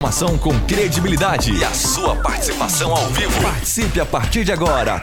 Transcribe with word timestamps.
Informação 0.00 0.38
com 0.38 0.52
credibilidade 0.60 1.52
e 1.52 1.64
a 1.64 1.72
sua 1.72 2.14
participação 2.14 2.92
ao 2.92 3.08
vivo. 3.08 3.42
Participe 3.42 3.98
a 3.98 4.06
partir 4.06 4.44
de 4.44 4.52
agora. 4.52 5.02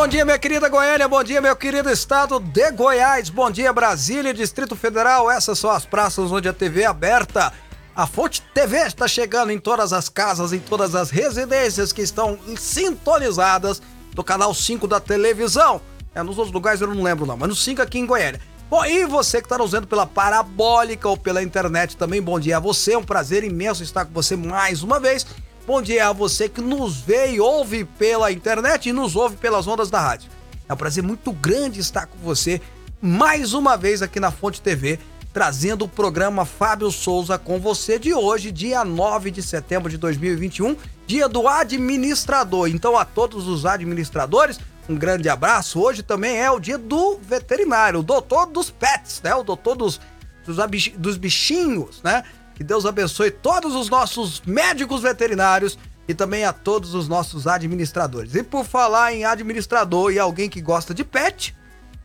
Bom 0.00 0.08
dia, 0.08 0.24
minha 0.24 0.38
querida 0.38 0.66
Goiânia, 0.66 1.06
bom 1.06 1.22
dia, 1.22 1.42
meu 1.42 1.54
querido 1.54 1.90
estado 1.90 2.40
de 2.40 2.70
Goiás, 2.70 3.28
bom 3.28 3.50
dia, 3.50 3.70
Brasília, 3.70 4.32
Distrito 4.32 4.74
Federal. 4.74 5.30
Essas 5.30 5.58
são 5.58 5.70
as 5.70 5.84
praças 5.84 6.32
onde 6.32 6.48
a 6.48 6.54
TV 6.54 6.84
é 6.84 6.86
aberta. 6.86 7.52
A 7.94 8.06
Fonte 8.06 8.40
TV 8.54 8.78
está 8.78 9.06
chegando 9.06 9.52
em 9.52 9.58
todas 9.58 9.92
as 9.92 10.08
casas, 10.08 10.54
em 10.54 10.58
todas 10.58 10.94
as 10.94 11.10
residências 11.10 11.92
que 11.92 12.00
estão 12.00 12.38
sintonizadas 12.56 13.82
do 14.14 14.24
canal 14.24 14.54
5 14.54 14.88
da 14.88 15.00
televisão. 15.00 15.82
É, 16.14 16.22
nos 16.22 16.38
outros 16.38 16.54
lugares 16.54 16.80
eu 16.80 16.86
não 16.86 17.02
lembro 17.02 17.26
não, 17.26 17.36
mas 17.36 17.50
no 17.50 17.54
5 17.54 17.82
aqui 17.82 17.98
em 17.98 18.06
Goiânia. 18.06 18.40
Bom, 18.70 18.82
e 18.86 19.04
você 19.04 19.36
que 19.42 19.44
está 19.44 19.58
nos 19.58 19.72
vendo 19.72 19.86
pela 19.86 20.06
parabólica 20.06 21.10
ou 21.10 21.16
pela 21.18 21.42
internet 21.42 21.94
também, 21.94 22.22
bom 22.22 22.40
dia 22.40 22.56
a 22.56 22.60
você, 22.60 22.94
é 22.94 22.98
um 22.98 23.04
prazer 23.04 23.44
imenso 23.44 23.82
estar 23.82 24.06
com 24.06 24.14
você 24.14 24.34
mais 24.34 24.82
uma 24.82 24.98
vez. 24.98 25.26
Bom 25.70 25.80
dia 25.80 26.08
a 26.08 26.12
você 26.12 26.48
que 26.48 26.60
nos 26.60 26.96
vê 26.96 27.30
e 27.30 27.40
ouve 27.40 27.84
pela 27.84 28.32
internet 28.32 28.88
e 28.88 28.92
nos 28.92 29.14
ouve 29.14 29.36
pelas 29.36 29.68
ondas 29.68 29.88
da 29.88 30.00
rádio. 30.00 30.28
É 30.68 30.74
um 30.74 30.76
prazer 30.76 31.00
muito 31.00 31.30
grande 31.30 31.78
estar 31.78 32.06
com 32.06 32.18
você 32.18 32.60
mais 33.00 33.54
uma 33.54 33.76
vez 33.76 34.02
aqui 34.02 34.18
na 34.18 34.32
Fonte 34.32 34.60
TV, 34.60 34.98
trazendo 35.32 35.84
o 35.84 35.88
programa 35.88 36.44
Fábio 36.44 36.90
Souza 36.90 37.38
com 37.38 37.60
você 37.60 38.00
de 38.00 38.12
hoje, 38.12 38.50
dia 38.50 38.84
9 38.84 39.30
de 39.30 39.44
setembro 39.44 39.88
de 39.88 39.96
2021, 39.96 40.76
dia 41.06 41.28
do 41.28 41.46
administrador. 41.46 42.66
Então, 42.66 42.98
a 42.98 43.04
todos 43.04 43.46
os 43.46 43.64
administradores, 43.64 44.58
um 44.88 44.96
grande 44.96 45.28
abraço. 45.28 45.80
Hoje 45.80 46.02
também 46.02 46.36
é 46.36 46.50
o 46.50 46.58
dia 46.58 46.78
do 46.78 47.16
veterinário, 47.22 48.00
o 48.00 48.02
doutor 48.02 48.46
dos 48.46 48.70
pets, 48.70 49.22
né? 49.22 49.36
O 49.36 49.44
doutor 49.44 49.76
dos, 49.76 50.00
dos, 50.44 50.56
dos 50.96 51.16
bichinhos, 51.16 52.02
né? 52.02 52.24
Que 52.60 52.64
Deus 52.64 52.84
abençoe 52.84 53.30
todos 53.30 53.74
os 53.74 53.88
nossos 53.88 54.42
médicos 54.42 55.00
veterinários 55.00 55.78
e 56.06 56.12
também 56.12 56.44
a 56.44 56.52
todos 56.52 56.92
os 56.92 57.08
nossos 57.08 57.46
administradores. 57.46 58.34
E 58.34 58.42
por 58.42 58.66
falar 58.66 59.14
em 59.14 59.24
administrador 59.24 60.12
e 60.12 60.18
alguém 60.18 60.46
que 60.46 60.60
gosta 60.60 60.92
de 60.92 61.02
pet, 61.02 61.56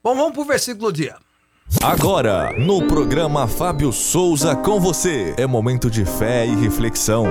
Bom, 0.04 0.16
vamos 0.16 0.34
pro 0.34 0.44
versículo 0.46 0.92
do 0.92 0.96
dia. 0.96 1.16
Agora, 1.82 2.52
no 2.60 2.86
programa 2.88 3.48
Fábio 3.48 3.92
Souza 3.94 4.56
com 4.56 4.80
você. 4.80 5.34
É 5.38 5.48
momento 5.48 5.90
de 5.90 6.06
fé 6.06 6.46
e 6.46 6.56
reflexão. 6.56 7.26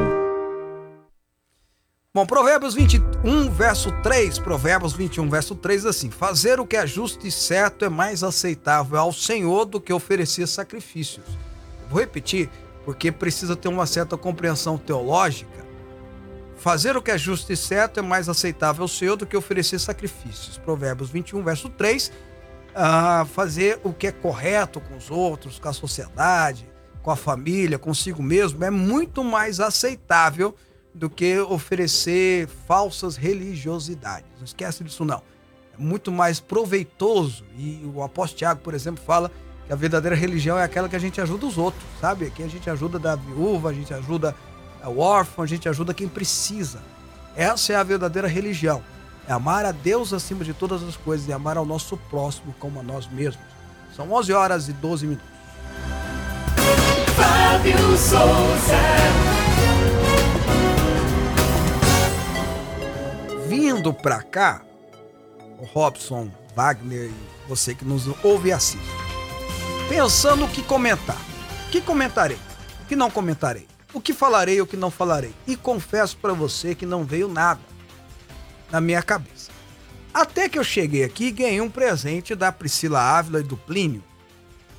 Bom, 2.15 2.27
Provérbios 2.27 2.75
21, 2.75 3.50
verso 3.50 3.91
3, 4.03 4.39
Provérbios 4.39 4.93
21, 4.93 5.31
verso 5.31 5.55
3, 5.55 5.87
assim: 5.87 6.11
Fazer 6.11 6.61
o 6.61 6.67
que 6.67 6.77
é 6.77 6.87
justo 6.87 7.27
e 7.27 7.32
certo 7.32 7.87
é 7.87 7.88
mais 7.88 8.23
aceitável 8.23 8.99
ao 8.99 9.14
Senhor 9.14 9.64
do 9.64 9.81
que 9.81 9.94
oferecer 9.94 10.47
sacrifícios. 10.47 11.25
Vou 11.88 11.99
repetir, 11.99 12.50
porque 12.85 13.11
precisa 13.11 13.56
ter 13.56 13.69
uma 13.69 13.87
certa 13.87 14.14
compreensão 14.19 14.76
teológica. 14.76 15.64
Fazer 16.55 16.99
o 16.99 17.00
que 17.00 17.11
é 17.11 17.17
justo 17.17 17.50
e 17.50 17.56
certo 17.56 18.00
é 18.00 18.03
mais 18.03 18.29
aceitável 18.29 18.82
ao 18.82 18.88
Senhor 18.88 19.17
do 19.17 19.25
que 19.25 19.35
oferecer 19.35 19.79
sacrifícios. 19.79 20.58
Provérbios 20.58 21.08
21, 21.08 21.43
verso 21.43 21.70
3. 21.70 22.12
Ah, 22.75 23.26
fazer 23.32 23.81
o 23.82 23.91
que 23.91 24.08
é 24.08 24.12
correto 24.12 24.82
com 24.82 24.99
os 24.99 25.11
outros, 25.11 25.58
com 25.58 25.69
a 25.70 25.73
sociedade, 25.73 26.69
com 27.03 27.11
a 27.11 27.17
família, 27.17 27.79
consigo 27.79 28.23
mesmo, 28.23 28.62
é 28.62 28.70
muito 28.70 29.25
mais 29.25 29.61
aceitável 29.61 30.55
do 30.94 31.09
que 31.09 31.39
oferecer 31.41 32.49
falsas 32.67 33.17
religiosidades. 33.17 34.29
Não 34.39 34.44
esquece 34.44 34.85
disso 34.85 35.05
não. 35.05 35.23
É 35.79 35.83
muito 35.83 36.12
mais 36.12 36.39
proveitoso. 36.39 37.44
E 37.56 37.83
o 37.94 38.03
apóstolo 38.03 38.39
Tiago, 38.39 38.61
por 38.61 38.75
exemplo, 38.75 39.03
fala 39.05 39.31
que 39.67 39.73
a 39.73 39.77
verdadeira 39.77 40.15
religião 40.15 40.59
é 40.59 40.65
aquela 40.65 40.89
que 40.89 40.97
a 40.97 40.99
gente 40.99 41.21
ajuda 41.21 41.47
os 41.47 41.56
outros, 41.56 41.83
sabe? 42.00 42.31
Que 42.31 42.43
a 42.43 42.49
gente 42.49 42.69
ajuda 42.69 42.99
da 42.99 43.17
viúva, 43.17 43.71
a 43.71 43.73
gente 43.73 43.93
ajuda 43.94 44.35
o 44.85 44.99
órfão, 44.99 45.44
a 45.44 45.47
gente 45.47 45.69
ajuda 45.69 45.94
quem 45.94 46.09
precisa. 46.09 46.81
Essa 47.35 47.73
é 47.73 47.77
a 47.77 47.83
verdadeira 47.83 48.29
religião. 48.29 48.83
É 49.27 49.33
amar 49.33 49.65
a 49.65 49.73
Deus 49.73 50.12
acima 50.12 50.44
de 50.44 50.53
todas 50.53 50.83
as 50.83 50.97
coisas 50.97 51.29
e 51.29 51.33
amar 51.33 51.56
ao 51.56 51.65
nosso 51.65 51.97
próximo 51.97 52.55
como 52.59 52.81
a 52.81 52.83
nós 52.83 53.06
mesmos. 53.06 53.47
São 53.97 54.11
11 54.12 54.33
horas 54.33 54.69
e 54.69 54.73
12 54.73 55.06
minutos. 55.06 55.33
Fábio 57.17 57.79
Souza. 57.97 59.31
Vindo 63.52 63.93
pra 63.93 64.22
cá, 64.22 64.62
Robson, 65.75 66.31
Wagner 66.56 67.10
e 67.10 67.46
você 67.46 67.75
que 67.75 67.84
nos 67.84 68.06
ouve 68.25 68.49
e 68.49 68.52
assiste. 68.52 68.82
Pensando 69.90 70.46
o 70.46 70.49
que 70.49 70.62
comentar. 70.62 71.19
O 71.66 71.70
que 71.70 71.82
comentarei? 71.82 72.38
O 72.81 72.87
que 72.87 72.96
não 72.96 73.10
comentarei? 73.10 73.69
O 73.93 74.00
que 74.00 74.14
falarei 74.14 74.58
o 74.62 74.66
que 74.66 74.75
não 74.75 74.90
falarei? 74.90 75.34
E 75.46 75.54
confesso 75.54 76.16
para 76.16 76.32
você 76.32 76.75
que 76.75 76.87
não 76.87 77.04
veio 77.04 77.28
nada 77.28 77.60
na 78.70 78.81
minha 78.81 79.02
cabeça. 79.02 79.50
Até 80.14 80.48
que 80.48 80.58
eu 80.58 80.64
cheguei 80.64 81.05
aqui 81.05 81.26
e 81.26 81.32
ganhei 81.32 81.60
um 81.60 81.69
presente 81.69 82.34
da 82.34 82.50
Priscila 82.50 83.02
Ávila 83.02 83.40
e 83.40 83.44
do 83.44 83.58
Plínio. 83.58 84.02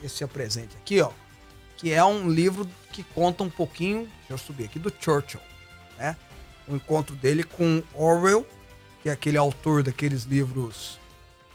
Esse 0.03 0.23
é 0.23 0.25
o 0.25 0.29
presente 0.29 0.75
aqui, 0.77 0.99
ó. 0.99 1.11
Que 1.77 1.93
é 1.93 2.03
um 2.03 2.27
livro 2.27 2.67
que 2.91 3.03
conta 3.03 3.43
um 3.43 3.51
pouquinho, 3.51 4.09
deixa 4.21 4.33
eu 4.33 4.37
subir 4.39 4.63
aqui, 4.63 4.79
do 4.79 4.91
Churchill, 4.99 5.39
né? 5.95 6.17
O 6.67 6.75
encontro 6.75 7.15
dele 7.15 7.43
com 7.43 7.83
Orwell, 7.93 8.47
que 9.03 9.09
é 9.09 9.11
aquele 9.11 9.38
autor 9.38 9.83
daqueles 9.83 10.23
livros 10.23 11.00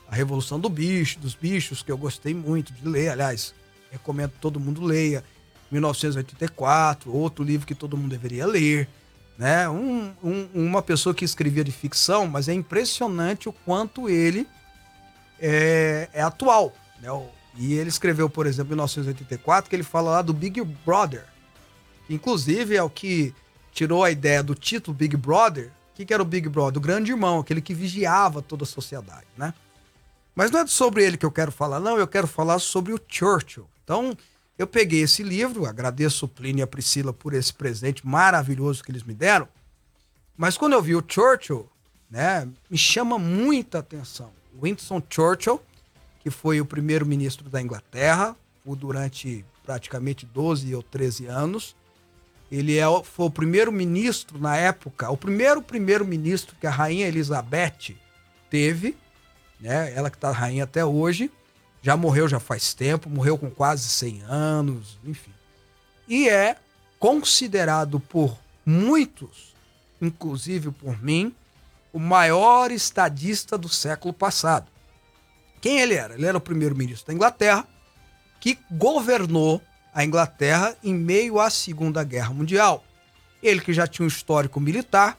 A 0.09 0.15
Revolução 0.15 0.61
do 0.61 0.69
Bicho, 0.69 1.19
dos 1.19 1.35
Bichos, 1.35 1.83
que 1.83 1.91
eu 1.91 1.99
gostei 1.99 2.33
muito 2.33 2.73
de 2.73 2.87
ler, 2.87 3.09
aliás, 3.09 3.53
recomendo 3.91 4.31
que 4.31 4.39
todo 4.39 4.61
mundo 4.61 4.85
leia. 4.85 5.25
1984, 5.71 7.13
outro 7.13 7.45
livro 7.45 7.67
que 7.67 7.75
todo 7.75 7.97
mundo 7.97 8.11
deveria 8.11 8.47
ler 8.47 8.89
né? 9.39 9.69
Um, 9.69 10.13
um, 10.23 10.49
uma 10.53 10.83
pessoa 10.83 11.15
que 11.15 11.25
escrevia 11.25 11.63
de 11.63 11.71
ficção, 11.71 12.27
mas 12.27 12.49
é 12.49 12.53
impressionante 12.53 13.49
o 13.49 13.53
quanto 13.53 14.11
ele 14.11 14.49
é, 15.39 16.09
é 16.13 16.21
atual. 16.21 16.75
Né? 17.01 17.09
E 17.57 17.75
ele 17.75 17.89
escreveu, 17.89 18.29
por 18.29 18.47
exemplo, 18.47 18.73
em 18.73 18.75
1984, 18.75 19.71
que 19.71 19.77
ele 19.77 19.85
fala 19.85 20.11
lá 20.11 20.23
do 20.23 20.35
Big 20.35 20.61
Brother, 20.85 21.25
que 22.07 22.15
inclusive 22.15 22.75
é 22.75 22.83
o 22.83 22.91
que 22.91 23.33
tirou 23.73 24.03
a 24.03 24.11
ideia 24.11 24.43
do 24.43 24.57
título 24.57 24.97
Big 24.97 25.17
Brother. 25.17 25.71
O 25.99 26.01
que, 26.01 26.07
que 26.07 26.15
era 26.15 26.23
o 26.23 26.27
Big 26.27 26.49
Brother? 26.49 26.79
O 26.79 26.81
grande 26.81 27.11
irmão, 27.11 27.41
aquele 27.41 27.61
que 27.61 27.75
vigiava 27.75 28.41
toda 28.41 28.63
a 28.63 28.67
sociedade, 28.67 29.27
né? 29.37 29.53
Mas 30.33 30.49
não 30.49 30.61
é 30.61 30.67
sobre 30.69 31.05
ele 31.05 31.17
que 31.17 31.27
eu 31.27 31.33
quero 31.33 31.51
falar, 31.51 31.81
não. 31.81 31.99
Eu 31.99 32.07
quero 32.07 32.29
falar 32.29 32.61
sobre 32.61 32.93
o 32.93 33.01
Churchill. 33.09 33.67
Então, 33.83 34.17
eu 34.57 34.65
peguei 34.65 35.03
esse 35.03 35.25
livro, 35.25 35.67
agradeço 35.67 36.27
o 36.27 36.29
Plínio 36.29 36.61
e 36.61 36.63
a 36.63 36.69
Priscila 36.69 37.13
por 37.13 37.35
esse 37.35 37.53
presente 37.53 38.07
maravilhoso 38.07 38.85
que 38.85 38.93
eles 38.93 39.03
me 39.03 39.13
deram. 39.13 39.49
Mas 40.37 40.57
quando 40.57 40.75
eu 40.75 40.81
vi 40.81 40.95
o 40.95 41.03
Churchill, 41.05 41.69
né, 42.09 42.49
me 42.71 42.79
chama 42.79 43.19
muita 43.19 43.81
atenção. 43.81 44.31
Winston 44.63 45.03
Churchill, 45.11 45.61
que 46.21 46.31
foi 46.31 46.61
o 46.61 46.65
primeiro-ministro 46.65 47.51
da 47.51 47.61
Inglaterra, 47.61 48.37
por 48.65 48.77
durante 48.77 49.45
praticamente 49.65 50.25
12 50.25 50.73
ou 50.77 50.83
13 50.85 51.27
anos. 51.27 51.75
Ele 52.51 52.79
é, 52.79 52.85
foi 53.05 53.27
o 53.27 53.31
primeiro-ministro 53.31 54.39
na 54.39 54.57
época, 54.57 55.11
o 55.11 55.17
primeiro 55.17 55.61
primeiro-ministro 55.61 56.57
que 56.59 56.67
a 56.67 56.71
rainha 56.71 57.07
Elizabeth 57.07 57.95
teve, 58.49 58.97
né? 59.61 59.93
Ela 59.95 60.11
que 60.11 60.17
está 60.17 60.31
rainha 60.31 60.65
até 60.65 60.85
hoje. 60.85 61.31
Já 61.83 61.97
morreu 61.97 62.27
já 62.29 62.41
faz 62.41 62.75
tempo, 62.75 63.09
morreu 63.09 63.39
com 63.39 63.51
quase 63.51 63.89
100 63.89 64.23
anos, 64.23 64.99
enfim. 65.05 65.33
E 66.09 66.29
é 66.29 66.57
considerado 66.99 68.01
por 68.01 68.37
muitos, 68.65 69.55
inclusive 70.01 70.71
por 70.71 71.01
mim, 71.03 71.35
o 71.93 71.99
maior 71.99 72.71
estadista 72.71 73.57
do 73.57 73.69
século 73.69 74.13
passado. 74.13 74.67
Quem 75.61 75.81
ele 75.81 75.95
era? 75.95 76.15
Ele 76.15 76.27
era 76.27 76.39
o 76.39 76.41
primeiro-ministro 76.41 77.07
da 77.07 77.15
Inglaterra, 77.15 77.67
que 78.41 78.59
governou 78.71 79.61
a 79.99 80.05
Inglaterra 80.05 80.77
em 80.81 80.95
meio 80.95 81.41
à 81.41 81.51
Segunda 81.51 82.05
Guerra 82.05 82.33
Mundial. 82.33 82.85
Ele 83.43 83.61
que 83.61 83.73
já 83.73 83.85
tinha 83.85 84.05
um 84.05 84.09
histórico 84.09 84.61
militar, 84.61 85.19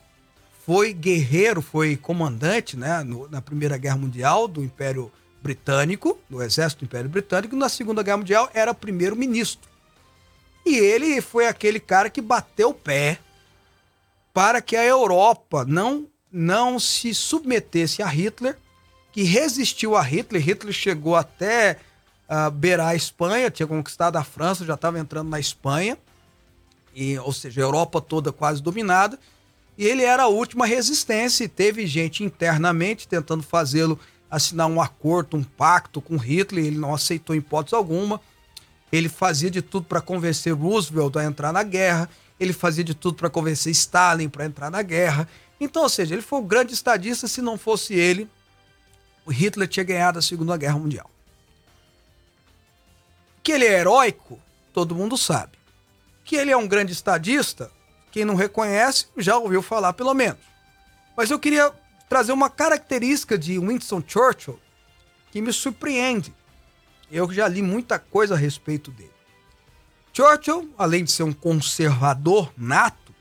foi 0.66 0.94
guerreiro, 0.94 1.62
foi 1.62 1.98
comandante 1.98 2.78
né, 2.78 3.04
no, 3.04 3.28
na 3.28 3.42
Primeira 3.42 3.78
Guerra 3.78 3.98
Mundial 3.98 4.48
do 4.48 4.64
Império 4.64 5.12
britânico, 5.44 6.18
no 6.30 6.42
exército 6.42 6.80
do 6.80 6.86
Império 6.86 7.10
Britânico, 7.10 7.58
na 7.58 7.68
Segunda 7.68 8.02
Guerra 8.02 8.20
Mundial 8.20 8.50
era 8.54 8.74
primeiro-ministro. 8.74 9.70
E 10.66 10.78
ele 10.78 11.20
foi 11.20 11.46
aquele 11.46 11.81
cara 11.81 12.10
que 12.10 12.22
bateu 12.22 12.70
o 12.70 12.74
pé 12.74 13.20
para 14.34 14.62
que 14.62 14.78
a 14.78 14.86
Europa 14.86 15.66
não, 15.66 16.08
não 16.31 16.80
se 16.80 17.14
submetesse 17.14 18.02
a 18.02 18.08
Hitler, 18.08 18.58
que 19.12 19.24
resistiu 19.24 19.98
a 19.98 20.02
Hitler. 20.02 20.42
Hitler 20.42 20.74
chegou 20.74 21.18
até 21.18 21.80
uh, 22.30 22.52
beirar 22.52 22.90
a 22.90 22.96
Espanha, 22.96 23.50
tinha 23.50 23.68
conquistado 23.68 24.16
a 24.18 24.24
França, 24.24 24.66
já 24.66 24.76
estava 24.76 25.00
entrando 25.00 25.30
na 25.30 25.40
Espanha, 25.40 25.98
e, 26.96 27.18
ou 27.20 27.34
seja, 27.34 27.62
a 27.62 27.64
Europa 27.64 28.00
toda 28.00 28.31
quase 28.31 28.62
dominada. 28.62 29.20
E 29.78 29.86
ele 29.86 30.04
era 30.04 30.24
a 30.24 30.28
última 30.28 30.66
resistência, 30.66 31.44
e 31.44 31.48
teve 31.48 31.88
gente 31.88 32.24
internamente 32.24 33.08
tentando 33.08 33.44
fazê-lo 33.44 34.00
assinar 34.30 34.68
um 34.68 34.80
acordo, 34.80 35.36
um 35.36 35.44
pacto 35.44 36.00
com 36.02 36.16
Hitler, 36.18 36.66
ele 36.66 36.78
não 36.78 36.94
aceitou 36.94 37.36
hipótese 37.36 37.76
alguma. 37.76 38.22
Ele 38.92 39.10
fazia 39.10 39.50
de 39.50 39.62
tudo 39.62 39.86
para 39.86 40.02
convencer 40.02 40.54
Roosevelt 40.54 41.16
a 41.16 41.24
entrar 41.24 41.52
na 41.52 41.64
guerra, 41.64 42.10
ele 42.40 42.54
fazia 42.54 42.84
de 42.84 42.94
tudo 42.94 43.16
para 43.16 43.30
convencer 43.30 43.72
Stalin 43.72 44.30
para 44.30 44.46
entrar 44.46 44.70
na 44.70 44.81
guerra. 44.81 45.28
Então, 45.60 45.84
ou 45.84 45.90
seja, 45.90 46.16
ele 46.16 46.22
foi 46.22 46.40
o 46.40 46.44
grande 46.44 46.74
estadista, 46.74 47.28
se 47.28 47.42
não 47.42 47.58
fosse 47.58 47.94
ele, 47.94 48.30
o 49.26 49.31
Hitler 49.31 49.68
tinha 49.68 49.84
ganhado 49.84 50.18
a 50.18 50.22
Segunda 50.22 50.56
Guerra 50.56 50.80
Mundial. 50.80 51.10
Que 53.44 53.52
ele 53.54 53.66
é 53.66 53.80
heróico, 53.80 54.40
todo 54.74 54.96
mundo 54.96 55.18
sabe. 55.18 55.58
Que 56.24 56.36
ele 56.36 56.52
é 56.52 56.58
um 56.58 56.68
grande 56.68 56.92
estadista, 56.92 57.72
quem 58.12 58.26
não 58.26 58.36
reconhece 58.36 59.08
já 59.18 59.38
ouviu 59.38 59.62
falar 59.62 59.94
pelo 59.94 60.14
menos. 60.14 60.40
Mas 61.16 61.30
eu 61.30 61.40
queria 61.40 61.72
trazer 62.08 62.32
uma 62.32 62.50
característica 62.50 63.38
de 63.38 63.60
Winston 63.60 64.04
Churchill 64.06 64.60
que 65.32 65.42
me 65.42 65.54
surpreende. 65.54 66.34
Eu 67.12 67.32
já 67.32 67.48
li 67.48 67.62
muita 67.62 68.00
coisa 68.00 68.36
a 68.36 68.38
respeito 68.38 68.92
dele. 68.92 69.12
Churchill, 70.14 70.74
além 70.78 71.04
de 71.04 71.12
ser 71.12 71.24
um 71.24 71.34
conservador 71.34 72.52
nato, 72.58 73.14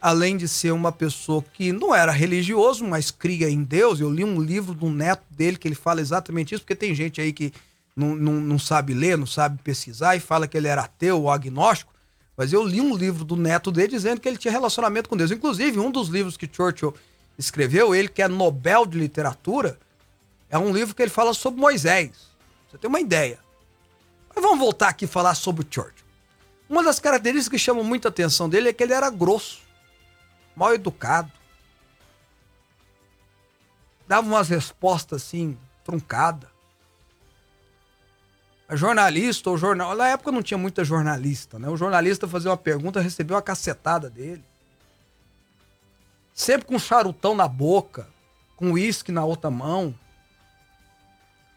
além 0.00 0.36
de 0.36 0.48
ser 0.48 0.72
uma 0.72 0.90
pessoa 0.90 1.44
que 1.54 1.72
não 1.72 1.94
era 1.94 2.10
religioso, 2.10 2.84
mas 2.84 3.10
cria 3.10 3.48
em 3.48 3.62
Deus, 3.62 4.00
eu 4.00 4.10
li 4.10 4.24
um 4.24 4.40
livro 4.40 4.74
do 4.74 4.90
neto 4.90 5.24
dele 5.30 5.56
que 5.56 5.68
ele 5.68 5.76
fala 5.76 6.00
exatamente 6.00 6.54
isso, 6.54 6.62
porque 6.64 6.74
tem 6.74 6.92
gente 6.94 7.20
aí 7.20 7.32
que 7.32 7.52
não, 7.94 8.14
não, 8.14 8.32
não 8.34 8.58
sabe 8.58 8.94
ler, 8.94 9.18
não 9.18 9.26
sabe 9.26 9.58
pesquisar 9.62 10.16
e 10.16 10.20
fala 10.20 10.48
que 10.48 10.56
ele 10.56 10.68
era 10.68 10.82
ateu 10.82 11.22
ou 11.22 11.30
agnóstico, 11.30 11.92
mas 12.36 12.52
eu 12.52 12.64
li 12.64 12.80
um 12.80 12.96
livro 12.96 13.24
do 13.24 13.36
neto 13.36 13.70
dele 13.70 13.88
dizendo 13.88 14.20
que 14.20 14.28
ele 14.28 14.38
tinha 14.38 14.52
relacionamento 14.52 15.08
com 15.08 15.16
Deus. 15.16 15.30
Inclusive, 15.30 15.78
um 15.78 15.90
dos 15.90 16.08
livros 16.08 16.36
que 16.36 16.48
Churchill 16.50 16.94
escreveu, 17.38 17.94
ele 17.94 18.08
que 18.08 18.22
é 18.22 18.28
Nobel 18.28 18.86
de 18.86 18.98
Literatura, 18.98 19.78
é 20.48 20.58
um 20.58 20.72
livro 20.72 20.94
que 20.94 21.02
ele 21.02 21.10
fala 21.10 21.34
sobre 21.34 21.60
Moisés. 21.60 22.10
Você 22.70 22.78
tem 22.78 22.88
uma 22.88 23.00
ideia. 23.00 23.38
Mas 24.34 24.42
vamos 24.42 24.58
voltar 24.58 24.88
aqui 24.88 25.06
falar 25.06 25.34
sobre 25.34 25.66
Churchill. 25.68 26.06
Uma 26.68 26.82
das 26.82 26.98
características 26.98 27.48
que 27.48 27.58
chamam 27.58 27.84
muita 27.84 28.08
atenção 28.08 28.48
dele 28.48 28.70
é 28.70 28.72
que 28.72 28.82
ele 28.82 28.94
era 28.94 29.10
grosso, 29.10 29.60
mal 30.56 30.74
educado. 30.74 31.30
Dava 34.08 34.26
umas 34.26 34.48
respostas 34.48 35.22
assim, 35.22 35.58
truncadas. 35.84 36.51
Jornalista 38.76 39.50
ou 39.50 39.58
jornal. 39.58 39.94
Na 39.96 40.08
época 40.08 40.32
não 40.32 40.42
tinha 40.42 40.58
muita 40.58 40.84
jornalista, 40.84 41.58
né? 41.58 41.68
O 41.68 41.76
jornalista 41.76 42.26
fazia 42.26 42.50
uma 42.50 42.56
pergunta, 42.56 43.00
recebeu 43.00 43.36
uma 43.36 43.42
cacetada 43.42 44.08
dele 44.08 44.42
sempre 46.34 46.66
com 46.66 46.76
um 46.76 46.78
charutão 46.78 47.34
na 47.34 47.46
boca, 47.46 48.08
com 48.56 48.72
uísque 48.72 49.12
na 49.12 49.24
outra 49.24 49.50
mão. 49.50 49.94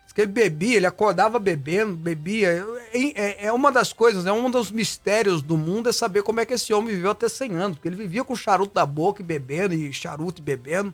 Diz 0.03 0.13
que 0.13 0.21
ele 0.21 0.31
bebia, 0.31 0.77
ele 0.77 0.85
acordava 0.85 1.39
bebendo, 1.39 1.95
bebia. 1.95 2.65
É, 2.93 2.99
é, 2.99 3.45
é, 3.45 3.53
uma 3.53 3.71
das 3.71 3.93
coisas, 3.93 4.25
é 4.25 4.31
um 4.31 4.49
dos 4.49 4.71
mistérios 4.71 5.41
do 5.41 5.57
mundo 5.57 5.89
é 5.89 5.93
saber 5.93 6.23
como 6.23 6.39
é 6.39 6.45
que 6.45 6.53
esse 6.53 6.73
homem 6.73 6.95
viveu 6.95 7.11
até 7.11 7.27
100 7.29 7.51
anos, 7.55 7.77
porque 7.77 7.87
ele 7.87 7.95
vivia 7.95 8.23
com 8.23 8.35
charuto 8.35 8.73
na 8.75 8.85
boca 8.85 9.21
e 9.21 9.25
bebendo, 9.25 9.73
e 9.73 9.91
charuto 9.93 10.41
e 10.41 10.43
bebendo. 10.43 10.93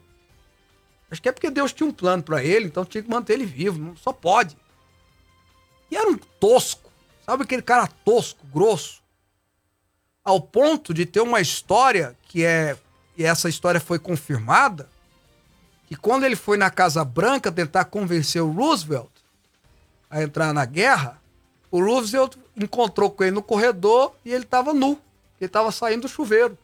Acho 1.10 1.22
que 1.22 1.28
é 1.28 1.32
porque 1.32 1.50
Deus 1.50 1.74
tinha 1.74 1.88
um 1.88 1.92
plano 1.92 2.24
para 2.24 2.44
ele, 2.44 2.66
então 2.66 2.86
tinha 2.86 3.04
que 3.04 3.10
manter 3.10 3.34
ele 3.34 3.46
vivo, 3.46 3.94
só 3.98 4.14
pode. 4.14 4.56
E 5.92 5.96
era 5.98 6.10
um 6.10 6.18
tosco, 6.18 6.90
sabe 7.26 7.44
aquele 7.44 7.62
cara 7.62 7.86
tosco, 7.86 8.40
grosso? 8.48 9.04
Ao 10.24 10.40
ponto 10.40 10.94
de 10.94 11.06
ter 11.06 11.20
uma 11.20 11.42
história 11.42 12.18
que 12.24 12.44
é 12.46 12.78
e 13.18 13.24
essa 13.24 13.50
história 13.50 13.80
foi 13.80 14.00
confirmada, 14.00 14.90
que 15.86 15.96
quando 15.96 16.24
ele 16.24 16.36
foi 16.36 16.58
na 16.58 16.72
Casa 16.72 17.04
Branca 17.04 17.52
tentar 17.52 17.86
convencer 17.86 18.42
o 18.42 18.52
Roosevelt 18.52 19.12
a 20.10 20.24
entrar 20.24 20.54
na 20.54 20.66
guerra, 20.66 21.22
o 21.70 21.84
Roosevelt 21.84 22.36
encontrou 22.56 23.12
com 23.12 23.24
ele 23.24 23.36
no 23.36 23.44
corredor 23.44 24.16
e 24.26 24.34
ele 24.34 24.44
estava 24.44 24.74
nu, 24.74 25.00
ele 25.40 25.48
estava 25.48 25.72
saindo 25.72 26.04
do 26.04 26.08
chuveiro. 26.08 26.58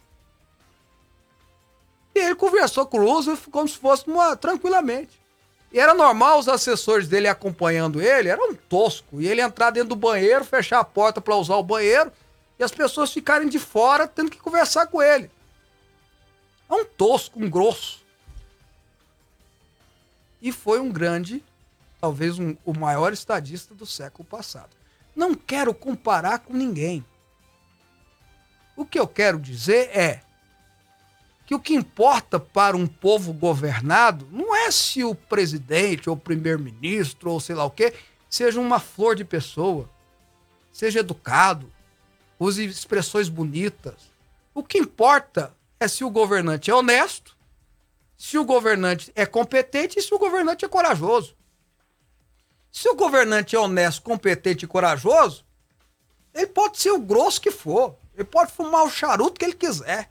E 2.15 2.19
ele 2.19 2.35
conversou 2.35 2.85
com 2.85 2.97
o 2.97 3.05
Roosevelt 3.05 3.47
como 3.51 3.67
se 3.67 3.77
fosse 3.77 4.07
uma, 4.07 4.35
tranquilamente. 4.35 5.21
E 5.71 5.79
era 5.79 5.93
normal 5.93 6.39
os 6.39 6.47
assessores 6.47 7.07
dele 7.07 7.27
acompanhando 7.27 8.01
ele, 8.01 8.29
era 8.29 8.41
um 8.41 8.55
tosco. 8.55 9.21
E 9.21 9.27
ele 9.27 9.41
entrar 9.41 9.71
dentro 9.71 9.89
do 9.89 9.95
banheiro, 9.95 10.45
fechar 10.45 10.79
a 10.79 10.83
porta 10.83 11.19
para 11.19 11.35
usar 11.35 11.55
o 11.55 11.63
banheiro, 11.63 12.11
e 12.57 12.63
as 12.63 12.71
pessoas 12.71 13.11
ficarem 13.11 13.49
de 13.49 13.59
fora 13.59 14.07
tendo 14.07 14.31
que 14.31 14.39
conversar 14.39 14.87
com 14.87 15.01
ele. 15.01 15.29
É 16.69 16.73
um 16.73 16.85
tosco, 16.85 17.39
um 17.39 17.49
grosso. 17.49 18.01
E 20.41 20.51
foi 20.51 20.79
um 20.79 20.91
grande, 20.91 21.43
talvez 21.99 22.39
um, 22.39 22.55
o 22.63 22.73
maior 22.73 23.11
estadista 23.11 23.73
do 23.73 23.85
século 23.85 24.23
passado. 24.23 24.69
Não 25.15 25.33
quero 25.33 25.73
comparar 25.73 26.39
com 26.39 26.53
ninguém. 26.53 27.05
O 28.75 28.85
que 28.85 28.99
eu 28.99 29.07
quero 29.07 29.39
dizer 29.39 29.89
é 29.97 30.21
que 31.45 31.55
o 31.55 31.59
que 31.59 31.73
importa 31.73 32.39
para 32.39 32.77
um 32.77 32.85
povo 32.85 33.33
governado 33.33 34.27
não 34.31 34.46
se 34.71 35.03
o 35.03 35.15
presidente 35.15 36.09
ou 36.09 36.17
primeiro-ministro 36.17 37.31
ou 37.31 37.39
sei 37.39 37.55
lá 37.55 37.65
o 37.65 37.71
quê 37.71 37.93
seja 38.29 38.59
uma 38.59 38.79
flor 38.79 39.15
de 39.15 39.23
pessoa, 39.23 39.89
seja 40.71 40.99
educado, 40.99 41.71
use 42.39 42.65
expressões 42.65 43.29
bonitas. 43.29 44.11
O 44.53 44.63
que 44.63 44.77
importa 44.77 45.55
é 45.79 45.87
se 45.87 46.03
o 46.03 46.09
governante 46.09 46.69
é 46.69 46.75
honesto, 46.75 47.35
se 48.17 48.37
o 48.37 48.45
governante 48.45 49.11
é 49.15 49.25
competente 49.25 49.99
e 49.99 50.01
se 50.01 50.13
o 50.13 50.19
governante 50.19 50.65
é 50.65 50.67
corajoso. 50.67 51.35
Se 52.71 52.89
o 52.89 52.95
governante 52.95 53.55
é 53.55 53.59
honesto, 53.59 54.01
competente 54.01 54.65
e 54.65 54.67
corajoso, 54.67 55.45
ele 56.33 56.47
pode 56.47 56.79
ser 56.79 56.91
o 56.91 56.99
grosso 56.99 57.41
que 57.41 57.51
for. 57.51 57.95
Ele 58.13 58.23
pode 58.23 58.51
fumar 58.51 58.83
o 58.83 58.89
charuto 58.89 59.39
que 59.39 59.45
ele 59.45 59.53
quiser. 59.53 60.09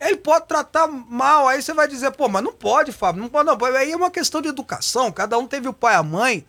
Ele 0.00 0.16
pode 0.16 0.46
tratar 0.46 0.86
mal, 0.86 1.48
aí 1.48 1.62
você 1.62 1.72
vai 1.72 1.88
dizer, 1.88 2.10
pô, 2.10 2.28
mas 2.28 2.42
não 2.42 2.52
pode, 2.52 2.92
Fábio, 2.92 3.22
não 3.22 3.28
pode, 3.28 3.46
não. 3.46 3.58
Aí 3.76 3.92
é 3.92 3.96
uma 3.96 4.10
questão 4.10 4.42
de 4.42 4.48
educação, 4.48 5.10
cada 5.10 5.38
um 5.38 5.46
teve 5.46 5.68
o 5.68 5.72
pai 5.72 5.94
e 5.94 5.96
a 5.96 6.02
mãe. 6.02 6.46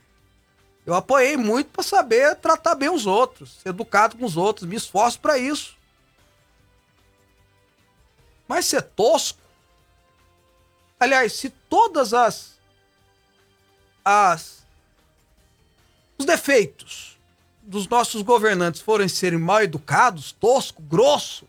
Eu 0.85 0.93
apoiei 0.93 1.35
muito 1.35 1.71
para 1.71 1.83
saber 1.83 2.35
tratar 2.35 2.75
bem 2.75 2.89
os 2.89 3.05
outros, 3.05 3.59
ser 3.61 3.69
educado 3.69 4.17
com 4.17 4.25
os 4.25 4.37
outros, 4.37 4.67
me 4.67 4.75
esforço 4.75 5.19
para 5.19 5.37
isso. 5.37 5.75
Mas 8.47 8.65
ser 8.65 8.81
tosco. 8.81 9.39
Aliás, 10.99 11.33
se 11.33 11.49
todas 11.49 12.13
as 12.13 12.55
as 14.03 14.63
os 16.17 16.25
defeitos 16.25 17.17
dos 17.61 17.87
nossos 17.87 18.21
governantes 18.21 18.79
forem 18.79 19.07
serem 19.07 19.39
mal 19.39 19.63
educados, 19.63 20.31
tosco, 20.31 20.81
grosso, 20.83 21.47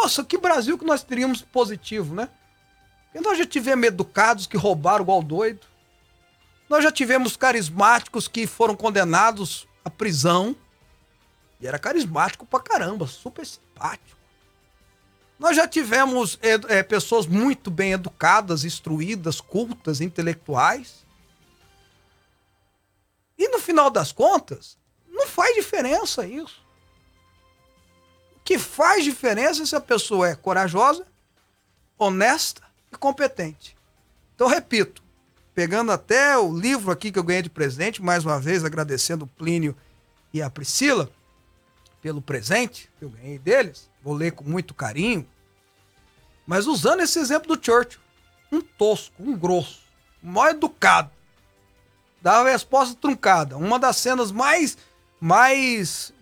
nossa, 0.00 0.24
que 0.24 0.38
Brasil 0.38 0.78
que 0.78 0.84
nós 0.84 1.02
teríamos 1.02 1.42
positivo, 1.42 2.14
né? 2.14 2.28
Porque 3.04 3.26
nós 3.26 3.36
já 3.36 3.44
tivemos 3.44 3.86
educados 3.86 4.46
que 4.46 4.56
roubaram 4.56 5.02
igual 5.02 5.22
doido. 5.22 5.66
Nós 6.68 6.84
já 6.84 6.92
tivemos 6.92 7.36
carismáticos 7.36 8.28
que 8.28 8.46
foram 8.46 8.76
condenados 8.76 9.66
à 9.84 9.90
prisão. 9.90 10.54
E 11.60 11.66
era 11.66 11.78
carismático 11.78 12.46
pra 12.46 12.60
caramba, 12.60 13.08
super 13.08 13.44
simpático. 13.44 14.16
Nós 15.36 15.56
já 15.56 15.66
tivemos 15.66 16.38
é, 16.42 16.78
é, 16.78 16.82
pessoas 16.82 17.26
muito 17.26 17.70
bem 17.70 17.92
educadas, 17.92 18.64
instruídas, 18.64 19.40
cultas, 19.40 20.00
intelectuais. 20.00 21.04
E 23.36 23.48
no 23.48 23.58
final 23.58 23.90
das 23.90 24.12
contas, 24.12 24.76
não 25.08 25.26
faz 25.26 25.54
diferença 25.56 26.24
isso 26.26 26.67
que 28.48 28.58
faz 28.58 29.04
diferença 29.04 29.66
se 29.66 29.76
a 29.76 29.80
pessoa 29.80 30.26
é 30.26 30.34
corajosa, 30.34 31.06
honesta 31.98 32.62
e 32.90 32.96
competente. 32.96 33.76
Então, 34.34 34.48
repito, 34.48 35.02
pegando 35.54 35.92
até 35.92 36.38
o 36.38 36.50
livro 36.50 36.90
aqui 36.90 37.12
que 37.12 37.18
eu 37.18 37.22
ganhei 37.22 37.42
de 37.42 37.50
presente, 37.50 38.00
mais 38.00 38.24
uma 38.24 38.40
vez 38.40 38.64
agradecendo 38.64 39.26
o 39.26 39.28
Plínio 39.28 39.76
e 40.32 40.40
a 40.40 40.48
Priscila 40.48 41.10
pelo 42.00 42.22
presente 42.22 42.88
que 42.98 43.04
eu 43.04 43.10
ganhei 43.10 43.38
deles, 43.38 43.90
vou 44.02 44.14
ler 44.14 44.32
com 44.32 44.44
muito 44.44 44.72
carinho, 44.72 45.28
mas 46.46 46.66
usando 46.66 47.00
esse 47.00 47.18
exemplo 47.18 47.54
do 47.54 47.62
Churchill, 47.62 48.00
um 48.50 48.62
tosco, 48.62 49.14
um 49.22 49.36
grosso, 49.36 49.82
mal 50.22 50.48
educado, 50.48 51.10
dava 52.22 52.48
a 52.48 52.52
resposta 52.52 52.94
truncada. 52.98 53.58
Uma 53.58 53.78
das 53.78 53.98
cenas 53.98 54.32
mais 54.32 54.78
mais 55.20 56.14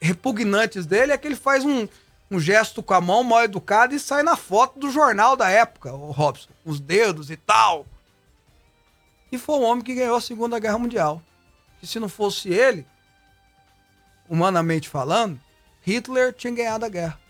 repugnantes 0.00 0.86
dele 0.86 1.12
é 1.12 1.18
que 1.18 1.26
ele 1.26 1.36
faz 1.36 1.64
um, 1.64 1.88
um 2.30 2.38
gesto 2.38 2.82
com 2.82 2.94
a 2.94 3.00
mão 3.00 3.22
mal 3.24 3.42
educado 3.42 3.94
e 3.94 4.00
sai 4.00 4.22
na 4.22 4.36
foto 4.36 4.78
do 4.78 4.90
jornal 4.90 5.36
da 5.36 5.48
época, 5.48 5.92
o 5.92 6.10
Robson, 6.10 6.50
os 6.64 6.80
dedos 6.80 7.30
e 7.30 7.36
tal. 7.36 7.86
E 9.30 9.38
foi 9.38 9.56
o 9.56 9.62
homem 9.62 9.84
que 9.84 9.94
ganhou 9.94 10.16
a 10.16 10.20
Segunda 10.20 10.58
Guerra 10.58 10.78
Mundial. 10.78 11.22
Que 11.80 11.86
se 11.86 12.00
não 12.00 12.08
fosse 12.08 12.48
ele, 12.48 12.86
humanamente 14.28 14.88
falando, 14.88 15.40
Hitler 15.82 16.32
tinha 16.32 16.52
ganhado 16.52 16.84
a 16.84 16.88
guerra. 16.88 17.20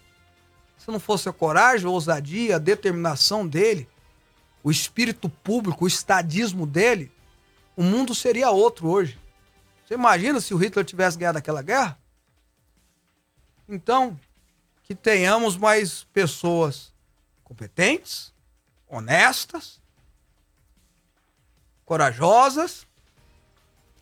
Se 0.78 0.90
não 0.90 1.00
fosse 1.00 1.28
a 1.28 1.32
coragem, 1.32 1.86
a 1.86 1.90
ousadia, 1.90 2.56
a 2.56 2.60
determinação 2.60 3.46
dele, 3.46 3.88
o 4.62 4.70
espírito 4.70 5.28
público, 5.28 5.84
o 5.84 5.88
estadismo 5.88 6.66
dele, 6.66 7.10
o 7.76 7.82
mundo 7.82 8.14
seria 8.14 8.50
outro 8.50 8.88
hoje. 8.88 9.18
Você 9.84 9.94
imagina 9.94 10.40
se 10.40 10.54
o 10.54 10.56
Hitler 10.56 10.84
tivesse 10.84 11.18
ganhado 11.18 11.38
aquela 11.38 11.62
guerra? 11.62 11.98
Então, 13.68 14.18
que 14.82 14.94
tenhamos 14.94 15.56
mais 15.56 16.04
pessoas 16.04 16.92
competentes, 17.44 18.32
honestas, 18.88 19.80
corajosas 21.84 22.86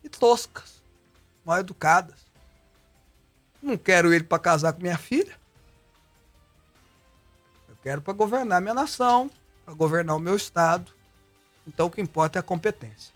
e 0.05 0.09
toscas, 0.09 0.83
mal 1.45 1.59
educadas. 1.59 2.27
Não 3.61 3.77
quero 3.77 4.15
ele 4.15 4.25
para 4.25 4.39
casar 4.39 4.73
com 4.73 4.81
minha 4.81 4.99
filha. 4.99 5.37
Eu 7.69 7.77
quero 7.83 8.01
para 8.01 8.13
governar 8.13 8.61
minha 8.61 8.75
nação, 8.75 9.29
para 9.65 9.75
governar 9.75 10.17
o 10.17 10.21
meu 10.21 10.37
estado. 10.37 10.93
Então 11.67 11.87
o 11.87 11.91
que 11.91 12.01
importa 12.01 12.39
é 12.39 12.41
a 12.41 12.45
competência. 12.45 13.13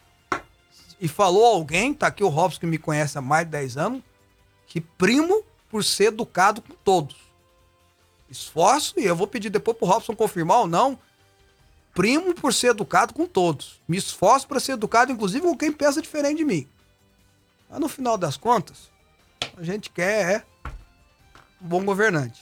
E 1.00 1.06
falou 1.06 1.46
alguém, 1.46 1.94
tá 1.94 2.08
aqui 2.08 2.24
o 2.24 2.28
Robson 2.28 2.60
que 2.60 2.66
me 2.66 2.78
conhece 2.78 3.16
há 3.16 3.20
mais 3.20 3.46
de 3.46 3.52
10 3.52 3.76
anos, 3.76 4.02
que 4.66 4.80
primo 4.80 5.44
por 5.70 5.84
ser 5.84 6.06
educado 6.06 6.60
com 6.60 6.74
todos. 6.74 7.16
Esforço, 8.28 8.98
e 8.98 9.04
eu 9.04 9.16
vou 9.16 9.26
pedir 9.26 9.50
depois 9.50 9.76
pro 9.76 9.86
Robson 9.86 10.14
confirmar 10.14 10.58
ou 10.58 10.66
não, 10.66 10.98
primo 11.94 12.34
por 12.34 12.52
ser 12.52 12.68
educado 12.68 13.14
com 13.14 13.26
todos. 13.26 13.80
Me 13.88 13.96
esforço 13.96 14.46
para 14.46 14.60
ser 14.60 14.72
educado, 14.72 15.12
inclusive 15.12 15.46
com 15.46 15.56
quem 15.56 15.72
pensa 15.72 16.02
diferente 16.02 16.38
de 16.38 16.44
mim. 16.44 16.68
Mas 17.68 17.80
no 17.80 17.88
final 17.88 18.18
das 18.18 18.36
contas, 18.36 18.90
a 19.56 19.62
gente 19.62 19.90
quer 19.90 20.36
é 20.36 20.70
um 21.62 21.68
bom 21.68 21.84
governante. 21.84 22.40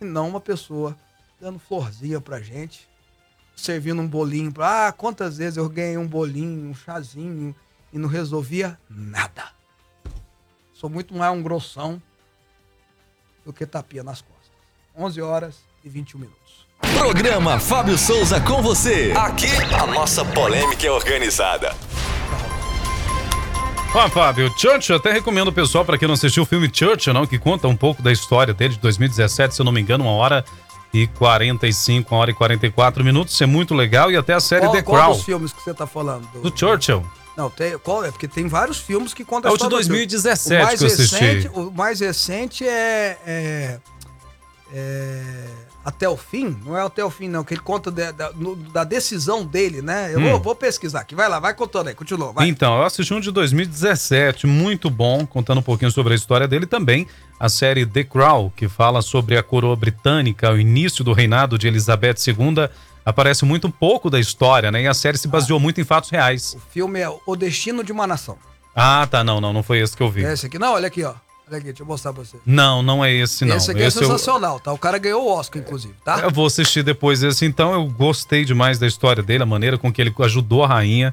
E 0.00 0.04
não 0.04 0.28
uma 0.28 0.40
pessoa 0.40 0.96
dando 1.40 1.58
florzinha 1.58 2.20
pra 2.20 2.40
gente, 2.40 2.88
servindo 3.56 4.00
um 4.00 4.08
bolinho. 4.08 4.52
Pra, 4.52 4.88
ah, 4.88 4.92
quantas 4.92 5.38
vezes 5.38 5.56
eu 5.56 5.68
ganhei 5.68 5.96
um 5.96 6.06
bolinho, 6.06 6.70
um 6.70 6.74
chazinho 6.74 7.54
e 7.92 7.98
não 7.98 8.08
resolvia 8.08 8.78
nada. 8.88 9.48
Sou 10.72 10.88
muito 10.88 11.14
mais 11.14 11.32
um 11.36 11.42
grossão 11.42 12.00
do 13.50 13.52
que 13.52 13.66
tapinha 13.66 14.04
nas 14.04 14.22
costas. 14.22 14.50
11 14.96 15.20
horas 15.20 15.56
e 15.84 15.88
21 15.88 16.20
minutos. 16.20 16.40
Programa 16.96 17.58
Fábio 17.58 17.98
Souza 17.98 18.40
com 18.40 18.62
você. 18.62 19.12
Aqui 19.16 19.48
a 19.74 19.86
nossa 19.86 20.24
polêmica 20.24 20.86
é 20.86 20.90
organizada. 20.90 21.74
Ó, 23.92 24.08
Fábio, 24.08 24.52
Churchill, 24.56 24.96
até 24.96 25.12
recomendo 25.12 25.48
o 25.48 25.52
pessoal 25.52 25.84
para 25.84 25.98
quem 25.98 26.06
não 26.06 26.14
assistiu 26.14 26.44
o 26.44 26.46
filme 26.46 26.70
Churchill, 26.72 27.12
não, 27.12 27.26
que 27.26 27.40
conta 27.40 27.66
um 27.66 27.76
pouco 27.76 28.00
da 28.00 28.12
história 28.12 28.54
dele 28.54 28.74
de 28.74 28.80
2017, 28.80 29.56
se 29.56 29.60
eu 29.60 29.64
não 29.64 29.72
me 29.72 29.80
engano, 29.80 30.04
uma 30.04 30.12
hora 30.12 30.44
e 30.94 31.08
45, 31.08 32.14
uma 32.14 32.20
hora 32.20 32.30
e 32.30 32.34
44 32.34 33.02
minutos. 33.02 33.34
Isso 33.34 33.42
é 33.42 33.46
muito 33.46 33.74
legal. 33.74 34.12
E 34.12 34.16
até 34.16 34.32
a 34.32 34.40
série 34.40 34.62
qual, 34.62 34.72
The 34.72 34.82
qual 34.82 34.96
Crown. 34.96 35.06
Qual 35.08 35.16
dos 35.16 35.24
filmes 35.24 35.52
que 35.52 35.62
você 35.62 35.74
tá 35.74 35.86
falando? 35.88 36.24
Do, 36.32 36.50
do 36.50 36.56
Churchill. 36.56 37.04
Não, 37.40 37.48
tem, 37.48 37.78
qual 37.78 38.04
é? 38.04 38.10
Porque 38.10 38.28
tem 38.28 38.46
vários 38.46 38.76
filmes 38.76 39.14
que 39.14 39.24
contam 39.24 39.50
é 39.50 39.52
a 39.52 39.54
história. 39.54 39.76
É 39.76 39.78
o 39.78 39.80
de 39.80 39.88
2017 39.88 40.62
o 40.62 40.66
mais 40.66 40.78
que 40.78 40.84
eu 40.84 40.88
assisti. 40.88 41.24
Recente, 41.24 41.50
o 41.54 41.70
mais 41.70 42.00
recente 42.00 42.68
é, 42.68 43.18
é, 43.26 43.78
é, 44.74 45.46
Até 45.82 46.06
o 46.06 46.18
Fim. 46.18 46.54
Não 46.66 46.76
é 46.76 46.82
Até 46.82 47.02
o 47.02 47.08
Fim, 47.08 47.28
não. 47.28 47.42
Que 47.42 47.54
ele 47.54 47.62
conta 47.62 47.90
de, 47.90 48.12
da, 48.12 48.30
no, 48.32 48.56
da, 48.56 48.84
decisão 48.84 49.42
dele, 49.42 49.80
né? 49.80 50.10
Eu 50.12 50.20
hum. 50.20 50.30
vou, 50.32 50.40
vou, 50.40 50.54
pesquisar 50.54 51.00
aqui. 51.00 51.14
Vai 51.14 51.30
lá, 51.30 51.40
vai 51.40 51.54
contando 51.54 51.88
aí. 51.88 51.94
Continua, 51.94 52.30
vai. 52.30 52.46
Então, 52.46 52.76
eu 52.76 52.82
assisti 52.82 53.14
um 53.14 53.20
de 53.20 53.30
2017, 53.30 54.46
muito 54.46 54.90
bom, 54.90 55.24
contando 55.24 55.60
um 55.60 55.62
pouquinho 55.62 55.90
sobre 55.90 56.12
a 56.12 56.16
história 56.16 56.46
dele 56.46 56.66
também. 56.66 57.06
A 57.38 57.48
série 57.48 57.86
The 57.86 58.04
Crown, 58.04 58.52
que 58.54 58.68
fala 58.68 59.00
sobre 59.00 59.38
a 59.38 59.42
coroa 59.42 59.76
britânica, 59.76 60.52
o 60.52 60.58
início 60.58 61.02
do 61.02 61.14
reinado 61.14 61.56
de 61.56 61.66
Elizabeth 61.66 62.16
II 62.26 62.68
aparece 63.10 63.44
muito 63.44 63.68
pouco 63.68 64.08
da 64.08 64.18
história, 64.18 64.70
né? 64.70 64.82
E 64.82 64.86
a 64.86 64.94
série 64.94 65.18
se 65.18 65.28
baseou 65.28 65.58
ah, 65.58 65.62
muito 65.62 65.80
em 65.80 65.84
fatos 65.84 66.10
reais. 66.10 66.54
O 66.54 66.72
filme 66.72 67.00
é 67.00 67.08
O 67.26 67.36
Destino 67.36 67.84
de 67.84 67.92
uma 67.92 68.06
Nação. 68.06 68.38
Ah, 68.74 69.06
tá. 69.10 69.22
Não, 69.22 69.40
não, 69.40 69.52
não 69.52 69.62
foi 69.62 69.80
esse 69.80 69.96
que 69.96 70.02
eu 70.02 70.10
vi. 70.10 70.24
É 70.24 70.32
esse 70.32 70.46
aqui? 70.46 70.58
Não, 70.58 70.74
olha 70.74 70.86
aqui, 70.86 71.04
ó. 71.04 71.14
Olha 71.48 71.58
aqui, 71.58 71.66
deixa 71.66 71.82
eu 71.82 71.86
mostrar 71.86 72.12
pra 72.12 72.22
você. 72.22 72.36
Não, 72.46 72.80
não 72.80 73.04
é 73.04 73.12
esse 73.12 73.44
não. 73.44 73.56
Esse 73.56 73.72
aqui 73.72 73.82
esse 73.82 73.98
é 73.98 74.02
sensacional, 74.02 74.54
eu... 74.56 74.60
tá? 74.60 74.72
O 74.72 74.78
cara 74.78 74.98
ganhou 74.98 75.24
o 75.24 75.32
Oscar, 75.32 75.60
inclusive, 75.60 75.94
tá? 76.04 76.20
Eu 76.20 76.30
vou 76.30 76.46
assistir 76.46 76.84
depois 76.84 77.22
esse 77.24 77.44
então. 77.44 77.74
Eu 77.74 77.86
gostei 77.86 78.44
demais 78.44 78.78
da 78.78 78.86
história 78.86 79.20
dele, 79.20 79.42
a 79.42 79.46
maneira 79.46 79.76
com 79.76 79.92
que 79.92 80.00
ele 80.00 80.14
ajudou 80.20 80.62
a 80.62 80.68
rainha. 80.68 81.12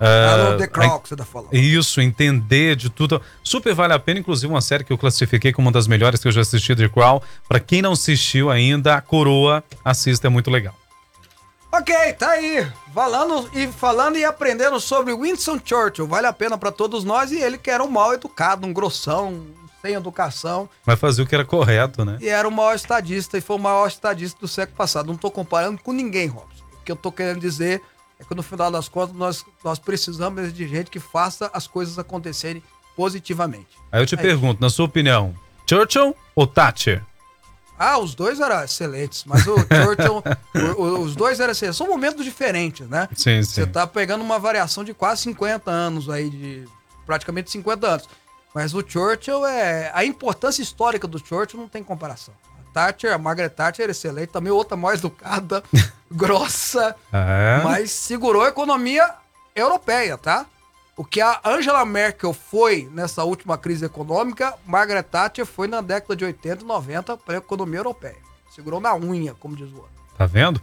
Ah, 0.00 0.54
uh, 0.54 0.58
The 0.58 0.66
que 0.68 1.08
você 1.08 1.16
tá 1.16 1.24
falando. 1.24 1.52
Isso, 1.54 2.00
entender 2.00 2.76
de 2.76 2.88
tudo. 2.88 3.20
Super 3.42 3.74
vale 3.74 3.94
a 3.94 3.98
pena, 3.98 4.20
inclusive 4.20 4.52
uma 4.52 4.60
série 4.60 4.84
que 4.84 4.92
eu 4.92 4.98
classifiquei 4.98 5.52
como 5.52 5.66
uma 5.66 5.72
das 5.72 5.88
melhores 5.88 6.20
que 6.20 6.28
eu 6.28 6.32
já 6.32 6.42
assisti, 6.42 6.76
The 6.76 6.88
Crown. 6.88 7.20
Pra 7.48 7.58
quem 7.58 7.82
não 7.82 7.92
assistiu 7.92 8.50
ainda, 8.50 8.94
a 8.94 9.00
Coroa, 9.00 9.64
assista, 9.84 10.26
é 10.26 10.30
muito 10.30 10.50
legal. 10.50 10.74
Ok, 11.70 11.94
tá 12.14 12.30
aí. 12.30 12.66
Falando 12.94 13.48
e 13.52 13.68
falando 13.68 14.16
e 14.16 14.24
aprendendo 14.24 14.80
sobre 14.80 15.14
Winston 15.14 15.60
Churchill. 15.62 16.06
Vale 16.06 16.26
a 16.26 16.32
pena 16.32 16.56
para 16.56 16.72
todos 16.72 17.04
nós. 17.04 17.30
E 17.30 17.38
ele 17.38 17.58
que 17.58 17.70
era 17.70 17.84
um 17.84 17.90
mal 17.90 18.14
educado, 18.14 18.66
um 18.66 18.72
grossão, 18.72 19.46
sem 19.82 19.94
educação. 19.94 20.68
Mas 20.84 20.98
fazia 20.98 21.24
o 21.24 21.26
que 21.26 21.34
era 21.34 21.44
correto, 21.44 22.04
né? 22.04 22.18
E 22.20 22.28
era 22.28 22.48
o 22.48 22.50
maior 22.50 22.74
estadista 22.74 23.36
e 23.36 23.40
foi 23.40 23.56
o 23.56 23.60
maior 23.60 23.86
estadista 23.86 24.38
do 24.40 24.48
século 24.48 24.76
passado. 24.76 25.06
Não 25.06 25.16
tô 25.16 25.30
comparando 25.30 25.80
com 25.82 25.92
ninguém, 25.92 26.26
Robson. 26.28 26.64
O 26.80 26.84
que 26.84 26.92
eu 26.92 26.96
tô 26.96 27.12
querendo 27.12 27.40
dizer 27.40 27.82
é 28.18 28.24
que 28.24 28.34
no 28.34 28.42
final 28.42 28.70
das 28.70 28.88
contas 28.88 29.14
nós, 29.14 29.44
nós 29.62 29.78
precisamos 29.78 30.52
de 30.52 30.66
gente 30.66 30.90
que 30.90 30.98
faça 30.98 31.50
as 31.52 31.66
coisas 31.66 31.98
acontecerem 31.98 32.62
positivamente. 32.96 33.78
Aí 33.92 34.02
eu 34.02 34.06
te 34.06 34.14
é 34.14 34.18
pergunto, 34.18 34.54
isso. 34.54 34.62
na 34.62 34.70
sua 34.70 34.86
opinião, 34.86 35.34
Churchill 35.68 36.16
ou 36.34 36.46
Thatcher? 36.46 37.04
Ah, 37.78 37.98
os 37.98 38.14
dois 38.14 38.40
eram 38.40 38.64
excelentes, 38.64 39.24
mas 39.24 39.46
o 39.46 39.56
Churchill, 39.58 40.22
o, 40.76 40.82
o, 40.82 41.00
os 41.00 41.14
dois 41.14 41.38
eram 41.38 41.52
excelentes. 41.52 41.76
São 41.76 41.86
momentos 41.86 42.24
diferentes, 42.24 42.88
né? 42.88 43.08
Sim, 43.14 43.42
sim. 43.42 43.62
Você 43.62 43.66
tá 43.66 43.86
pegando 43.86 44.22
uma 44.22 44.38
variação 44.38 44.82
de 44.82 44.92
quase 44.92 45.22
50 45.22 45.70
anos 45.70 46.10
aí, 46.10 46.28
de 46.28 46.64
praticamente 47.06 47.50
50 47.50 47.86
anos. 47.86 48.08
Mas 48.54 48.74
o 48.74 48.82
Churchill 48.86 49.46
é. 49.46 49.90
A 49.94 50.04
importância 50.04 50.62
histórica 50.62 51.06
do 51.06 51.18
Churchill 51.18 51.60
não 51.60 51.68
tem 51.68 51.84
comparação. 51.84 52.34
A 52.58 52.72
Thatcher, 52.72 53.12
a 53.12 53.18
Margaret 53.18 53.50
Thatcher 53.50 53.84
era 53.84 53.92
excelente, 53.92 54.30
também 54.30 54.52
outra 54.52 54.76
mais 54.76 54.98
educada, 54.98 55.62
grossa, 56.10 56.96
é. 57.12 57.60
mas 57.62 57.90
segurou 57.90 58.42
a 58.42 58.48
economia 58.48 59.14
europeia, 59.54 60.18
tá? 60.18 60.46
O 60.98 61.04
que 61.04 61.20
a 61.20 61.40
Angela 61.44 61.84
Merkel 61.84 62.32
foi 62.34 62.90
nessa 62.92 63.22
última 63.22 63.56
crise 63.56 63.84
econômica, 63.84 64.54
Margaret 64.66 65.04
Thatcher 65.04 65.46
foi 65.46 65.68
na 65.68 65.80
década 65.80 66.16
de 66.16 66.24
80 66.24 66.64
e 66.64 66.66
90 66.66 67.16
para 67.18 67.36
a 67.36 67.38
economia 67.38 67.78
europeia. 67.78 68.16
Segurou 68.50 68.80
na 68.80 68.96
unha, 68.96 69.32
como 69.32 69.54
diz 69.54 69.70
o 69.70 69.76
outro. 69.76 69.92
Tá 70.16 70.26
vendo? 70.26 70.60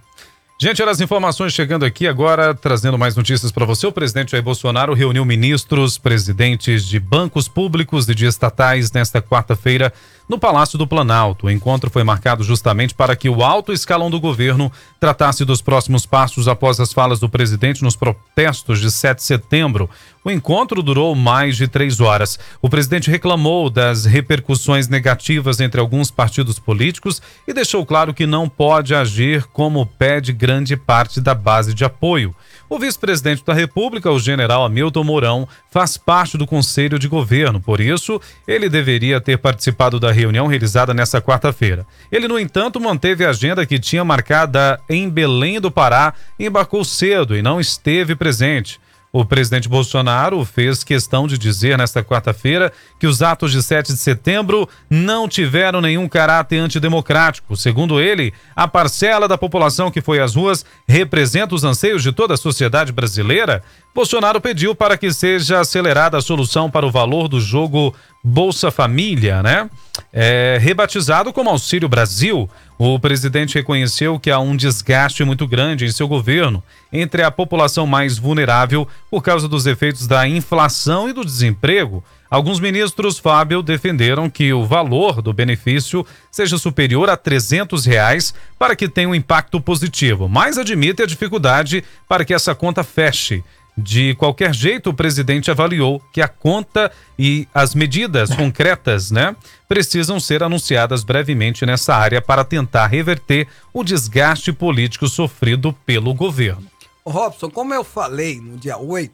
Gente, 0.59 0.81
olha 0.81 0.91
as 0.91 0.99
informações 0.99 1.53
chegando 1.53 1.85
aqui 1.85 2.05
agora, 2.05 2.53
trazendo 2.53 2.97
mais 2.97 3.15
notícias 3.15 3.49
para 3.49 3.65
você. 3.65 3.87
O 3.87 3.93
presidente 3.93 4.31
Jair 4.31 4.43
Bolsonaro 4.43 4.93
reuniu 4.93 5.23
ministros, 5.23 5.97
presidentes 5.97 6.85
de 6.85 6.99
bancos 6.99 7.47
públicos 7.47 8.09
e 8.09 8.13
de 8.13 8.25
estatais 8.25 8.91
nesta 8.91 9.21
quarta-feira 9.21 9.93
no 10.27 10.39
Palácio 10.39 10.77
do 10.77 10.87
Planalto. 10.87 11.47
O 11.47 11.51
encontro 11.51 11.89
foi 11.89 12.03
marcado 12.03 12.43
justamente 12.43 12.93
para 12.93 13.15
que 13.15 13.29
o 13.29 13.43
alto 13.43 13.71
escalão 13.71 14.09
do 14.09 14.19
governo 14.19 14.71
tratasse 14.99 15.45
dos 15.45 15.61
próximos 15.61 16.05
passos 16.05 16.47
após 16.47 16.79
as 16.79 16.91
falas 16.91 17.19
do 17.19 17.29
presidente 17.29 17.83
nos 17.83 17.95
protestos 17.95 18.79
de 18.79 18.91
7 18.91 19.17
de 19.17 19.23
setembro. 19.23 19.89
O 20.23 20.31
encontro 20.31 20.81
durou 20.81 21.13
mais 21.13 21.55
de 21.55 21.67
três 21.67 21.99
horas. 21.99 22.39
O 22.61 22.69
presidente 22.69 23.11
reclamou 23.11 23.69
das 23.69 24.05
repercussões 24.05 24.87
negativas 24.87 25.59
entre 25.59 25.79
alguns 25.79 26.09
partidos 26.09 26.57
políticos 26.57 27.21
e 27.47 27.53
deixou 27.53 27.85
claro 27.85 28.13
que 28.13 28.25
não 28.25 28.49
pode 28.49 28.95
agir 28.95 29.43
como 29.53 29.85
pede 29.85 30.33
grande 30.33 30.75
parte 30.75 31.21
da 31.21 31.35
base 31.35 31.73
de 31.73 31.85
apoio. 31.85 32.35
O 32.67 32.79
vice-presidente 32.79 33.43
da 33.45 33.53
República, 33.53 34.09
o 34.11 34.19
general 34.19 34.65
Hamilton 34.65 35.03
Mourão, 35.03 35.47
faz 35.69 35.97
parte 35.97 36.35
do 36.35 36.47
Conselho 36.47 36.97
de 36.97 37.07
Governo, 37.07 37.61
por 37.61 37.79
isso, 37.79 38.19
ele 38.47 38.67
deveria 38.67 39.21
ter 39.21 39.37
participado 39.37 39.99
da 39.99 40.11
reunião 40.11 40.47
realizada 40.47 40.91
nesta 40.91 41.21
quarta-feira. 41.21 41.85
Ele, 42.11 42.27
no 42.27 42.39
entanto, 42.39 42.79
manteve 42.79 43.23
a 43.23 43.29
agenda 43.29 43.65
que 43.65 43.77
tinha 43.77 44.03
marcada 44.03 44.79
em 44.89 45.07
Belém 45.07 45.61
do 45.61 45.69
Pará 45.69 46.13
embarcou 46.39 46.83
cedo 46.83 47.35
e 47.35 47.41
não 47.43 47.59
esteve 47.59 48.15
presente. 48.15 48.79
O 49.17 49.23
presidente 49.23 49.69
Bolsonaro 49.69 50.43
fez 50.43 50.83
questão 50.83 51.25
de 51.25 51.37
dizer 51.37 51.77
nesta 51.77 52.03
quarta-feira 52.03 52.69
que 52.99 53.07
os 53.07 53.21
atos 53.21 53.53
de 53.53 53.63
7 53.63 53.93
de 53.93 53.97
setembro 53.97 54.67
não 54.89 55.25
tiveram 55.25 55.79
nenhum 55.79 56.05
caráter 56.05 56.57
antidemocrático. 56.57 57.55
Segundo 57.55 58.01
ele, 58.01 58.33
a 58.53 58.67
parcela 58.67 59.25
da 59.25 59.37
população 59.37 59.89
que 59.89 60.01
foi 60.01 60.19
às 60.19 60.35
ruas 60.35 60.65
representa 60.85 61.55
os 61.55 61.63
anseios 61.63 62.03
de 62.03 62.11
toda 62.11 62.33
a 62.33 62.37
sociedade 62.37 62.91
brasileira. 62.91 63.63
Bolsonaro 63.95 64.41
pediu 64.41 64.75
para 64.75 64.97
que 64.97 65.13
seja 65.13 65.61
acelerada 65.61 66.17
a 66.17 66.21
solução 66.21 66.69
para 66.69 66.85
o 66.85 66.91
valor 66.91 67.29
do 67.29 67.39
jogo 67.39 67.95
Bolsa 68.21 68.69
Família, 68.69 69.41
né? 69.41 69.69
É, 70.11 70.57
rebatizado 70.59 71.31
como 71.31 71.49
Auxílio 71.49 71.87
Brasil, 71.87 72.49
o 72.77 72.99
presidente 72.99 73.55
reconheceu 73.55 74.19
que 74.19 74.29
há 74.29 74.39
um 74.39 74.55
desgaste 74.55 75.23
muito 75.23 75.47
grande 75.47 75.85
em 75.85 75.91
seu 75.91 76.07
governo 76.07 76.61
entre 76.91 77.23
a 77.23 77.31
população 77.31 77.87
mais 77.87 78.17
vulnerável 78.17 78.87
por 79.09 79.23
causa 79.23 79.47
dos 79.47 79.65
efeitos 79.65 80.07
da 80.07 80.27
inflação 80.27 81.09
e 81.09 81.13
do 81.13 81.23
desemprego. 81.23 82.03
Alguns 82.29 82.59
ministros, 82.59 83.17
Fábio, 83.17 83.61
defenderam 83.61 84.29
que 84.29 84.51
o 84.51 84.65
valor 84.65 85.21
do 85.21 85.31
benefício 85.31 86.05
seja 86.29 86.57
superior 86.57 87.09
a 87.09 87.15
300 87.15 87.85
reais 87.85 88.33
para 88.59 88.75
que 88.75 88.89
tenha 88.89 89.07
um 89.07 89.15
impacto 89.15 89.61
positivo, 89.61 90.27
mas 90.27 90.57
admite 90.57 91.01
a 91.01 91.07
dificuldade 91.07 91.83
para 92.09 92.25
que 92.25 92.33
essa 92.33 92.53
conta 92.53 92.83
feche. 92.83 93.41
De 93.77 94.15
qualquer 94.15 94.53
jeito, 94.53 94.89
o 94.89 94.93
presidente 94.93 95.51
avaliou 95.51 95.99
que 96.13 96.21
a 96.21 96.29
conta 96.29 96.89
e 97.19 97.45
as 97.53 97.75
medidas 97.75 98.33
concretas, 98.33 99.11
né, 99.11 99.35
precisam 99.67 100.17
ser 100.17 100.41
anunciadas 100.41 101.03
brevemente 101.03 101.65
nessa 101.65 101.93
área 101.93 102.21
para 102.21 102.45
tentar 102.45 102.87
reverter 102.87 103.47
o 103.73 103.83
desgaste 103.83 104.53
político 104.53 105.09
sofrido 105.09 105.73
pelo 105.85 106.13
governo. 106.13 106.65
Robson, 107.05 107.49
como 107.49 107.73
eu 107.73 107.83
falei 107.83 108.39
no 108.39 108.57
dia 108.57 108.77
8, 108.77 109.13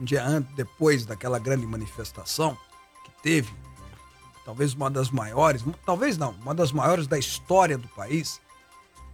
um 0.00 0.04
dia 0.04 0.24
antes, 0.24 0.52
depois 0.54 1.06
daquela 1.06 1.38
grande 1.38 1.64
manifestação 1.64 2.58
que 3.04 3.22
teve, 3.22 3.50
talvez 4.44 4.74
uma 4.74 4.90
das 4.90 5.10
maiores, 5.10 5.64
talvez 5.84 6.18
não, 6.18 6.32
uma 6.42 6.54
das 6.54 6.72
maiores 6.72 7.06
da 7.06 7.18
história 7.18 7.78
do 7.78 7.88
país, 7.88 8.40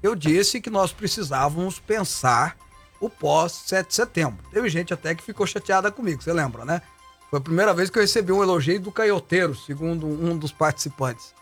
eu 0.02 0.16
disse 0.16 0.60
que 0.60 0.70
nós 0.70 0.92
precisávamos 0.92 1.78
pensar 1.78 2.56
o 3.02 3.10
pós 3.10 3.52
7 3.66 3.88
de 3.88 3.94
setembro. 3.94 4.38
Teve 4.52 4.68
gente 4.68 4.94
até 4.94 5.12
que 5.12 5.24
ficou 5.24 5.44
chateada 5.44 5.90
comigo, 5.90 6.22
você 6.22 6.32
lembra, 6.32 6.64
né? 6.64 6.80
Foi 7.28 7.38
a 7.40 7.42
primeira 7.42 7.74
vez 7.74 7.90
que 7.90 7.98
eu 7.98 8.02
recebi 8.02 8.30
um 8.30 8.42
elogio 8.42 8.78
do 8.78 8.92
caioteiro, 8.92 9.56
segundo 9.56 10.06
um 10.06 10.38
dos 10.38 10.52
participantes. 10.52 11.34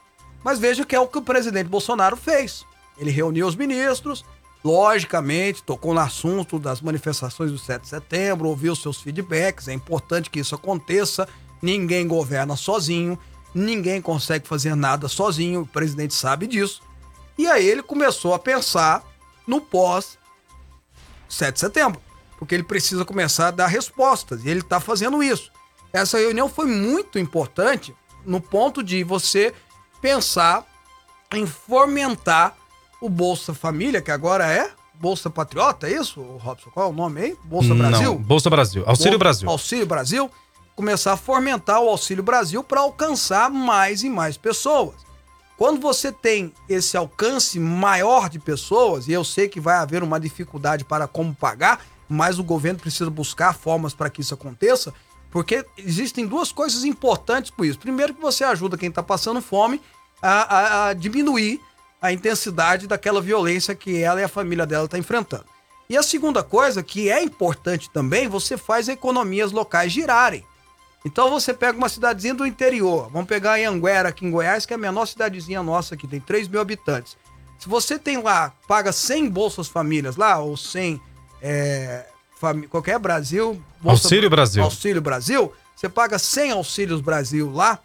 Mas 0.43 0.59
veja 0.59 0.87
que 0.87 0.97
é 0.97 1.01
o 1.01 1.07
que 1.07 1.19
o 1.19 1.23
presidente 1.23 1.69
Bolsonaro 1.69 2.17
fez. 2.17 2.65
Ele 2.97 3.11
reuniu 3.11 3.47
os 3.47 3.55
ministros, 3.55 4.25
logicamente, 4.65 5.63
tocou 5.63 5.93
no 5.93 6.01
assunto 6.01 6.59
das 6.59 6.81
manifestações 6.81 7.51
do 7.51 7.59
7 7.59 7.83
de 7.83 7.89
setembro, 7.89 8.49
ouviu 8.49 8.75
seus 8.75 9.03
feedbacks. 9.03 9.69
É 9.69 9.75
importante 9.75 10.31
que 10.31 10.41
isso 10.41 10.55
aconteça. 10.55 11.29
Ninguém 11.61 12.09
governa 12.09 12.57
sozinho, 12.57 13.19
ninguém 13.55 14.01
consegue 14.01 14.49
fazer 14.49 14.75
nada 14.75 15.09
sozinho, 15.09 15.61
o 15.61 15.67
presidente 15.67 16.15
sabe 16.15 16.47
disso. 16.47 16.81
E 17.37 17.47
aí 17.47 17.69
ele 17.69 17.83
começou 17.83 18.33
a 18.33 18.39
pensar 18.39 19.05
no 19.47 19.61
pós 19.61 20.20
7 21.35 21.55
de 21.55 21.61
setembro, 21.61 22.01
porque 22.39 22.55
ele 22.55 22.63
precisa 22.63 23.05
começar 23.05 23.49
a 23.49 23.51
dar 23.51 23.67
respostas, 23.67 24.45
e 24.45 24.49
ele 24.49 24.61
está 24.61 24.81
fazendo 24.81 25.23
isso. 25.23 25.51
Essa 25.93 26.19
reunião 26.19 26.49
foi 26.49 26.67
muito 26.67 27.19
importante 27.19 27.95
no 28.25 28.41
ponto 28.41 28.83
de 28.83 29.03
você 29.03 29.55
pensar 30.01 30.67
em 31.33 31.47
fomentar 31.47 32.57
o 33.01 33.09
Bolsa 33.09 33.55
Família, 33.55 34.03
que 34.03 34.11
agora 34.11 34.47
é 34.47 34.71
Bolsa 34.95 35.31
Patriota, 35.31 35.89
é 35.89 35.95
isso, 35.95 36.21
Robson? 36.21 36.71
Qual 36.71 36.87
é 36.87 36.91
o 36.91 36.93
nome 36.93 37.23
aí? 37.23 37.39
Bolsa 37.45 37.75
Brasil? 37.75 38.15
Não, 38.15 38.23
Bolsa 38.23 38.51
Brasil. 38.51 38.85
Auxílio 38.87 39.19
Brasil. 39.19 39.49
Auxílio 39.49 39.87
Brasil. 39.87 40.31
Começar 40.77 41.15
a 41.15 41.17
fomentar 41.17 41.81
o 41.81 41.89
Auxílio 41.89 42.23
Brasil 42.23 42.63
para 42.63 42.81
alcançar 42.81 43.51
mais 43.51 44.03
e 44.03 44.11
mais 44.11 44.37
pessoas. 44.37 44.97
Quando 45.61 45.79
você 45.79 46.11
tem 46.11 46.55
esse 46.67 46.97
alcance 46.97 47.61
maior 47.61 48.31
de 48.31 48.39
pessoas, 48.39 49.07
e 49.07 49.13
eu 49.13 49.23
sei 49.23 49.47
que 49.47 49.61
vai 49.61 49.75
haver 49.75 50.03
uma 50.03 50.19
dificuldade 50.19 50.87
para 50.87 51.07
como 51.07 51.35
pagar, 51.35 51.85
mas 52.09 52.39
o 52.39 52.43
governo 52.43 52.79
precisa 52.81 53.11
buscar 53.11 53.53
formas 53.53 53.93
para 53.93 54.09
que 54.09 54.23
isso 54.23 54.33
aconteça, 54.33 54.91
porque 55.31 55.63
existem 55.77 56.27
duas 56.27 56.51
coisas 56.51 56.83
importantes 56.83 57.51
por 57.51 57.67
isso. 57.67 57.79
Primeiro, 57.79 58.15
que 58.15 58.23
você 58.23 58.43
ajuda 58.43 58.79
quem 58.79 58.89
está 58.89 59.03
passando 59.03 59.43
fome 59.43 59.83
a, 60.23 60.31
a, 60.31 60.87
a, 60.89 60.93
diminuir 60.95 61.61
a 62.01 62.11
intensidade 62.11 62.87
daquela 62.87 63.21
violência 63.21 63.75
que 63.75 64.03
ela 64.03 64.19
e 64.19 64.25
a 64.25 64.29
família 64.29 64.65
dela 64.65 64.87
está 64.87 64.97
enfrentando. 64.97 65.45
E 65.91 65.95
a 65.95 66.03
segunda 66.03 66.43
coisa, 66.43 66.83
que 66.83 67.11
é 67.11 67.23
importante 67.23 67.91
também, 67.91 68.29
você 68.29 68.57
faz 68.57 68.89
economias 68.89 69.53
locais 69.53 69.93
girarem. 69.93 70.43
Então 71.05 71.31
você 71.31 71.55
pega 71.55 71.79
uma 71.79 71.89
cidadezinha 71.89 72.35
do 72.35 72.47
interior, 72.47 73.09
vamos 73.11 73.29
pegar 73.29 73.59
em 73.59 73.65
Anguera, 73.65 74.11
aqui 74.11 74.27
em 74.27 74.31
Goiás, 74.31 74.67
que 74.67 74.75
é 74.75 74.77
a 74.77 74.79
menor 74.79 75.07
cidadezinha 75.07 75.63
nossa 75.63 75.95
aqui, 75.95 76.07
tem 76.07 76.21
3 76.21 76.49
mil 76.49 76.61
habitantes. 76.61 77.17
Se 77.59 77.69
você 77.69 77.99
tem 77.99 78.23
lá, 78.23 78.53
paga 78.69 78.93
100 78.93 79.31
Bolsas 79.31 79.69
Famílias 79.69 80.17
lá, 80.17 80.39
ou 80.39 80.57
100 80.57 81.01
é, 81.43 82.07
fami 82.39 82.67
qualquer 82.67 82.99
Brasil... 82.99 83.63
Bolsa, 83.81 84.07
Auxílio 84.07 84.31
Brasil. 84.31 84.63
Auxílio 84.63 85.01
Brasil, 85.01 85.53
você 85.75 85.89
paga 85.89 86.19
100 86.19 86.53
Auxílios 86.53 87.01
Brasil 87.01 87.51
lá, 87.51 87.79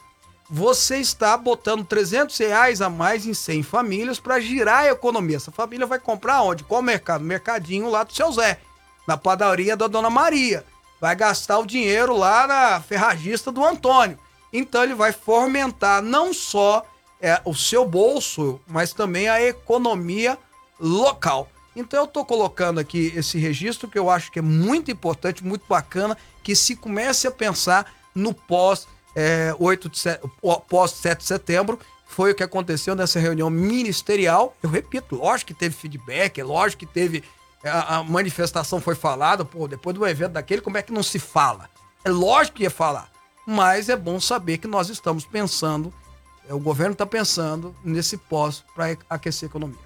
você 0.50 0.98
está 0.98 1.36
botando 1.38 1.86
300 1.86 2.38
reais 2.38 2.82
a 2.82 2.90
mais 2.90 3.26
em 3.26 3.34
100 3.34 3.64
famílias 3.64 4.20
para 4.20 4.40
girar 4.40 4.82
a 4.82 4.92
economia. 4.92 5.38
Essa 5.38 5.52
família 5.52 5.88
vai 5.88 6.00
comprar 6.00 6.42
onde? 6.44 6.64
Qual 6.64 6.82
mercado? 6.82 7.24
Mercadinho 7.24 7.90
lá 7.90 8.04
do 8.04 8.14
seu 8.14 8.32
Zé, 8.32 8.60
na 9.08 9.18
padaria 9.18 9.76
da 9.76 9.88
Dona 9.88 10.10
Maria. 10.10 10.64
Vai 11.06 11.16
gastar 11.16 11.60
o 11.60 11.68
dinheiro 11.68 12.18
lá 12.18 12.48
na 12.48 12.82
ferragista 12.82 13.52
do 13.52 13.64
Antônio. 13.64 14.18
Então 14.52 14.82
ele 14.82 14.96
vai 14.96 15.12
fomentar 15.12 16.02
não 16.02 16.34
só 16.34 16.84
é, 17.22 17.40
o 17.46 17.54
seu 17.54 17.86
bolso, 17.88 18.60
mas 18.66 18.92
também 18.92 19.30
a 19.30 19.40
economia 19.40 20.36
local. 20.80 21.48
Então 21.76 22.00
eu 22.00 22.06
estou 22.06 22.26
colocando 22.26 22.80
aqui 22.80 23.14
esse 23.16 23.38
registro 23.38 23.88
que 23.88 24.00
eu 24.00 24.10
acho 24.10 24.32
que 24.32 24.40
é 24.40 24.42
muito 24.42 24.90
importante, 24.90 25.46
muito 25.46 25.64
bacana, 25.70 26.18
que 26.42 26.56
se 26.56 26.76
comece 26.76 27.28
a 27.28 27.32
pensar 27.32 27.86
no 28.16 28.34
pós 28.34 28.88
é, 29.16 29.56
8 29.60 29.88
de 29.88 30.02
pós 30.68 30.90
7 30.90 31.20
de 31.20 31.26
setembro, 31.26 31.80
foi 32.08 32.32
o 32.32 32.36
que 32.36 32.42
aconteceu 32.42 32.96
nessa 32.96 33.20
reunião 33.20 33.52
ministerial. 33.52 34.58
Eu 34.64 34.72
repito, 34.72 35.18
lógico 35.18 35.54
que 35.54 35.60
teve 35.60 35.76
feedback, 35.76 36.42
lógico 36.42 36.80
que 36.80 36.92
teve 36.92 37.24
a, 37.64 37.98
a, 37.98 38.04
manifestação 38.04 38.80
foi 38.80 38.96
falada, 38.96 39.44
pô, 39.46 39.68
depois 39.68 39.96
do 39.96 40.06
evento 40.06 40.34
daquele, 40.34 40.62
como 40.62 40.78
é 40.78 40.82
que 40.82 40.94
não 40.94 41.04
se 41.04 41.20
fala? 41.20 41.70
É 42.04 42.10
lógico 42.10 42.58
que 42.58 42.64
ia 42.64 42.70
falar, 42.70 43.10
mas 43.46 43.90
é 43.90 43.96
bom 43.96 44.20
saber 44.20 44.58
que 44.58 44.68
nós 44.68 44.90
estamos 44.90 45.26
pensando, 45.26 45.94
é, 46.48 46.54
o 46.54 46.60
governo 46.60 46.94
está 46.94 47.06
pensando 47.06 47.76
nesse 47.84 48.18
pós 48.18 48.64
para 48.76 48.98
aquecer 49.10 49.48
a 49.48 49.50
economia. 49.50 49.86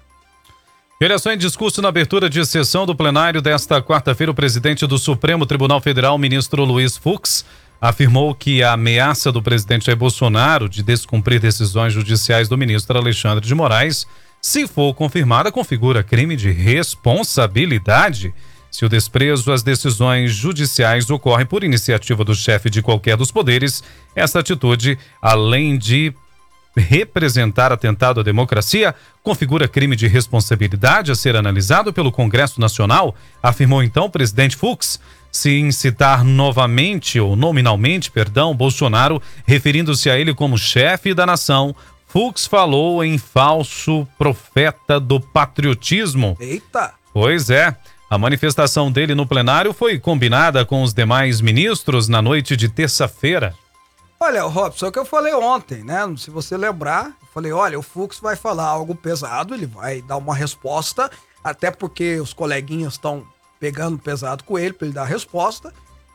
É 1.02 1.18
só 1.18 1.32
em 1.32 1.38
discurso 1.38 1.80
na 1.80 1.88
abertura 1.88 2.28
de 2.28 2.44
sessão 2.44 2.84
do 2.84 2.94
plenário 2.94 3.40
desta 3.40 3.80
quarta-feira, 3.80 4.30
o 4.30 4.34
presidente 4.34 4.86
do 4.86 4.98
Supremo 4.98 5.46
Tribunal 5.46 5.80
Federal, 5.80 6.18
ministro 6.18 6.62
Luiz 6.62 6.98
Fux, 6.98 7.42
afirmou 7.80 8.34
que 8.34 8.62
a 8.62 8.74
ameaça 8.74 9.32
do 9.32 9.42
presidente 9.42 9.86
Jair 9.86 9.96
Bolsonaro 9.96 10.68
de 10.68 10.82
descumprir 10.82 11.40
decisões 11.40 11.94
judiciais 11.94 12.50
do 12.50 12.58
ministro 12.58 12.98
Alexandre 12.98 13.46
de 13.46 13.54
Moraes, 13.54 14.06
se 14.40 14.66
for 14.66 14.94
confirmada, 14.94 15.52
configura 15.52 16.02
crime 16.02 16.34
de 16.34 16.50
responsabilidade. 16.50 18.32
Se 18.70 18.84
o 18.84 18.88
desprezo 18.88 19.52
às 19.52 19.62
decisões 19.62 20.32
judiciais 20.32 21.10
ocorre 21.10 21.44
por 21.44 21.64
iniciativa 21.64 22.24
do 22.24 22.34
chefe 22.34 22.70
de 22.70 22.80
qualquer 22.80 23.16
dos 23.16 23.30
poderes, 23.30 23.82
essa 24.14 24.38
atitude, 24.38 24.98
além 25.20 25.76
de 25.76 26.14
representar 26.76 27.72
atentado 27.72 28.20
à 28.20 28.22
democracia 28.22 28.94
configura 29.22 29.66
crime 29.66 29.96
de 29.96 30.06
responsabilidade 30.06 31.10
a 31.10 31.16
ser 31.16 31.34
analisado 31.34 31.92
pelo 31.92 32.12
Congresso 32.12 32.60
Nacional, 32.60 33.14
afirmou 33.42 33.82
então 33.82 34.06
o 34.06 34.10
presidente 34.10 34.56
Fux. 34.56 35.00
Se 35.32 35.58
incitar 35.58 36.24
novamente 36.24 37.20
ou 37.20 37.36
nominalmente, 37.36 38.10
perdão, 38.10 38.54
Bolsonaro, 38.54 39.22
referindo-se 39.46 40.10
a 40.10 40.18
ele 40.18 40.34
como 40.34 40.58
chefe 40.58 41.14
da 41.14 41.24
nação, 41.24 41.74
Fux 42.12 42.44
falou 42.44 43.04
em 43.04 43.18
falso 43.18 44.04
profeta 44.18 44.98
do 44.98 45.20
patriotismo. 45.20 46.36
Eita! 46.40 46.92
Pois 47.12 47.50
é. 47.50 47.76
A 48.10 48.18
manifestação 48.18 48.90
dele 48.90 49.14
no 49.14 49.24
plenário 49.24 49.72
foi 49.72 49.96
combinada 49.96 50.66
com 50.66 50.82
os 50.82 50.92
demais 50.92 51.40
ministros 51.40 52.08
na 52.08 52.20
noite 52.20 52.56
de 52.56 52.68
terça-feira. 52.68 53.54
Olha, 54.18 54.42
Robson, 54.42 54.86
é 54.86 54.88
o 54.88 54.92
que 54.92 54.98
eu 54.98 55.04
falei 55.04 55.32
ontem, 55.32 55.84
né? 55.84 56.00
Se 56.16 56.30
você 56.30 56.56
lembrar, 56.56 57.16
eu 57.22 57.28
falei, 57.32 57.52
olha, 57.52 57.78
o 57.78 57.82
Fux 57.82 58.18
vai 58.18 58.34
falar 58.34 58.66
algo 58.66 58.96
pesado, 58.96 59.54
ele 59.54 59.66
vai 59.66 60.02
dar 60.02 60.16
uma 60.16 60.34
resposta, 60.34 61.08
até 61.44 61.70
porque 61.70 62.18
os 62.18 62.32
coleguinhas 62.32 62.94
estão 62.94 63.24
pegando 63.60 63.96
pesado 63.98 64.42
com 64.42 64.58
ele 64.58 64.72
para 64.72 64.88
ele 64.88 64.94
dar 64.94 65.02
a 65.02 65.06
resposta. 65.06 65.72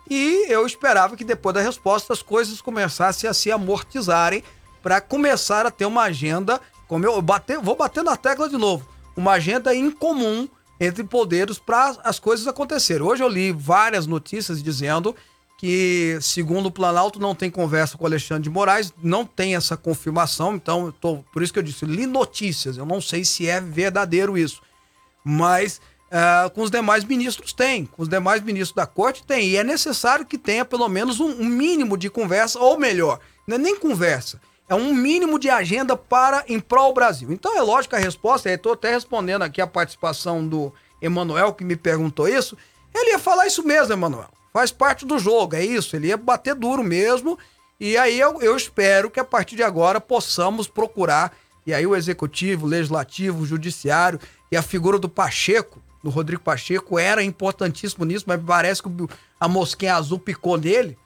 E 0.09 0.45
eu 0.51 0.65
esperava 0.65 1.15
que 1.15 1.23
depois 1.23 1.55
da 1.55 1.61
resposta 1.61 2.11
as 2.11 2.21
coisas 2.21 2.59
começassem 2.59 3.29
a 3.29 3.33
se 3.33 3.49
amortizarem 3.49 4.43
para 4.85 5.01
começar 5.01 5.65
a 5.65 5.71
ter 5.71 5.87
uma 5.87 6.03
agenda, 6.03 6.61
como 6.87 7.03
eu 7.07 7.19
bater, 7.19 7.57
vou 7.57 7.75
bater 7.75 8.03
na 8.03 8.15
tecla 8.15 8.47
de 8.47 8.55
novo, 8.55 8.87
uma 9.17 9.31
agenda 9.31 9.73
incomum 9.73 10.47
entre 10.79 11.03
poderes 11.03 11.57
para 11.57 11.97
as 12.03 12.19
coisas 12.19 12.45
acontecerem. 12.45 13.01
Hoje 13.01 13.23
eu 13.23 13.27
li 13.27 13.51
várias 13.51 14.05
notícias 14.05 14.61
dizendo 14.61 15.15
que, 15.57 16.19
segundo 16.21 16.67
o 16.67 16.71
Planalto, 16.71 17.19
não 17.19 17.33
tem 17.33 17.49
conversa 17.49 17.97
com 17.97 18.05
Alexandre 18.05 18.43
de 18.43 18.49
Moraes, 18.51 18.93
não 19.01 19.25
tem 19.25 19.55
essa 19.55 19.75
confirmação, 19.75 20.53
então, 20.53 20.93
tô, 21.01 21.23
por 21.33 21.41
isso 21.41 21.51
que 21.51 21.57
eu 21.57 21.63
disse, 21.63 21.83
li 21.83 22.05
notícias, 22.05 22.77
eu 22.77 22.85
não 22.85 23.01
sei 23.01 23.25
se 23.25 23.49
é 23.49 23.59
verdadeiro 23.59 24.37
isso, 24.37 24.61
mas 25.23 25.81
uh, 26.11 26.47
com 26.51 26.61
os 26.61 26.69
demais 26.69 27.03
ministros 27.03 27.53
tem, 27.53 27.87
com 27.87 28.03
os 28.03 28.07
demais 28.07 28.43
ministros 28.43 28.75
da 28.75 28.85
corte 28.85 29.23
tem, 29.23 29.49
e 29.49 29.57
é 29.57 29.63
necessário 29.63 30.27
que 30.27 30.37
tenha 30.37 30.63
pelo 30.63 30.87
menos 30.87 31.19
um, 31.19 31.41
um 31.41 31.45
mínimo 31.45 31.97
de 31.97 32.07
conversa, 32.07 32.59
ou 32.59 32.77
melhor, 32.77 33.19
não 33.47 33.55
é 33.55 33.57
nem 33.57 33.79
conversa, 33.79 34.39
é 34.67 34.75
um 34.75 34.93
mínimo 34.93 35.37
de 35.37 35.49
agenda 35.49 35.95
para 35.95 36.43
em 36.47 36.59
prol 36.59 36.93
Brasil. 36.93 37.31
Então 37.31 37.57
é 37.57 37.61
lógico 37.61 37.95
a 37.95 37.99
resposta, 37.99 38.49
estou 38.49 38.73
até 38.73 38.91
respondendo 38.91 39.43
aqui 39.43 39.61
a 39.61 39.67
participação 39.67 40.47
do 40.47 40.73
Emanuel, 41.01 41.53
que 41.53 41.63
me 41.63 41.75
perguntou 41.75 42.27
isso, 42.27 42.57
ele 42.93 43.11
ia 43.11 43.19
falar 43.19 43.47
isso 43.47 43.63
mesmo, 43.63 43.93
Emanuel 43.93 44.29
faz 44.55 44.71
parte 44.71 45.05
do 45.05 45.19
jogo, 45.19 45.53
é 45.53 45.65
isso. 45.65 45.97
Ele 45.97 46.07
ia 46.07 46.15
bater 46.15 46.55
duro 46.55 46.81
mesmo. 46.81 47.37
E 47.77 47.97
aí 47.97 48.17
eu, 48.17 48.41
eu 48.41 48.55
espero 48.55 49.11
que 49.11 49.19
a 49.19 49.25
partir 49.25 49.57
de 49.57 49.63
agora 49.63 49.99
possamos 49.99 50.65
procurar. 50.65 51.33
E 51.67 51.73
aí 51.73 51.85
o 51.85 51.93
executivo, 51.93 52.65
o 52.65 52.69
legislativo, 52.69 53.43
o 53.43 53.45
judiciário 53.45 54.17
e 54.49 54.55
a 54.55 54.61
figura 54.61 54.97
do 54.97 55.09
Pacheco, 55.09 55.81
do 56.01 56.09
Rodrigo 56.09 56.41
Pacheco, 56.41 56.97
era 56.97 57.21
importantíssimo 57.21 58.05
nisso, 58.05 58.23
mas 58.25 58.41
parece 58.41 58.81
que 58.81 58.89
a 59.37 59.47
mosquinha 59.49 59.95
azul 59.97 60.19
picou 60.19 60.57
nele. 60.57 60.97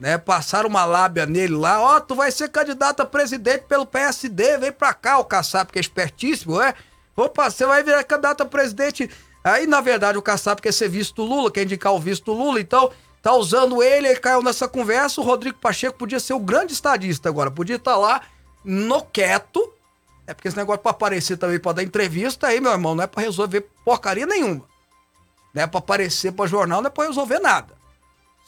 Né, 0.00 0.16
passaram 0.16 0.66
uma 0.66 0.86
lábia 0.86 1.26
nele 1.26 1.54
lá, 1.54 1.78
ó, 1.78 1.96
oh, 1.96 2.00
tu 2.00 2.14
vai 2.14 2.32
ser 2.32 2.48
candidato 2.48 3.00
a 3.00 3.04
presidente 3.04 3.66
pelo 3.68 3.84
PSD, 3.84 4.56
vem 4.56 4.72
pra 4.72 4.94
cá, 4.94 5.18
o 5.18 5.24
Kassab, 5.26 5.70
que 5.70 5.78
é 5.78 5.80
espertíssimo, 5.80 6.58
é? 6.58 6.74
Opa, 7.14 7.50
você 7.50 7.66
vai 7.66 7.82
virar 7.82 8.02
candidato 8.04 8.42
a 8.42 8.46
presidente 8.46 9.10
Aí, 9.42 9.66
na 9.66 9.80
verdade, 9.80 10.18
o 10.18 10.22
Kassab 10.22 10.60
quer 10.60 10.72
ser 10.72 10.88
visto 10.88 11.22
Lula, 11.22 11.50
quer 11.50 11.62
indicar 11.62 11.94
o 11.94 11.98
visto 11.98 12.32
Lula, 12.32 12.60
então 12.60 12.90
tá 13.22 13.34
usando 13.34 13.82
ele, 13.82 14.08
ele 14.08 14.20
caiu 14.20 14.42
nessa 14.42 14.68
conversa. 14.68 15.20
O 15.20 15.24
Rodrigo 15.24 15.58
Pacheco 15.58 15.98
podia 15.98 16.20
ser 16.20 16.34
o 16.34 16.38
grande 16.38 16.72
estadista 16.72 17.28
agora, 17.28 17.50
podia 17.50 17.76
estar 17.76 17.92
tá 17.92 17.96
lá 17.96 18.22
no 18.64 19.02
quieto. 19.02 19.72
É 20.26 20.34
porque 20.34 20.48
esse 20.48 20.56
negócio 20.56 20.82
para 20.82 20.90
aparecer 20.90 21.36
também, 21.38 21.58
para 21.58 21.72
dar 21.72 21.82
entrevista, 21.82 22.48
aí, 22.48 22.60
meu 22.60 22.70
irmão, 22.70 22.94
não 22.94 23.02
é 23.02 23.06
para 23.06 23.22
resolver 23.22 23.62
porcaria 23.84 24.26
nenhuma. 24.26 24.64
Não 25.54 25.62
é 25.62 25.66
para 25.66 25.78
aparecer 25.78 26.32
para 26.32 26.46
jornal, 26.46 26.82
não 26.82 26.88
é 26.88 26.90
para 26.90 27.06
resolver 27.06 27.40
nada. 27.40 27.79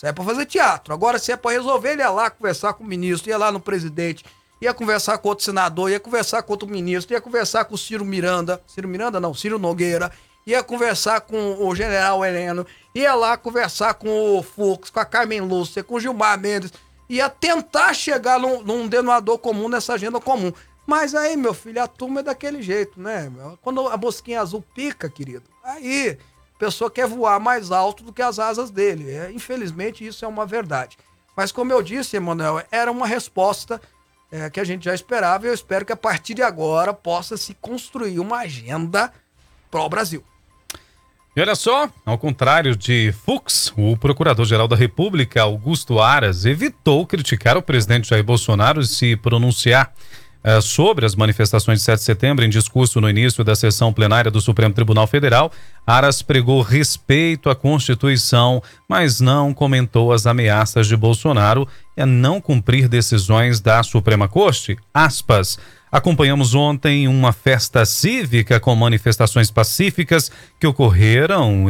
Isso 0.03 0.09
é 0.09 0.13
para 0.13 0.25
fazer 0.25 0.47
teatro. 0.47 0.93
Agora, 0.93 1.17
se 1.17 1.31
é 1.31 1.37
para 1.37 1.53
resolver, 1.53 1.93
ele 1.93 2.03
ia 2.03 2.11
lá 2.11 2.29
conversar 2.29 2.73
com 2.73 2.83
o 2.83 2.87
ministro, 2.87 3.31
ia 3.31 3.39
lá 3.39 3.53
no 3.53 3.61
presidente, 3.61 4.25
ia 4.61 4.75
conversar 4.75 5.17
com 5.19 5.29
outro 5.29 5.45
senador, 5.45 5.93
ia 5.93 6.01
conversar 6.01 6.43
com 6.43 6.53
outro 6.53 6.69
ministro, 6.69 7.15
ia 7.15 7.21
conversar 7.21 7.67
com 7.67 7.77
o 7.77 7.79
Ciro 7.79 8.05
Miranda. 8.05 8.61
Ciro 8.67 8.89
Miranda 8.89 9.21
não, 9.21 9.33
Ciro 9.33 9.61
Nogueira 9.61 10.11
ia 10.45 10.61
conversar 10.61 11.21
com 11.21 11.65
o 11.65 11.73
general 11.73 12.25
Heleno, 12.25 12.67
ia 12.93 13.15
lá 13.15 13.37
conversar 13.37 13.95
com 13.95 14.37
o 14.37 14.43
Fux, 14.43 14.91
com 14.91 14.99
a 14.99 15.05
Carmen 15.05 15.41
Lúcia, 15.41 15.85
com 15.85 15.95
o 15.95 16.01
Gilmar 16.01 16.37
Mendes, 16.37 16.73
ia 17.09 17.31
tentar 17.31 17.95
chegar 17.95 18.41
num, 18.41 18.61
num 18.61 18.89
denominador 18.89 19.39
comum 19.39 19.69
nessa 19.69 19.93
agenda 19.93 20.21
comum. 20.21 20.53
Mas 20.85 21.15
aí, 21.15 21.37
meu 21.37 21.55
filho, 21.55 21.81
a 21.81 21.87
turma 21.87 22.19
é 22.19 22.23
daquele 22.25 22.61
jeito, 22.61 23.01
né? 23.01 23.31
Quando 23.63 23.87
a 23.87 23.97
mosquinha 23.97 24.41
azul 24.41 24.65
pica, 24.75 25.09
querido, 25.09 25.45
aí 25.63 26.19
pessoa 26.63 26.89
quer 26.89 27.09
voar 27.09 27.41
mais 27.41 27.73
alto 27.73 28.05
do 28.05 28.13
que 28.13 28.23
as 28.23 28.39
asas 28.39 28.71
dele. 28.71 29.11
É, 29.11 29.33
infelizmente, 29.33 30.07
isso 30.07 30.25
é 30.25 30.29
uma 30.29 30.47
verdade. 30.47 30.97
Mas 31.37 31.51
como 31.51 31.73
eu 31.73 31.83
disse, 31.83 32.17
Emanuel, 32.17 32.63
era 32.71 32.89
uma 32.89 33.05
resposta 33.05 33.83
é, 34.31 34.49
que 34.49 34.61
a 34.61 34.65
gente 34.65 34.85
já 34.85 34.95
esperava 34.95 35.45
e 35.45 35.49
eu 35.49 35.55
espero 35.55 35.85
que 35.85 35.93
a 35.93 35.97
partir 35.97 36.35
de 36.35 36.43
agora 36.43 36.95
possa 36.95 37.37
se 37.37 37.53
construir 37.55 38.21
uma 38.21 38.39
agenda 38.43 39.13
pró-Brasil. 39.73 40.23
E 41.35 41.41
olha 41.41 41.57
só, 41.57 41.89
ao 42.07 42.17
contrário 42.17 42.77
de 42.77 43.13
Fux, 43.25 43.73
o 43.77 43.97
Procurador-Geral 43.97 44.69
da 44.69 44.77
República, 44.77 45.43
Augusto 45.43 45.99
Aras, 45.99 46.45
evitou 46.45 47.05
criticar 47.05 47.57
o 47.57 47.63
presidente 47.63 48.11
Jair 48.11 48.23
Bolsonaro 48.23 48.81
e 48.81 48.87
se 48.87 49.17
pronunciar 49.17 49.93
uh, 50.45 50.61
sobre 50.63 51.07
as 51.07 51.15
manifestações 51.15 51.79
de 51.79 51.85
7 51.85 51.99
de 51.99 52.05
setembro 52.05 52.45
em 52.45 52.49
discurso 52.49 53.01
no 53.01 53.09
início 53.09 53.45
da 53.45 53.55
sessão 53.55 53.93
plenária 53.93 54.31
do 54.31 54.41
Supremo 54.41 54.75
Tribunal 54.75 55.07
Federal. 55.07 55.53
Aras 55.87 56.23
pregou 56.23 56.63
respeito 56.63 57.51
à 57.51 57.55
Constituição, 57.55 58.63
mas 58.89 59.21
não 59.21 59.55
comentou 59.55 60.13
as 60.13 60.27
ameaças 60.27 60.87
de 60.87 60.97
Bolsonaro 60.97 61.69
a 61.97 62.07
não 62.07 62.41
cumprir 62.41 62.89
decisões 62.89 63.61
da 63.61 63.83
Suprema 63.83 64.29
Corte. 64.29 64.77
Aspas. 64.93 65.59
Acompanhamos 65.91 66.55
ontem 66.55 67.07
uma 67.07 67.35
festa 67.35 67.85
cívica 67.85 68.59
com 68.59 68.75
manifestações 68.75 69.51
pacíficas 69.51 70.33
que 70.59 70.67
ocorreram 70.67 71.67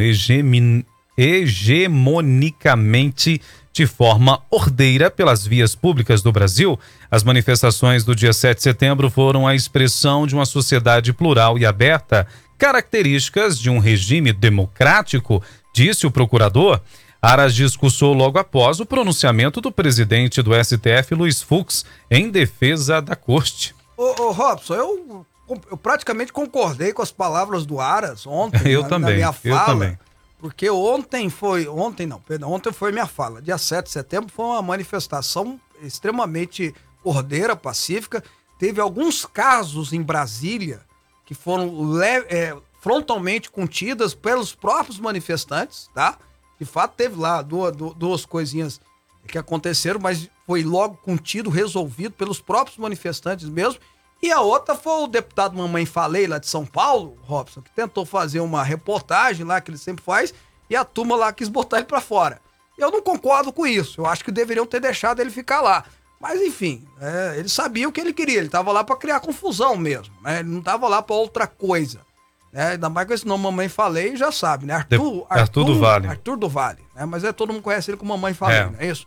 hegemonicamente 1.19 3.41
de 3.73 3.87
forma 3.87 4.43
ordeira 4.51 5.11
pelas 5.11 5.47
vias 5.47 5.75
públicas 5.75 6.23
do 6.23 6.31
Brasil. 6.31 6.79
As 7.11 7.25
manifestações 7.25 8.05
do 8.05 8.15
dia 8.15 8.33
7 8.33 8.57
de 8.57 8.63
setembro 8.63 9.11
foram 9.11 9.47
a 9.47 9.55
expressão 9.55 10.27
de 10.27 10.35
uma 10.35 10.45
sociedade 10.45 11.13
plural 11.13 11.59
e 11.59 11.65
aberta, 11.65 12.27
características 12.59 13.59
de 13.59 13.71
um 13.71 13.79
regime 13.79 14.33
democrático, 14.33 15.43
disse 15.75 16.07
o 16.07 16.11
procurador. 16.11 16.81
Aras 17.21 17.55
discursou 17.55 18.13
logo 18.13 18.39
após 18.39 18.81
o 18.81 18.87
pronunciamento 18.87 19.61
do 19.61 19.71
presidente 19.71 20.43
do 20.43 20.51
STF, 20.53 21.15
Luiz 21.15 21.41
Fux, 21.41 21.87
em 22.11 22.29
defesa 22.29 23.01
da 23.01 23.15
corte. 23.15 23.75
Ô, 23.97 24.23
ô 24.23 24.33
Robson, 24.33 24.75
eu, 24.75 25.27
eu 25.71 25.77
praticamente 25.77 26.33
concordei 26.33 26.93
com 26.93 27.01
as 27.01 27.13
palavras 27.13 27.65
do 27.65 27.81
Aras 27.81 28.27
ontem. 28.27 28.61
eu 28.69 28.83
na, 28.83 28.89
também, 28.89 29.11
na 29.11 29.17
minha 29.17 29.33
fala. 29.33 29.55
eu 29.55 29.67
também. 29.67 29.99
Porque 30.42 30.68
ontem 30.68 31.31
foi. 31.31 31.68
Ontem 31.68 32.05
não, 32.05 32.20
perdão, 32.20 32.50
ontem 32.50 32.72
foi 32.72 32.90
minha 32.90 33.07
fala. 33.07 33.40
Dia 33.40 33.57
7 33.57 33.85
de 33.85 33.92
setembro 33.92 34.33
foi 34.33 34.44
uma 34.44 34.61
manifestação 34.61 35.59
extremamente 35.81 36.74
ordeira, 37.05 37.55
pacífica. 37.55 38.24
Teve 38.59 38.81
alguns 38.81 39.24
casos 39.24 39.92
em 39.92 40.02
Brasília 40.02 40.81
que 41.24 41.33
foram 41.33 42.02
é, 42.02 42.57
frontalmente 42.81 43.52
contidas 43.52 44.14
pelos 44.14 44.52
próprios 44.52 44.98
manifestantes, 44.98 45.88
tá? 45.94 46.18
De 46.59 46.64
fato, 46.64 46.94
teve 46.96 47.20
lá 47.20 47.40
duas, 47.40 47.76
duas 47.76 48.26
coisinhas 48.26 48.81
que 49.28 49.38
aconteceram, 49.38 50.00
mas 50.00 50.28
foi 50.44 50.64
logo 50.64 50.96
contido, 50.96 51.50
resolvido 51.50 52.14
pelos 52.14 52.40
próprios 52.40 52.78
manifestantes 52.78 53.48
mesmo. 53.48 53.78
E 54.23 54.31
a 54.31 54.41
outra 54.41 54.77
foi 54.77 55.03
o 55.03 55.09
deputado 55.09 55.57
Mamãe 55.57 55.85
Falei, 55.85 56.29
lá 56.29 56.39
de 56.39 56.47
São 56.47 56.65
Paulo, 56.65 57.19
Robson, 57.23 57.61
que 57.61 57.73
tentou 57.73 58.07
fazer 58.07 58.39
uma 58.39 58.63
reportagem 58.63 59.45
lá, 59.45 59.61
que 59.61 59.71
ele 59.71 59.79
sempre 59.79 60.05
faz, 60.05 60.33
e 60.71 60.77
a 60.77 60.85
turma 60.85 61.17
lá 61.17 61.33
quis 61.33 61.49
botar 61.49 61.79
ele 61.79 61.87
para 61.87 62.01
fora. 62.01 62.41
Eu 62.79 62.91
não 62.91 63.03
concordo 63.03 63.53
com 63.53 63.67
isso. 63.67 64.01
Eu 64.01 64.07
acho 64.07 64.25
que 64.25 64.31
deveriam 64.31 64.65
ter 64.65 64.81
deixado 64.81 65.21
ele 65.21 65.31
ficar 65.31 65.61
lá. 65.61 65.85
Mas 66.21 66.41
enfim, 66.41 66.87
é, 67.01 67.35
ele 67.37 67.49
sabia 67.49 67.89
o 67.89 67.93
que 67.93 68.01
ele 68.01 68.13
queria. 68.13 68.39
Ele 68.39 68.47
estava 68.47 68.71
lá 68.71 68.85
para 68.85 68.97
criar 68.97 69.19
confusão 69.19 69.77
mesmo. 69.77 70.15
Né? 70.23 70.39
Ele 70.39 70.49
não 70.49 70.61
estava 70.61 70.87
lá 70.87 71.03
para 71.03 71.17
outra 71.17 71.49
coisa. 71.49 72.01
Né? 72.53 72.73
Ainda 72.73 72.89
mais 72.89 73.09
com 73.09 73.15
esse 73.15 73.27
nome 73.27 73.43
Mamãe 73.43 73.69
Falei, 73.69 74.17
já 74.17 74.31
sabe, 74.31 74.67
né? 74.67 74.75
Arthur, 74.75 75.27
Arthur, 75.29 75.41
Arthur 75.41 75.65
do 75.65 75.79
Vale. 75.81 76.07
Arthur 76.07 76.37
do 76.37 76.49
Vale. 76.49 76.87
Né? 76.95 77.05
Mas 77.07 77.25
é, 77.25 77.33
todo 77.33 77.53
mundo 77.53 77.63
conhece 77.63 77.91
ele 77.91 77.99
como 77.99 78.13
Mamãe 78.13 78.35
Falei, 78.35 78.59
é. 78.59 78.67
não 78.67 78.79
é 78.79 78.87
isso? 78.87 79.07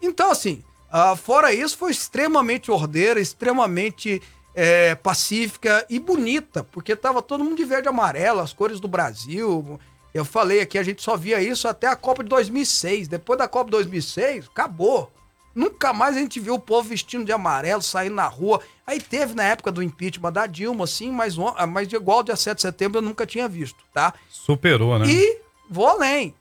Então, 0.00 0.30
assim, 0.30 0.62
uh, 0.92 1.16
fora 1.16 1.52
isso, 1.52 1.76
foi 1.76 1.90
extremamente 1.90 2.70
ordeira, 2.70 3.20
extremamente 3.20 4.22
é, 4.54 4.94
pacífica 4.96 5.86
e 5.88 6.00
bonita, 6.00 6.64
porque 6.64 6.96
tava 6.96 7.22
todo 7.22 7.44
mundo 7.44 7.56
de 7.56 7.64
verde 7.64 7.86
e 7.86 7.90
amarelo, 7.90 8.40
as 8.40 8.52
cores 8.52 8.80
do 8.80 8.88
Brasil. 8.88 9.78
Eu 10.12 10.24
falei 10.24 10.60
aqui, 10.60 10.76
a 10.78 10.82
gente 10.82 11.00
só 11.00 11.16
via 11.16 11.40
isso 11.40 11.68
até 11.68 11.86
a 11.86 11.94
Copa 11.94 12.24
de 12.24 12.28
2006. 12.30 13.06
Depois 13.06 13.38
da 13.38 13.46
Copa 13.46 13.66
de 13.66 13.70
2006, 13.72 14.46
acabou. 14.46 15.12
Nunca 15.54 15.92
mais 15.92 16.16
a 16.16 16.20
gente 16.20 16.40
viu 16.40 16.54
o 16.54 16.58
povo 16.58 16.88
vestindo 16.88 17.24
de 17.24 17.32
amarelo, 17.32 17.82
saindo 17.82 18.16
na 18.16 18.26
rua. 18.26 18.60
Aí 18.86 19.00
teve 19.00 19.34
na 19.34 19.44
época 19.44 19.70
do 19.70 19.82
impeachment 19.82 20.32
da 20.32 20.46
Dilma, 20.46 20.86
sim, 20.86 21.10
mas, 21.10 21.36
mas 21.68 21.92
igual 21.92 22.22
dia 22.22 22.36
7 22.36 22.56
de 22.56 22.62
setembro 22.62 22.98
eu 22.98 23.02
nunca 23.02 23.26
tinha 23.26 23.48
visto, 23.48 23.78
tá? 23.92 24.14
Superou, 24.28 24.98
né? 24.98 25.06
E 25.08 25.40
vou 25.68 25.86
além. 25.86 26.34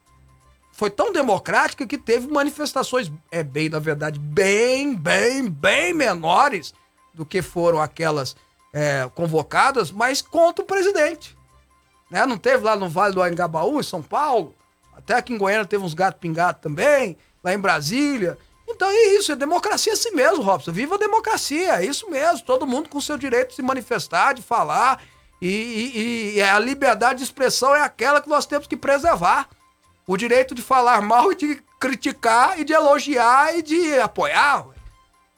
Foi 0.77 0.91
tão 0.91 1.11
democrática 1.11 1.87
que 1.87 1.97
teve 1.97 2.27
manifestações, 2.27 3.11
é 3.31 3.41
bem, 3.41 3.67
na 3.67 3.79
verdade, 3.79 4.19
bem, 4.19 4.93
bem, 4.93 5.49
bem 5.49 5.91
menores 5.91 6.71
do 7.15 7.25
que 7.25 7.41
foram 7.41 7.81
aquelas 7.81 8.35
é, 8.71 9.09
convocadas, 9.15 9.91
mas 9.91 10.21
contra 10.21 10.63
o 10.63 10.67
presidente. 10.67 11.35
Né? 12.11 12.23
Não 12.27 12.37
teve 12.37 12.63
lá 12.63 12.75
no 12.75 12.87
Vale 12.87 13.15
do 13.15 13.23
Angabaú, 13.23 13.79
em 13.79 13.83
São 13.83 14.03
Paulo? 14.03 14.53
Até 14.95 15.15
aqui 15.15 15.33
em 15.33 15.37
Goiânia 15.39 15.65
teve 15.65 15.83
uns 15.83 15.95
gatos 15.95 16.19
pingados 16.19 16.61
também, 16.61 17.17
lá 17.43 17.55
em 17.55 17.59
Brasília. 17.59 18.37
Então 18.69 18.87
é 18.87 19.15
isso, 19.15 19.31
é 19.31 19.35
democracia 19.35 19.93
assim 19.93 20.11
mesmo, 20.11 20.43
Robson. 20.43 20.71
Viva 20.71 20.93
a 20.93 20.99
democracia, 20.99 21.81
é 21.81 21.85
isso 21.87 22.07
mesmo. 22.07 22.45
Todo 22.45 22.67
mundo 22.67 22.87
com 22.87 23.01
seu 23.01 23.17
direito 23.17 23.49
de 23.49 23.55
se 23.55 23.63
manifestar, 23.63 24.35
de 24.35 24.43
falar. 24.43 25.01
E, 25.41 25.47
e, 25.47 26.33
e, 26.35 26.41
a 26.43 26.59
liberdade 26.59 27.17
de 27.17 27.23
expressão 27.25 27.75
é 27.75 27.81
aquela 27.81 28.21
que 28.21 28.29
nós 28.29 28.45
temos 28.45 28.67
que 28.67 28.77
preservar. 28.77 29.49
O 30.07 30.17
direito 30.17 30.55
de 30.55 30.61
falar 30.61 31.01
mal 31.01 31.31
e 31.31 31.35
de 31.35 31.61
criticar 31.79 32.59
e 32.59 32.63
de 32.63 32.73
elogiar 32.73 33.55
e 33.55 33.61
de 33.61 33.99
apoiar. 33.99 34.65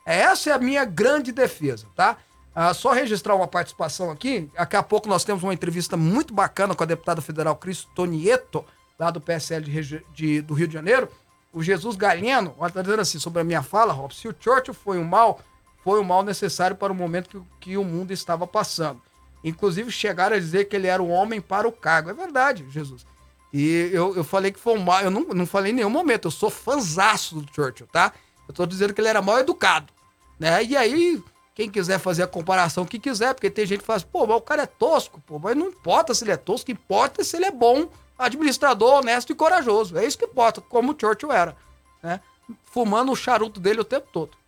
Essa 0.06 0.52
é 0.52 0.54
a 0.54 0.60
minha 0.60 0.86
grande 0.86 1.32
defesa, 1.32 1.88
tá? 1.96 2.18
Ah, 2.56 2.74
só 2.74 2.92
registrar 2.92 3.36
uma 3.36 3.48
participação 3.48 4.10
aqui. 4.12 4.50
Daqui 4.56 4.76
a 4.76 4.84
pouco 4.84 5.10
nós 5.10 5.24
temos 5.24 5.44
uma 5.44 5.54
entrevista 5.54 5.98
muito 5.98 6.34
bacana 6.34 6.76
com 6.76 6.84
a 6.84 6.88
deputada 6.88 7.22
federal 7.22 7.56
Cristonieto, 7.56 8.64
lá 8.98 9.12
do 9.12 9.20
PSL 9.20 9.66
de, 9.66 10.06
de, 10.14 10.42
do 10.42 10.54
Rio 10.54 10.68
de 10.68 10.74
Janeiro 10.74 11.10
o 11.52 11.64
Jesus 11.64 11.96
Galeno, 11.96 12.56
está 12.66 12.82
dizendo 12.82 13.02
assim, 13.02 13.20
sobre 13.20 13.42
a 13.42 13.44
minha 13.44 13.64
fala, 13.64 13.92
Rob, 13.92 14.14
se 14.14 14.28
o 14.28 14.36
Churchill 14.38 14.74
foi 14.74 14.98
um 14.98 15.04
mal, 15.04 15.40
foi 15.84 16.00
um 16.00 16.04
mal 16.04 16.24
necessário 16.24 16.76
para 16.76 16.94
o 16.94 16.96
momento 16.96 17.46
que, 17.60 17.72
que 17.72 17.78
o 17.78 17.84
mundo 17.84 18.12
estava 18.12 18.46
passando. 18.46 19.02
Inclusive, 19.44 19.92
chegaram 19.92 20.36
a 20.36 20.40
dizer 20.40 20.66
que 20.66 20.76
ele 20.76 20.88
era 20.88 21.02
o 21.02 21.10
homem 21.10 21.40
para 21.40 21.68
o 21.68 21.72
cargo. 21.72 22.10
É 22.10 22.14
verdade, 22.14 22.66
Jesus. 22.70 23.06
E 23.52 23.90
eu, 23.92 24.16
eu 24.16 24.24
falei 24.24 24.52
que 24.52 24.60
foi 24.60 24.78
mal, 24.78 25.02
eu 25.02 25.10
não, 25.10 25.22
não 25.22 25.46
falei 25.46 25.72
em 25.72 25.76
nenhum 25.76 25.90
momento, 25.90 26.28
eu 26.28 26.32
sou 26.32 26.50
fanzaço 26.50 27.36
do 27.36 27.54
Churchill, 27.54 27.88
tá? 27.88 28.14
Eu 28.48 28.54
tô 28.54 28.66
dizendo 28.66 28.94
que 28.94 29.02
ele 29.02 29.08
era 29.08 29.22
mal 29.22 29.40
educado, 29.40 29.92
né? 30.40 30.64
E 30.64 30.78
aí, 30.78 31.22
quem 31.56 31.70
quiser 31.70 32.00
fazer 32.00 32.24
a 32.24 32.28
comparação 32.28 32.86
que 32.86 33.00
quiser, 33.00 33.34
porque 33.34 33.50
tem 33.50 33.66
gente 33.66 33.80
que 33.80 33.86
fala 33.86 33.98
assim, 33.98 34.08
pô, 34.12 34.26
mas 34.26 34.38
o 34.38 34.42
cara 34.42 34.64
é 34.64 34.66
tosco, 34.66 35.22
pô, 35.26 35.40
mas 35.40 35.58
não 35.58 35.68
importa 35.68 36.14
se 36.14 36.24
ele 36.24 36.32
é 36.32 36.38
tosco, 36.38 36.72
importa 36.72 37.24
se 37.24 37.36
ele 37.36 37.46
é 37.46 37.52
bom 37.52 37.90
administrador 38.18 38.96
honesto 38.96 39.32
e 39.32 39.36
corajoso. 39.36 39.98
É 39.98 40.06
isso 40.06 40.18
que 40.18 40.26
importa, 40.26 40.62
como 40.62 40.92
o 40.92 40.96
Churchill 41.00 41.32
era. 41.32 41.56
Né? 42.04 42.20
Fumando 42.66 43.12
o 43.12 43.16
charuto 43.16 43.60
dele 43.60 43.82
o 43.82 43.86
tempo 43.86 44.08
todo. 44.12 44.39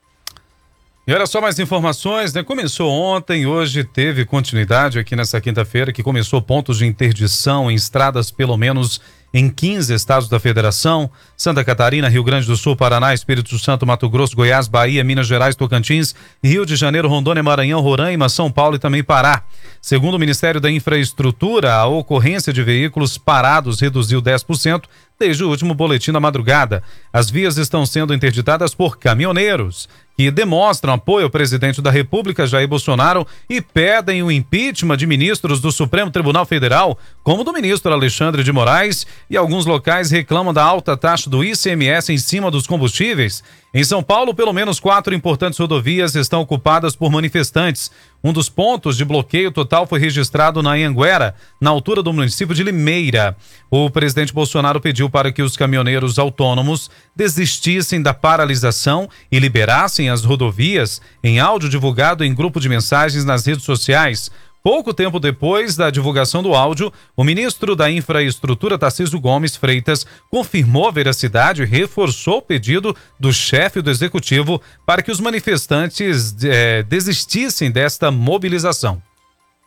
E 1.07 1.11
olha 1.11 1.25
só 1.25 1.41
mais 1.41 1.57
informações, 1.57 2.31
né? 2.31 2.43
Começou 2.43 2.91
ontem, 2.91 3.47
hoje 3.47 3.83
teve 3.83 4.23
continuidade 4.23 4.99
aqui 4.99 5.15
nessa 5.15 5.41
quinta-feira, 5.41 5.91
que 5.91 6.03
começou 6.03 6.39
pontos 6.43 6.77
de 6.77 6.85
interdição 6.85 7.71
em 7.71 7.73
estradas 7.73 8.29
pelo 8.29 8.55
menos 8.55 9.01
em 9.33 9.49
15 9.49 9.91
estados 9.95 10.29
da 10.29 10.39
federação: 10.39 11.09
Santa 11.35 11.63
Catarina, 11.63 12.07
Rio 12.07 12.23
Grande 12.23 12.45
do 12.45 12.55
Sul, 12.55 12.75
Paraná, 12.75 13.15
Espírito 13.15 13.57
Santo, 13.57 13.83
Mato 13.83 14.07
Grosso, 14.09 14.35
Goiás, 14.35 14.67
Bahia, 14.67 15.03
Minas 15.03 15.25
Gerais, 15.25 15.55
Tocantins, 15.55 16.13
Rio 16.43 16.67
de 16.67 16.75
Janeiro, 16.75 17.09
Rondônia, 17.09 17.41
Maranhão, 17.41 17.81
Roraima, 17.81 18.29
São 18.29 18.51
Paulo 18.51 18.75
e 18.75 18.79
também 18.79 19.03
Pará. 19.03 19.41
Segundo 19.81 20.13
o 20.13 20.19
Ministério 20.19 20.61
da 20.61 20.69
Infraestrutura, 20.69 21.73
a 21.73 21.87
ocorrência 21.87 22.53
de 22.53 22.61
veículos 22.61 23.17
parados 23.17 23.79
reduziu 23.79 24.21
10% 24.21 24.83
desde 25.19 25.43
o 25.43 25.49
último 25.49 25.73
boletim 25.73 26.11
da 26.11 26.19
madrugada. 26.19 26.83
As 27.11 27.29
vias 27.29 27.57
estão 27.57 27.85
sendo 27.87 28.13
interditadas 28.13 28.75
por 28.75 28.99
caminhoneiros 28.99 29.89
que 30.21 30.29
demonstram 30.29 30.93
apoio 30.93 31.25
ao 31.25 31.31
presidente 31.31 31.81
da 31.81 31.89
República, 31.89 32.45
Jair 32.45 32.67
Bolsonaro, 32.67 33.25
e 33.49 33.59
pedem 33.59 34.21
o 34.21 34.31
impeachment 34.31 34.97
de 34.97 35.07
ministros 35.07 35.59
do 35.59 35.71
Supremo 35.71 36.11
Tribunal 36.11 36.45
Federal, 36.45 36.95
como 37.23 37.43
do 37.43 37.51
ministro 37.51 37.91
Alexandre 37.91 38.43
de 38.43 38.51
Moraes, 38.51 39.07
e 39.27 39.35
alguns 39.35 39.65
locais 39.65 40.11
reclamam 40.11 40.53
da 40.53 40.63
alta 40.63 40.95
taxa 40.95 41.27
do 41.27 41.43
ICMS 41.43 42.13
em 42.13 42.19
cima 42.19 42.51
dos 42.51 42.67
combustíveis. 42.67 43.43
Em 43.73 43.83
São 43.83 44.03
Paulo, 44.03 44.35
pelo 44.35 44.53
menos 44.53 44.79
quatro 44.79 45.15
importantes 45.15 45.57
rodovias 45.57 46.13
estão 46.13 46.41
ocupadas 46.41 46.95
por 46.95 47.09
manifestantes. 47.09 47.89
Um 48.23 48.31
dos 48.31 48.49
pontos 48.49 48.95
de 48.95 49.03
bloqueio 49.03 49.51
total 49.51 49.87
foi 49.87 49.99
registrado 49.99 50.61
na 50.61 50.73
Anhanguera, 50.73 51.33
na 51.59 51.71
altura 51.71 52.03
do 52.03 52.13
município 52.13 52.53
de 52.53 52.63
Limeira. 52.63 53.35
O 53.69 53.89
presidente 53.89 54.33
Bolsonaro 54.33 54.79
pediu 54.79 55.09
para 55.09 55.31
que 55.31 55.41
os 55.41 55.57
caminhoneiros 55.57 56.19
autônomos 56.19 56.91
desistissem 57.15 58.01
da 58.01 58.13
paralisação 58.13 59.09
e 59.31 59.39
liberassem 59.39 60.09
as 60.09 60.23
rodovias 60.23 61.01
em 61.23 61.39
áudio 61.39 61.67
divulgado 61.67 62.23
em 62.23 62.33
grupo 62.33 62.59
de 62.59 62.69
mensagens 62.69 63.25
nas 63.25 63.45
redes 63.45 63.63
sociais. 63.63 64.29
Pouco 64.63 64.93
tempo 64.93 65.19
depois 65.19 65.75
da 65.75 65.89
divulgação 65.89 66.43
do 66.43 66.53
áudio, 66.53 66.93
o 67.17 67.23
ministro 67.23 67.75
da 67.75 67.89
Infraestrutura, 67.89 68.77
Tarcísio 68.77 69.19
Gomes 69.19 69.55
Freitas, 69.55 70.05
confirmou 70.29 70.87
a 70.87 70.91
veracidade 70.91 71.63
e 71.63 71.65
reforçou 71.65 72.37
o 72.37 72.41
pedido 72.43 72.95
do 73.19 73.33
chefe 73.33 73.81
do 73.81 73.89
executivo 73.89 74.61
para 74.85 75.01
que 75.01 75.11
os 75.11 75.19
manifestantes 75.19 76.35
é, 76.43 76.83
desistissem 76.83 77.71
desta 77.71 78.11
mobilização. 78.11 79.01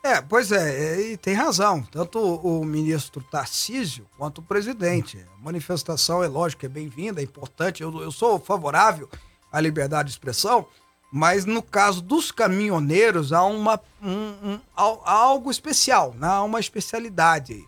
É, 0.05 0.21
pois 0.21 0.53
é, 0.53 1.01
e 1.01 1.17
tem 1.17 1.35
razão. 1.35 1.83
Tanto 1.83 2.21
o 2.21 2.65
ministro 2.65 3.25
Tarcísio 3.33 4.07
quanto 4.17 4.39
o 4.39 4.43
presidente. 4.43 5.19
A 5.19 5.45
manifestação 5.45 6.23
é 6.23 6.29
lógico, 6.29 6.67
é 6.67 6.69
bem-vinda, 6.69 7.21
é 7.21 7.25
importante. 7.25 7.83
Eu, 7.83 8.01
eu 8.01 8.13
sou 8.13 8.39
favorável 8.39 9.09
à 9.51 9.61
liberdade 9.61 10.09
de 10.09 10.13
expressão, 10.13 10.67
mas 11.17 11.45
no 11.45 11.63
caso 11.63 12.03
dos 12.03 12.33
caminhoneiros 12.33 13.33
há, 13.33 13.45
uma, 13.45 13.81
um, 14.03 14.09
um, 14.51 14.61
algo 14.77 15.49
especial, 15.49 16.13
né? 16.19 16.27
há 16.27 16.43
uma 16.43 16.59
especialidade. 16.59 17.65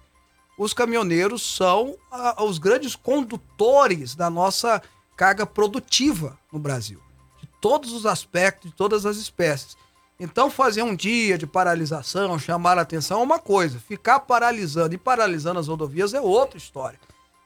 Os 0.59 0.75
caminhoneiros 0.75 1.55
são 1.55 1.95
ah, 2.11 2.43
os 2.43 2.59
grandes 2.59 2.97
condutores 2.97 4.17
da 4.17 4.29
nossa 4.29 4.83
carga 5.17 5.47
produtiva 5.47 6.37
no 6.53 6.59
Brasil, 6.59 7.01
de 7.41 7.49
todos 7.61 7.93
os 7.93 8.05
aspectos, 8.05 8.73
de 8.73 8.77
todas 8.77 9.07
as 9.07 9.17
espécies. 9.17 9.77
Então, 10.19 10.51
fazer 10.51 10.83
um 10.83 10.97
dia 10.97 11.39
de 11.39 11.47
paralisação, 11.47 12.41
chamar 12.41 12.79
a 12.79 12.83
atenção 12.83 13.21
é 13.21 13.23
uma 13.23 13.39
coisa, 13.39 13.79
ficar 13.79 14.19
paralisando 14.19 14.93
e 14.93 14.99
paralisando 14.99 15.61
as 15.61 15.69
rodovias 15.69 16.15
é 16.15 16.21
outra 16.21 16.59
história. 16.59 16.99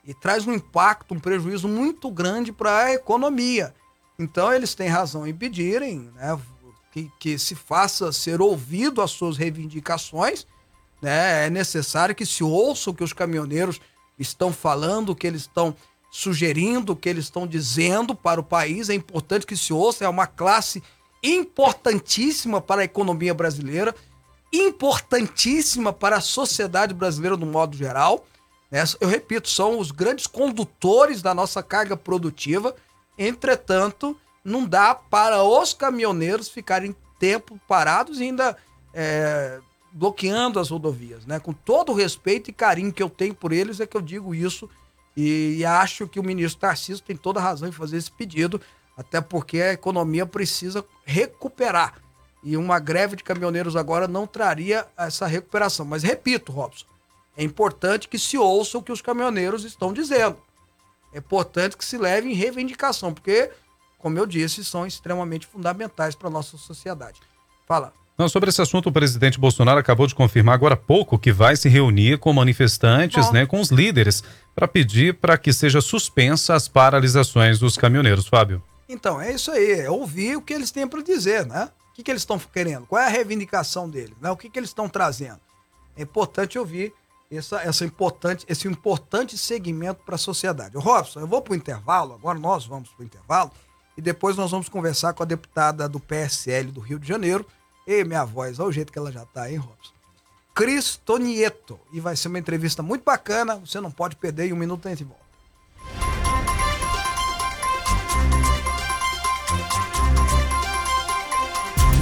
E 0.03 0.15
traz 0.15 0.47
um 0.47 0.55
impacto, 0.55 1.13
um 1.13 1.21
prejuízo 1.21 1.69
muito 1.69 2.11
grande 2.11 2.53
para 2.53 2.85
a 2.85 2.95
economia. 2.95 3.75
Então 4.21 4.53
eles 4.53 4.75
têm 4.75 4.89
razão 4.89 5.27
em 5.27 5.35
pedirem 5.35 6.11
né, 6.15 6.39
que, 6.93 7.11
que 7.19 7.39
se 7.39 7.55
faça 7.55 8.13
ser 8.13 8.43
ouvido 8.43 9.01
as 9.01 9.11
suas 9.11 9.39
reivindicações. 9.39 10.47
Né, 11.01 11.47
é 11.47 11.51
necessário 11.51 12.15
que 12.15 12.27
se 12.27 12.45
ouça 12.45 12.91
o 12.91 12.95
que 12.95 13.03
os 13.03 13.15
caminhoneiros 13.15 13.81
estão 14.19 14.53
falando, 14.53 15.17
que 15.17 15.27
eles 15.27 15.43
estão 15.43 15.75
sugerindo, 16.11 16.93
o 16.93 16.97
que 16.97 17.09
eles 17.09 17.25
estão 17.25 17.47
dizendo 17.47 18.15
para 18.15 18.39
o 18.39 18.45
país. 18.45 18.91
É 18.91 18.95
importante 18.95 19.47
que 19.47 19.57
se 19.57 19.73
ouça, 19.73 20.05
é 20.05 20.09
uma 20.09 20.27
classe 20.27 20.83
importantíssima 21.23 22.61
para 22.61 22.83
a 22.83 22.85
economia 22.85 23.33
brasileira, 23.33 23.95
importantíssima 24.53 25.95
para 25.95 26.17
a 26.17 26.21
sociedade 26.21 26.93
brasileira 26.93 27.39
no 27.39 27.47
modo 27.47 27.75
geral. 27.75 28.27
Né? 28.71 28.85
Eu 29.01 29.09
repito, 29.09 29.49
são 29.49 29.79
os 29.79 29.91
grandes 29.91 30.27
condutores 30.27 31.23
da 31.23 31.33
nossa 31.33 31.63
carga 31.63 31.97
produtiva. 31.97 32.77
Entretanto, 33.19 34.17
não 34.45 34.67
dá 34.67 34.95
para 34.95 35.43
os 35.43 35.73
caminhoneiros 35.73 36.49
ficarem 36.49 36.95
tempo 37.19 37.61
parados 37.69 38.19
e 38.19 38.25
ainda 38.25 38.57
é, 38.95 39.61
bloqueando 39.93 40.59
as 40.59 40.71
rodovias. 40.71 41.27
Né? 41.27 41.39
Com 41.39 41.53
todo 41.53 41.93
o 41.93 41.95
respeito 41.95 42.51
e 42.51 42.53
carinho 42.53 42.93
que 42.93 43.03
eu 43.03 43.11
tenho 43.11 43.35
por 43.35 43.53
eles, 43.53 43.81
é 43.81 43.87
que 43.87 43.97
eu 43.97 44.01
digo 44.01 44.35
isso. 44.35 44.69
E, 45.17 45.57
e 45.59 45.65
acho 45.65 46.09
que 46.09 46.21
o 46.21 46.25
ministro 46.25 46.61
Tarcísio 46.61 47.05
tem 47.05 47.17
toda 47.17 47.41
a 47.41 47.43
razão 47.43 47.69
em 47.69 47.73
fazer 47.73 47.97
esse 47.97 48.11
pedido 48.11 48.61
até 48.97 49.19
porque 49.19 49.61
a 49.61 49.73
economia 49.73 50.27
precisa 50.27 50.85
recuperar. 51.05 51.95
E 52.43 52.55
uma 52.57 52.79
greve 52.79 53.17
de 53.17 53.25
caminhoneiros 53.25 53.75
agora 53.75 54.07
não 54.07 54.27
traria 54.27 54.87
essa 54.97 55.27
recuperação. 55.27 55.87
Mas 55.87 56.03
repito, 56.03 56.53
Robson, 56.53 56.87
é 57.37 57.43
importante 57.43 58.09
que 58.09 58.19
se 58.19 58.37
ouça 58.37 58.77
o 58.77 58.83
que 58.83 58.93
os 58.93 59.01
caminhoneiros 59.01 59.65
estão 59.65 59.93
dizendo. 59.93 60.37
É 61.13 61.19
importante 61.19 61.77
que 61.77 61.85
se 61.85 61.99
leve 61.99 62.31
em 62.31 62.35
reivindicação, 62.35 63.13
porque, 63.13 63.51
como 63.99 64.19
eu 64.19 64.27
disse, 64.27 64.65
são 64.65 64.87
extremamente 64.87 65.47
fundamentais 65.47 66.15
para 66.15 66.29
a 66.29 66.31
nossa 66.31 66.57
sociedade. 66.57 67.21
Fala. 67.67 67.93
Não, 68.17 68.29
sobre 68.29 68.51
esse 68.51 68.61
assunto, 68.61 68.91
o 68.91 68.93
presidente 68.93 69.41
Bolsonaro 69.41 69.81
acabou 69.81 70.07
de 70.07 70.15
confirmar 70.15 70.55
agora 70.55 70.75
há 70.75 70.77
pouco 70.77 71.19
que 71.19 71.33
vai 71.33 71.57
se 71.57 71.71
reunir 71.71 72.19
com 72.19 72.33
manifestantes, 72.33 73.31
né, 73.33 73.47
com 73.47 73.59
os 73.59 73.71
líderes, 73.71 74.23
para 74.55 74.69
pedir 74.69 75.15
para 75.15 75.39
que 75.39 75.53
seja 75.55 75.81
suspensa 75.81 76.55
as 76.55 76.69
paralisações 76.69 77.59
dos 77.59 77.79
caminhoneiros, 77.79 78.27
Fábio. 78.29 78.63
Então, 78.87 79.21
é 79.21 79.33
isso 79.33 79.51
aí, 79.51 79.73
é 79.81 79.91
ouvir 79.91 80.37
o 80.37 80.43
que 80.43 80.53
eles 80.53 80.71
têm 80.71 80.87
para 80.87 81.01
dizer, 81.01 81.47
né? 81.47 81.71
O 81.91 81.95
que, 81.95 82.03
que 82.03 82.11
eles 82.11 82.23
estão 82.23 82.39
querendo? 82.39 82.87
Qual 82.87 83.01
é 83.01 83.07
a 83.07 83.09
reivindicação 83.09 83.89
deles? 83.89 84.15
Né? 84.21 84.31
O 84.31 84.37
que, 84.37 84.51
que 84.51 84.59
eles 84.59 84.71
estão 84.71 84.89
trazendo? 84.89 85.41
É 85.97 86.03
importante 86.03 86.59
ouvir 86.59 86.93
essa, 87.31 87.63
essa 87.63 87.85
importante, 87.85 88.45
esse 88.49 88.67
importante 88.67 89.39
segmento 89.39 90.03
para 90.05 90.17
a 90.17 90.19
sociedade. 90.19 90.77
Robson, 90.77 91.21
eu 91.21 91.27
vou 91.27 91.41
para 91.41 91.53
o 91.53 91.57
intervalo, 91.57 92.15
agora 92.15 92.39
nós 92.39 92.67
vamos 92.67 92.89
para 92.91 93.03
o 93.03 93.07
intervalo, 93.07 93.53
e 93.97 94.03
depois 94.03 94.37
nós 94.37 94.51
vamos 94.51 94.69
conversar 94.69 95.13
com 95.13 95.23
a 95.23 95.27
deputada 95.27 95.89
do 95.89 96.01
PSL 96.01 96.73
do 96.73 96.81
Rio 96.81 96.99
de 96.99 97.07
Janeiro. 97.07 97.47
E 97.87 98.05
minha 98.05 98.25
voz, 98.25 98.59
olha 98.59 98.69
o 98.69 98.73
jeito 98.73 98.93
que 98.93 98.99
ela 98.99 99.13
já 99.13 99.23
está, 99.23 99.51
hein, 99.51 99.59
Robson? 99.59 99.93
Cris 100.55 100.97
Tonieto. 100.97 101.79
E 101.93 102.01
vai 102.01 102.17
ser 102.17 102.29
uma 102.29 102.39
entrevista 102.39 102.83
muito 102.83 103.05
bacana, 103.05 103.57
você 103.57 103.81
não 103.81 103.91
pode 103.91 104.17
perder, 104.17 104.49
em 104.49 104.53
um 104.53 104.57
minuto 104.57 104.87
a 104.87 104.91
gente 104.91 105.05
volta. 105.05 105.21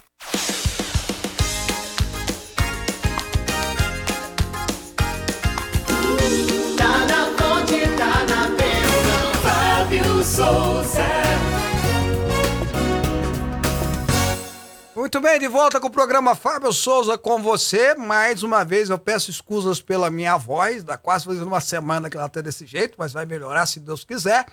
Muito 15.13 15.27
bem, 15.27 15.37
de 15.41 15.47
volta 15.49 15.77
com 15.77 15.87
o 15.87 15.91
programa 15.91 16.35
Fábio 16.35 16.71
Souza 16.71 17.17
com 17.17 17.43
você. 17.43 17.93
Mais 17.95 18.43
uma 18.43 18.63
vez 18.63 18.89
eu 18.89 18.97
peço 18.97 19.29
escusas 19.29 19.81
pela 19.81 20.09
minha 20.09 20.37
voz. 20.37 20.85
Dá 20.85 20.97
quase 20.97 21.25
fazendo 21.25 21.47
uma 21.47 21.59
semana 21.59 22.09
que 22.09 22.15
ela 22.15 22.27
está 22.27 22.39
desse 22.39 22.65
jeito, 22.65 22.95
mas 22.97 23.11
vai 23.11 23.25
melhorar 23.25 23.65
se 23.65 23.81
Deus 23.81 24.05
quiser. 24.05 24.45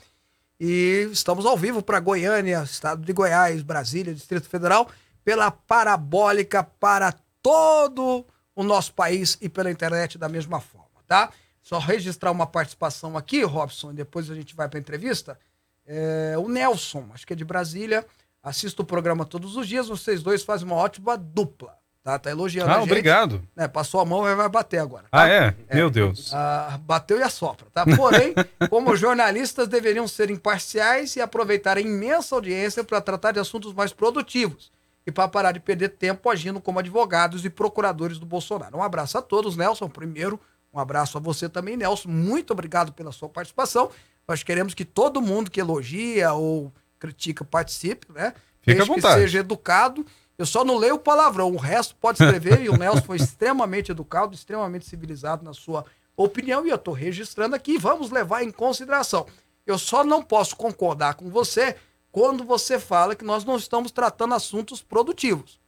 E 0.59 1.09
estamos 1.13 1.47
ao 1.47 1.57
vivo 1.57 1.81
para 1.81 2.01
Goiânia, 2.01 2.65
estado 2.65 3.05
de 3.05 3.13
Goiás, 3.13 3.63
Brasília, 3.63 4.13
Distrito 4.13 4.49
Federal, 4.49 4.91
pela 5.25 5.49
parabólica 5.49 6.65
para 6.65 7.15
todo 7.41 8.27
o 8.57 8.65
nosso 8.65 8.93
país 8.95 9.39
e 9.41 9.49
pela 9.49 9.71
internet 9.71 10.19
da 10.19 10.29
mesma 10.29 10.59
forma, 10.59 11.01
tá? 11.07 11.31
Só 11.63 11.79
registrar 11.79 12.33
uma 12.33 12.49
participação 12.49 13.17
aqui, 13.17 13.45
Robson, 13.45 13.93
e 13.93 13.95
depois 13.95 14.29
a 14.29 14.35
gente 14.35 14.57
vai 14.57 14.69
para 14.69 14.81
a 14.81 14.81
entrevista. 14.81 15.39
É, 15.87 16.35
o 16.37 16.49
Nelson, 16.49 17.09
acho 17.15 17.25
que 17.25 17.33
é 17.33 17.37
de 17.37 17.45
Brasília 17.45 18.05
Assisto 18.49 18.81
o 18.81 18.85
programa 18.85 19.27
todos 19.27 19.57
os 19.57 19.69
dias, 19.69 19.89
vocês 19.89 20.23
dois 20.23 20.43
fazem 20.43 20.67
uma 20.67 20.77
ótima 20.77 21.19
dupla. 21.19 21.77
Tá, 22.03 22.19
tá 22.19 22.31
elogiando 22.31 22.71
ah, 22.71 22.77
a 22.77 22.79
gente. 22.79 22.89
obrigado. 22.89 23.43
É, 23.55 23.69
passou 23.69 24.01
a 24.01 24.05
mão 24.07 24.27
e 24.27 24.35
vai 24.35 24.49
bater 24.49 24.79
agora. 24.79 25.03
Tá? 25.03 25.25
Ah, 25.25 25.29
é? 25.29 25.55
é? 25.69 25.75
Meu 25.75 25.91
Deus. 25.91 26.33
Ah, 26.33 26.81
bateu 26.81 27.19
e 27.19 27.23
assopra, 27.23 27.67
tá? 27.75 27.85
Porém, 27.85 28.33
como 28.71 28.97
jornalistas 28.97 29.69
deveriam 29.69 30.09
ser 30.09 30.31
imparciais 30.31 31.15
e 31.17 31.21
aproveitar 31.21 31.77
a 31.77 31.81
imensa 31.83 32.35
audiência 32.35 32.83
para 32.83 33.03
tratar 33.03 33.33
de 33.33 33.39
assuntos 33.39 33.75
mais 33.75 33.93
produtivos 33.93 34.73
e 35.07 35.13
para 35.13 35.29
parar 35.29 35.53
de 35.53 35.61
perder 35.61 35.91
tempo 35.91 36.31
agindo 36.31 36.59
como 36.59 36.79
advogados 36.79 37.45
e 37.45 37.51
procuradores 37.51 38.19
do 38.19 38.25
Bolsonaro. 38.25 38.79
Um 38.79 38.83
abraço 38.83 39.19
a 39.19 39.23
todos, 39.23 39.59
Nelson. 39.59 39.91
Primeiro, 39.91 40.41
um 40.73 40.81
abraço 40.81 41.19
a 41.19 41.21
você 41.21 41.51
também, 41.51 41.77
Nelson. 41.77 42.09
Muito 42.09 42.55
obrigado 42.55 42.95
pela 42.95 43.13
sua 43.13 43.29
participação. 43.29 43.91
Nós 44.27 44.43
queremos 44.43 44.73
que 44.73 44.87
todo 44.87 45.21
mundo 45.21 45.51
que 45.51 45.61
elogia 45.61 46.33
ou 46.33 46.73
critica, 46.99 47.45
participe, 47.45 48.11
né? 48.13 48.35
Fica 48.61 48.75
Desde 48.75 48.83
à 48.83 48.85
vontade. 48.85 49.15
que 49.15 49.21
seja 49.21 49.39
educado. 49.41 50.05
Eu 50.37 50.47
só 50.47 50.65
não 50.65 50.77
leio 50.77 50.95
o 50.95 50.99
palavrão, 50.99 51.53
o 51.53 51.57
resto 51.57 51.97
pode 51.97 52.23
escrever. 52.23 52.61
e 52.63 52.69
o 52.69 52.77
Nelson 52.77 53.03
foi 53.03 53.17
extremamente 53.19 53.91
educado, 53.91 54.35
extremamente 54.35 54.87
civilizado 54.87 55.45
na 55.45 55.53
sua 55.53 55.85
opinião, 56.17 56.67
e 56.67 56.71
eu 56.71 56.77
estou 56.77 56.95
registrando 56.95 57.55
aqui. 57.55 57.79
Vamos 57.79 58.11
levar 58.11 58.43
em 58.43 58.51
consideração. 58.51 59.27
Eu 59.67 59.79
só 59.79 60.03
não 60.05 60.23
posso 60.23 60.57
concordar 60.57 61.15
com 61.15 61.29
você 61.29 61.77
quando 62.11 62.45
você 62.45 62.79
fala 62.79 63.15
que 63.15 63.25
nós 63.25 63.45
não 63.45 63.57
estamos 63.57 63.93
tratando 63.93 64.35
assuntos 64.35 64.83
produtivos. 64.83 65.61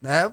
Né? 0.00 0.32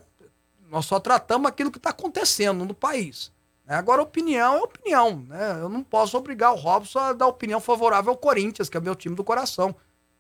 Nós 0.70 0.86
só 0.86 1.00
tratamos 1.00 1.48
aquilo 1.48 1.72
que 1.72 1.78
está 1.78 1.92
acontecendo 1.92 2.66
no 2.66 2.74
país. 2.74 3.32
Né? 3.66 3.76
Agora, 3.76 4.02
opinião 4.02 4.56
é 4.56 4.62
opinião. 4.62 5.26
Né? 5.28 5.58
Eu 5.60 5.70
não 5.70 5.84
posso 5.84 6.18
obrigar 6.18 6.54
o 6.54 6.58
Robson 6.58 7.00
a 7.00 7.14
dar 7.14 7.28
opinião 7.28 7.60
favorável 7.60 8.12
ao 8.12 8.18
Corinthians, 8.18 8.70
que 8.70 8.78
é 8.78 8.82
meu 8.82 8.96
time 8.96 9.16
do 9.16 9.24
coração. 9.24 9.76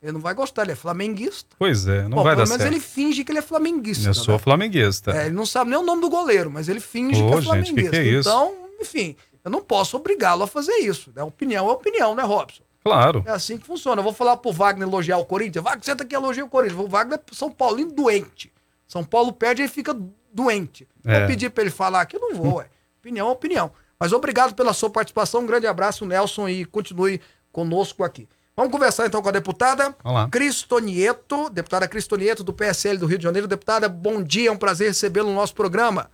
Ele 0.05 0.11
não 0.11 0.19
vai 0.19 0.35
gostar, 0.35 0.61
ele 0.61 0.73
é 0.73 0.75
flamenguista. 0.75 1.55
Pois 1.57 1.87
é, 1.87 2.03
não 2.03 2.17
Bom, 2.17 2.23
vai 2.23 2.35
dar 2.35 2.45
certo. 2.45 2.59
Menos 2.59 2.75
ele 2.75 2.79
finge 2.79 3.23
que 3.23 3.31
ele 3.31 3.39
é 3.39 3.41
flamenguista. 3.41 4.07
Eu 4.07 4.13
sou 4.13 4.37
flamenguista. 4.37 5.09
É, 5.17 5.25
ele 5.25 5.33
não 5.33 5.47
sabe 5.47 5.71
nem 5.71 5.79
o 5.79 5.81
nome 5.81 5.99
do 5.99 6.09
goleiro, 6.09 6.51
mas 6.51 6.69
ele 6.69 6.79
finge 6.79 7.19
Ô, 7.23 7.27
que 7.27 7.33
é 7.33 7.41
flamenguista. 7.41 7.81
Gente, 7.81 7.83
que 7.85 7.89
que 7.89 7.95
é 7.97 8.03
isso? 8.03 8.29
Então, 8.29 8.53
enfim, 8.79 9.15
eu 9.43 9.49
não 9.49 9.63
posso 9.63 9.97
obrigá-lo 9.97 10.43
a 10.43 10.47
fazer 10.47 10.73
isso. 10.73 11.11
Né? 11.15 11.23
Opinião 11.23 11.67
é 11.67 11.71
opinião, 11.71 12.13
né, 12.13 12.21
Robson? 12.21 12.61
Claro. 12.83 13.23
É 13.25 13.31
assim 13.31 13.57
que 13.57 13.65
funciona. 13.65 13.99
Eu 13.99 14.03
vou 14.03 14.13
falar 14.13 14.37
pro 14.37 14.51
Wagner 14.51 14.87
elogiar 14.87 15.17
o 15.17 15.25
Corinthians. 15.25 15.63
Wagner, 15.63 15.83
senta 15.83 16.03
aqui 16.03 16.13
e 16.13 16.17
elogia 16.17 16.45
o 16.45 16.49
Corinthians. 16.49 16.79
O 16.79 16.87
Wagner 16.87 17.19
é 17.19 17.35
São 17.35 17.49
Paulino 17.49 17.91
doente. 17.91 18.53
São 18.87 19.03
Paulo 19.03 19.33
perde 19.33 19.63
e 19.63 19.67
fica 19.67 19.97
doente. 20.31 20.87
É. 21.03 21.19
Vou 21.19 21.27
pedir 21.27 21.49
para 21.49 21.63
ele 21.63 21.71
falar 21.71 22.01
aqui, 22.01 22.15
eu 22.15 22.21
não 22.21 22.35
vou, 22.35 22.57
ué. 22.57 22.67
Opinião 23.01 23.27
é 23.27 23.31
opinião. 23.31 23.71
Mas 23.99 24.13
obrigado 24.13 24.53
pela 24.53 24.73
sua 24.73 24.89
participação, 24.89 25.41
um 25.41 25.45
grande 25.45 25.65
abraço, 25.65 26.05
Nelson, 26.05 26.47
e 26.47 26.65
continue 26.65 27.19
conosco 27.51 28.03
aqui. 28.03 28.27
Vamos 28.57 28.71
conversar 28.71 29.05
então 29.05 29.21
com 29.21 29.27
a 29.27 29.33
deputada. 29.33 29.93
Cristonieto, 30.31 31.49
deputada 31.49 31.89
Cristonieto, 31.89 32.41
do 32.41 32.53
PSL 32.53 32.97
do 32.97 33.05
Rio 33.05 33.17
de 33.17 33.23
Janeiro. 33.25 33.49
Deputada, 33.49 33.89
bom 33.89 34.23
dia, 34.23 34.47
é 34.47 34.51
um 34.51 34.55
prazer 34.57 34.87
recebê-lo 34.87 35.27
no 35.27 35.35
nosso 35.35 35.53
programa. 35.53 36.09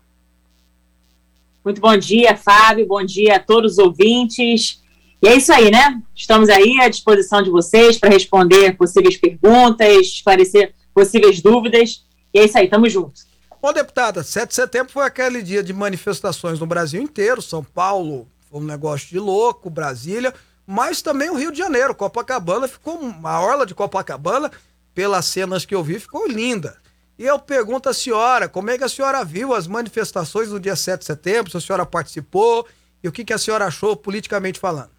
Muito 1.64 1.80
bom 1.80 1.96
dia, 1.96 2.36
Fábio. 2.36 2.88
Bom 2.88 3.06
dia 3.06 3.36
a 3.36 3.40
todos 3.40 3.74
os 3.74 3.78
ouvintes. 3.78 4.82
E 5.22 5.28
é 5.28 5.36
isso 5.36 5.54
aí, 5.54 5.70
né? 5.70 6.02
Estamos 6.16 6.50
aí 6.50 6.80
à 6.82 6.90
disposição 6.90 7.44
de 7.44 7.52
vocês 7.52 8.00
para 8.00 8.10
responder 8.10 8.76
possíveis 8.76 9.18
perguntas, 9.18 10.08
esclarecer 10.08 10.74
possíveis 10.96 11.44
dúvidas. 11.44 12.04
E 12.34 12.40
é 12.40 12.46
isso 12.46 12.58
aí, 12.58 12.68
tamo 12.68 12.90
junto. 12.90 13.22
Bom, 13.62 13.72
deputada, 13.72 14.24
7 14.24 14.50
de 14.50 14.56
setembro 14.56 14.92
foi 14.92 15.06
aquele 15.06 15.44
dia 15.44 15.62
de 15.62 15.74
manifestações 15.74 16.60
no 16.60 16.66
Brasil 16.66 17.00
inteiro. 17.00 17.40
São 17.40 17.64
Paulo 17.64 18.28
foi 18.50 18.60
um 18.60 18.64
negócio 18.64 19.10
de 19.10 19.20
louco, 19.20 19.70
Brasília, 19.70 20.34
mas 20.72 21.02
também 21.02 21.30
o 21.30 21.36
Rio 21.36 21.52
de 21.52 21.58
Janeiro. 21.58 21.94
Copacabana 21.94 22.66
ficou. 22.66 22.98
A 23.26 23.42
orla 23.42 23.66
de 23.66 23.76
Copacabana, 23.76 24.50
pelas 24.96 25.26
cenas 25.26 25.66
que 25.66 25.76
eu 25.76 25.84
vi, 25.84 26.00
ficou 26.00 26.26
linda. 26.26 26.78
E 27.20 27.26
eu 27.26 27.38
pergunto 27.38 27.90
à 27.90 27.94
senhora, 27.94 28.48
como 28.48 28.70
é 28.70 28.78
que 28.78 28.84
a 28.86 28.90
senhora 28.90 29.22
viu 29.26 29.54
as 29.54 29.68
manifestações 29.68 30.48
do 30.48 30.62
dia 30.62 30.78
7 30.78 31.00
de 31.00 31.06
setembro? 31.06 31.52
Se 31.52 31.58
a 31.58 31.60
senhora 31.60 31.86
participou 31.86 32.66
e 33.04 33.08
o 33.10 33.12
que, 33.12 33.26
que 33.26 33.34
a 33.34 33.38
senhora 33.38 33.66
achou 33.66 33.98
politicamente 33.98 34.62
falando? 34.62 34.92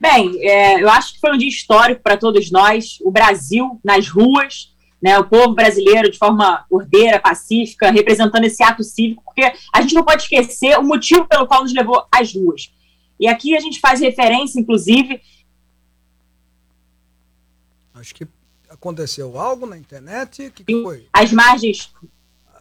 Bem, 0.00 0.36
é, 0.44 0.82
eu 0.82 0.90
acho 0.90 1.14
que 1.14 1.20
foi 1.20 1.32
um 1.32 1.38
dia 1.38 1.48
histórico 1.48 2.02
para 2.02 2.16
todos 2.16 2.50
nós. 2.50 2.98
O 3.02 3.12
Brasil 3.12 3.78
nas 3.84 4.08
ruas, 4.08 4.74
né, 5.00 5.16
o 5.16 5.28
povo 5.28 5.54
brasileiro 5.54 6.10
de 6.10 6.18
forma 6.18 6.64
ordeira, 6.68 7.20
pacífica, 7.20 7.92
representando 7.92 8.42
esse 8.42 8.64
ato 8.64 8.82
cívico, 8.82 9.22
porque 9.24 9.52
a 9.72 9.80
gente 9.80 9.94
não 9.94 10.02
pode 10.02 10.24
esquecer 10.24 10.76
o 10.76 10.82
motivo 10.82 11.24
pelo 11.28 11.46
qual 11.46 11.62
nos 11.62 11.72
levou 11.72 12.04
às 12.10 12.34
ruas. 12.34 12.76
E 13.18 13.26
aqui 13.26 13.56
a 13.56 13.60
gente 13.60 13.80
faz 13.80 14.00
referência, 14.00 14.60
inclusive. 14.60 15.20
Acho 17.94 18.14
que 18.14 18.26
aconteceu 18.68 19.38
algo 19.38 19.66
na 19.66 19.76
internet. 19.76 20.46
O 20.46 20.52
que, 20.52 20.64
que 20.64 20.82
foi? 20.82 21.06
As 21.12 21.32
margens. 21.32 21.92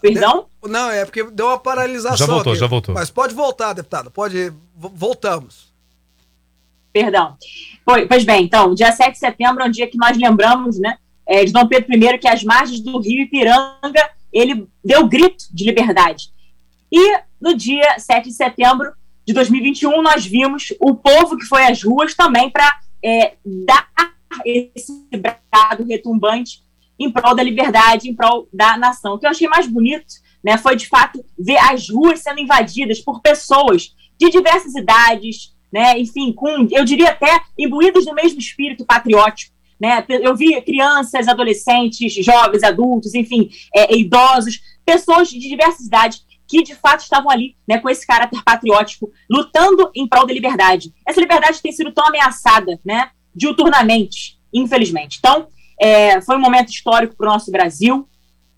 Perdão? 0.02 0.48
Não, 0.64 0.90
é 0.90 1.06
porque 1.06 1.24
deu 1.24 1.48
uma 1.48 1.60
paralisação. 1.60 2.18
Já 2.18 2.26
voltou, 2.26 2.54
aqui. 2.54 2.60
já 2.60 2.68
voltou. 2.68 2.96
Mas 2.96 3.10
pode 3.10 3.34
voltar, 3.34 3.74
deputada. 3.74 4.10
Pode. 4.10 4.54
Voltamos. 4.76 5.74
Perdão. 6.92 7.38
Pois 7.86 8.24
bem, 8.24 8.44
então, 8.44 8.74
dia 8.74 8.92
7 8.92 9.14
de 9.14 9.20
setembro 9.20 9.64
é 9.64 9.68
um 9.68 9.72
dia 9.72 9.88
que 9.88 9.98
nós 9.98 10.18
lembramos, 10.18 10.80
né, 10.80 10.98
é, 11.28 11.46
de 11.46 11.52
Dom 11.52 11.68
Pedro 11.68 11.94
I, 11.94 12.18
que 12.18 12.28
às 12.28 12.44
margens 12.44 12.80
do 12.80 13.00
Rio 13.00 13.22
Ipiranga, 13.22 14.10
ele 14.34 14.68
deu 14.84 15.08
grito 15.08 15.46
de 15.52 15.66
liberdade. 15.66 16.32
E 16.92 17.20
no 17.40 17.56
dia 17.56 18.00
7 18.00 18.30
de 18.30 18.34
setembro 18.34 18.92
de 19.28 19.34
2021, 19.34 20.02
nós 20.02 20.26
vimos 20.26 20.74
o 20.80 20.96
povo 20.96 21.38
que 21.38 21.46
foi 21.46 21.66
às 21.66 21.84
ruas 21.84 22.16
também 22.16 22.50
para 22.50 22.80
é, 23.04 23.34
dar 23.46 23.90
esse 24.46 24.94
brado 25.12 25.84
retumbante 25.84 26.64
em 26.98 27.12
prol 27.12 27.36
da 27.36 27.44
liberdade, 27.44 28.10
em 28.10 28.16
prol 28.16 28.48
da 28.54 28.78
nação. 28.78 29.14
O 29.16 29.20
que 29.20 29.26
eu 29.26 29.30
achei 29.30 29.50
mais 29.50 29.68
bonito 29.68 30.06
né, 30.42 30.58
foi, 30.58 30.78
de 30.78 30.88
fato, 30.88 31.24
ver 31.38 31.58
as 31.58 31.90
ruas 31.90 32.22
sendo 32.22 32.40
invadidas 32.40 33.02
por 33.02 33.22
pessoas 33.22 33.94
de 34.18 34.30
diversas 34.30 34.74
idades, 34.76 35.54
né, 35.72 36.00
enfim, 36.00 36.32
com, 36.32 36.66
eu 36.72 36.86
diria 36.86 37.10
até, 37.10 37.42
imbuídos 37.60 38.06
no 38.06 38.16
mesmo 38.16 38.40
espírito 38.40 38.86
patriótico. 38.86 39.54
Né? 39.78 40.06
Eu 40.08 40.38
vi 40.38 40.60
crianças, 40.62 41.28
adolescentes, 41.28 42.14
jovens, 42.14 42.64
adultos, 42.64 43.14
enfim, 43.14 43.50
é, 43.76 43.94
idosos, 43.94 44.62
pessoas 44.86 45.28
de 45.28 45.38
diversas 45.38 45.86
idades 45.86 46.26
que 46.48 46.64
de 46.64 46.76
fato 46.76 47.02
estavam 47.02 47.30
ali, 47.30 47.56
né, 47.68 47.80
com 47.80 47.90
esse 47.90 48.06
caráter 48.06 48.42
patriótico, 48.44 49.12
lutando 49.30 49.92
em 49.94 50.08
prol 50.08 50.26
da 50.26 50.34
liberdade. 50.34 50.94
Essa 51.06 51.20
liberdade 51.20 51.62
tem 51.62 51.72
sido 51.72 51.92
tão 51.92 52.08
ameaçada, 52.08 52.80
né, 52.86 53.10
diuturnamente, 53.36 54.40
infelizmente. 54.54 55.18
Então, 55.20 55.48
é, 55.80 56.22
foi 56.22 56.36
um 56.38 56.42
momento 56.42 56.70
histórico 56.70 57.16
para 57.16 57.28
o 57.28 57.32
nosso 57.32 57.52
Brasil. 57.52 58.08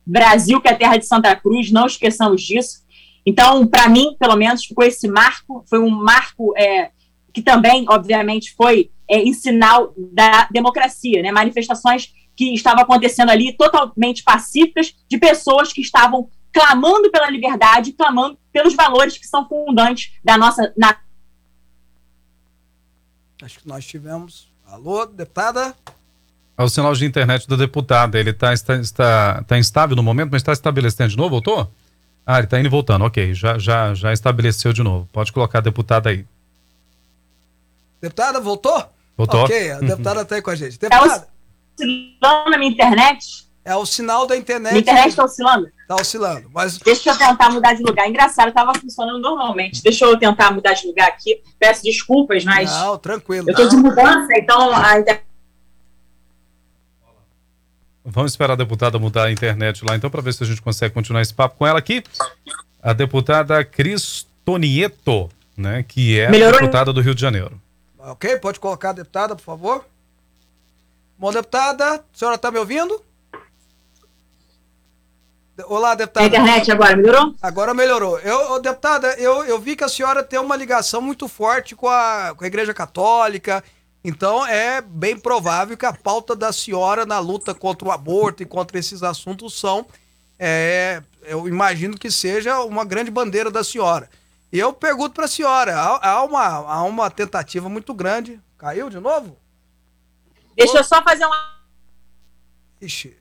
Brasil, 0.06 0.62
que 0.62 0.68
é 0.68 0.72
a 0.72 0.78
terra 0.78 0.98
de 0.98 1.06
Santa 1.06 1.36
Cruz, 1.36 1.72
não 1.72 1.88
esqueçamos 1.88 2.42
disso. 2.42 2.84
Então, 3.26 3.68
para 3.68 3.90
mim, 3.90 4.16
pelo 4.20 4.36
menos, 4.36 4.66
ficou 4.66 4.84
esse 4.84 5.08
marco, 5.08 5.64
foi 5.70 5.80
um 5.80 5.90
marco 5.90 6.54
é, 6.58 6.92
que 7.34 7.42
também, 7.42 7.86
obviamente, 7.90 8.54
foi 8.56 8.92
é, 9.08 9.20
em 9.20 9.34
sinal 9.34 9.94
da 9.98 10.48
democracia, 10.52 11.22
né? 11.22 11.32
Manifestações 11.32 12.14
que 12.36 12.54
estavam 12.54 12.82
acontecendo 12.82 13.30
ali 13.30 13.52
totalmente 13.52 14.24
pacíficas 14.24 14.96
de 15.10 15.18
pessoas 15.18 15.74
que 15.74 15.82
estavam 15.82 16.30
clamando 16.52 17.12
pela 17.12 17.30
liberdade, 17.30 17.94
clamando 17.94 18.38
pelos 18.52 18.76
valores 18.76 19.18
que 19.18 19.28
são 19.28 19.48
fundantes 19.48 20.12
da 20.24 20.38
nossa. 20.38 20.74
Na... 20.78 20.96
Acho 23.42 23.60
que 23.60 23.68
nós 23.68 23.86
tivemos. 23.86 24.50
Alô, 24.68 25.06
deputada? 25.06 25.76
É 26.58 26.64
o 26.64 26.70
sinal 26.70 26.94
de 26.94 27.06
internet 27.06 27.48
da 27.48 27.56
deputada. 27.56 28.20
Ele 28.20 28.34
tá, 28.34 28.54
está, 28.54 28.76
está, 28.76 29.40
está 29.42 29.58
instável 29.58 29.96
no 29.96 30.04
momento, 30.04 30.32
mas 30.32 30.42
está 30.42 30.52
estabelecendo 30.52 31.10
de 31.10 31.18
novo, 31.18 31.30
voltou? 31.30 31.72
Ah, 32.26 32.38
ele 32.38 32.46
está 32.46 32.60
indo 32.60 32.68
e 32.68 32.70
voltando. 32.70 33.06
Ok, 33.06 33.34
já, 33.34 33.58
já, 33.58 33.94
já 33.94 34.14
estabeleceu 34.14 34.74
de 34.74 34.84
novo. 34.84 35.08
Pode 35.12 35.32
colocar 35.32 35.60
a 35.60 35.62
deputada 35.62 36.10
aí. 36.10 36.26
Deputada, 38.02 38.40
voltou? 38.40 38.88
Voltou. 39.18 39.46
Ok, 39.46 39.72
a 39.72 39.80
deputada 39.80 40.22
está 40.22 40.36
aí 40.36 40.42
com 40.42 40.52
a 40.52 40.56
gente. 40.56 40.78
Deputada. 40.78 41.28
É 41.80 41.84
oscilando 41.84 42.50
na 42.52 42.58
minha 42.58 42.72
internet? 42.72 43.49
É 43.64 43.76
o 43.76 43.86
sinal 43.86 44.26
da 44.26 44.36
internet. 44.38 44.72
Minha 44.72 44.82
internet 44.82 45.10
está 45.10 45.26
oscilando? 45.26 45.68
Está 45.82 45.96
oscilando. 45.96 46.50
Mas... 46.54 46.78
Deixa 46.78 47.12
eu 47.12 47.18
tentar 47.18 47.50
mudar 47.50 47.74
de 47.74 47.84
lugar. 47.84 48.08
Engraçado, 48.08 48.50
estava 48.50 48.74
funcionando 48.74 49.20
normalmente. 49.20 49.84
Deixa 49.84 50.06
eu 50.06 50.18
tentar 50.18 50.52
mudar 50.52 50.74
de 50.74 50.88
lugar 50.88 51.08
aqui. 51.10 51.42
Peço 51.60 51.84
desculpas, 51.84 52.44
mas. 52.46 52.72
Não, 52.72 52.98
tranquilo. 52.98 53.50
Eu 53.50 53.52
estou 53.52 53.68
de 53.68 53.76
mudança, 53.76 54.28
então 54.38 54.74
a 54.74 55.00
internet. 55.00 55.30
Vamos 58.06 58.32
esperar 58.32 58.54
a 58.54 58.56
deputada 58.56 58.98
mudar 58.98 59.26
a 59.26 59.32
internet 59.32 59.86
lá, 59.86 59.96
então, 59.96 60.10
para 60.10 60.22
ver 60.22 60.34
se 60.34 60.44
a 60.44 60.48
gente 60.48 60.62
consegue 60.62 60.94
continuar 60.94 61.22
esse 61.22 61.34
papo 61.34 61.58
com 61.58 61.68
ela 61.68 61.78
aqui. 61.78 62.04
A 62.82 62.92
deputada 62.92 63.64
Cristonieto, 63.64 65.30
né, 65.56 65.84
que 65.88 66.20
é 66.20 66.30
Melhorou? 66.30 66.60
deputada 66.60 66.92
do 66.92 67.02
Rio 67.02 67.14
de 67.14 67.22
Janeiro. 67.22 67.62
Ok, 68.00 68.38
pode 68.38 68.60
colocar 68.60 68.92
a 68.92 68.94
deputada, 68.94 69.36
por 69.36 69.44
favor. 69.44 69.86
Bom, 71.20 71.32
deputada, 71.32 71.96
a 71.96 72.02
senhora 72.12 72.36
está 72.36 72.50
me 72.50 72.58
ouvindo? 72.58 73.00
Olá, 75.68 75.96
deputada. 75.96 76.26
A 76.26 76.28
internet 76.28 76.72
agora 76.72 76.96
melhorou? 76.96 77.36
Agora 77.42 77.74
melhorou. 77.74 78.20
Eu, 78.20 78.62
deputada, 78.62 79.14
eu, 79.16 79.44
eu 79.44 79.60
vi 79.60 79.76
que 79.76 79.84
a 79.84 79.90
senhora 79.90 80.24
tem 80.24 80.40
uma 80.40 80.56
ligação 80.56 81.02
muito 81.02 81.28
forte 81.28 81.76
com 81.76 81.88
a, 81.88 82.34
com 82.36 82.44
a 82.44 82.48
Igreja 82.48 82.74
Católica. 82.74 83.64
Então 84.04 84.46
é 84.46 84.82
bem 84.82 85.18
provável 85.18 85.76
que 85.76 85.86
a 85.86 85.94
pauta 85.94 86.36
da 86.36 86.54
senhora 86.54 87.06
na 87.06 87.20
luta 87.20 87.54
contra 87.54 87.88
o 87.88 87.92
aborto 87.92 88.42
e 88.42 88.46
contra 88.46 88.80
esses 88.80 89.04
assuntos 89.04 89.60
são. 89.60 89.86
É, 90.38 91.02
eu 91.24 91.48
imagino 91.48 91.98
que 91.98 92.10
seja 92.10 92.62
uma 92.62 92.86
grande 92.86 93.12
bandeira 93.12 93.52
da 93.52 93.64
senhora. 93.64 94.10
E 94.52 94.58
eu 94.58 94.72
pergunto 94.72 95.16
para 95.16 95.26
a 95.26 95.30
senhora: 95.30 95.76
há, 95.76 96.12
há, 96.12 96.24
uma, 96.24 96.46
há 96.46 96.84
uma 96.84 97.10
tentativa 97.10 97.68
muito 97.68 97.94
grande. 97.94 98.40
Caiu 98.58 98.90
de 98.90 99.00
novo? 99.00 99.38
Deixa 100.56 100.78
eu 100.78 100.84
só 100.84 101.04
fazer 101.04 101.26
uma. 101.26 101.60
Ixi. 102.82 103.18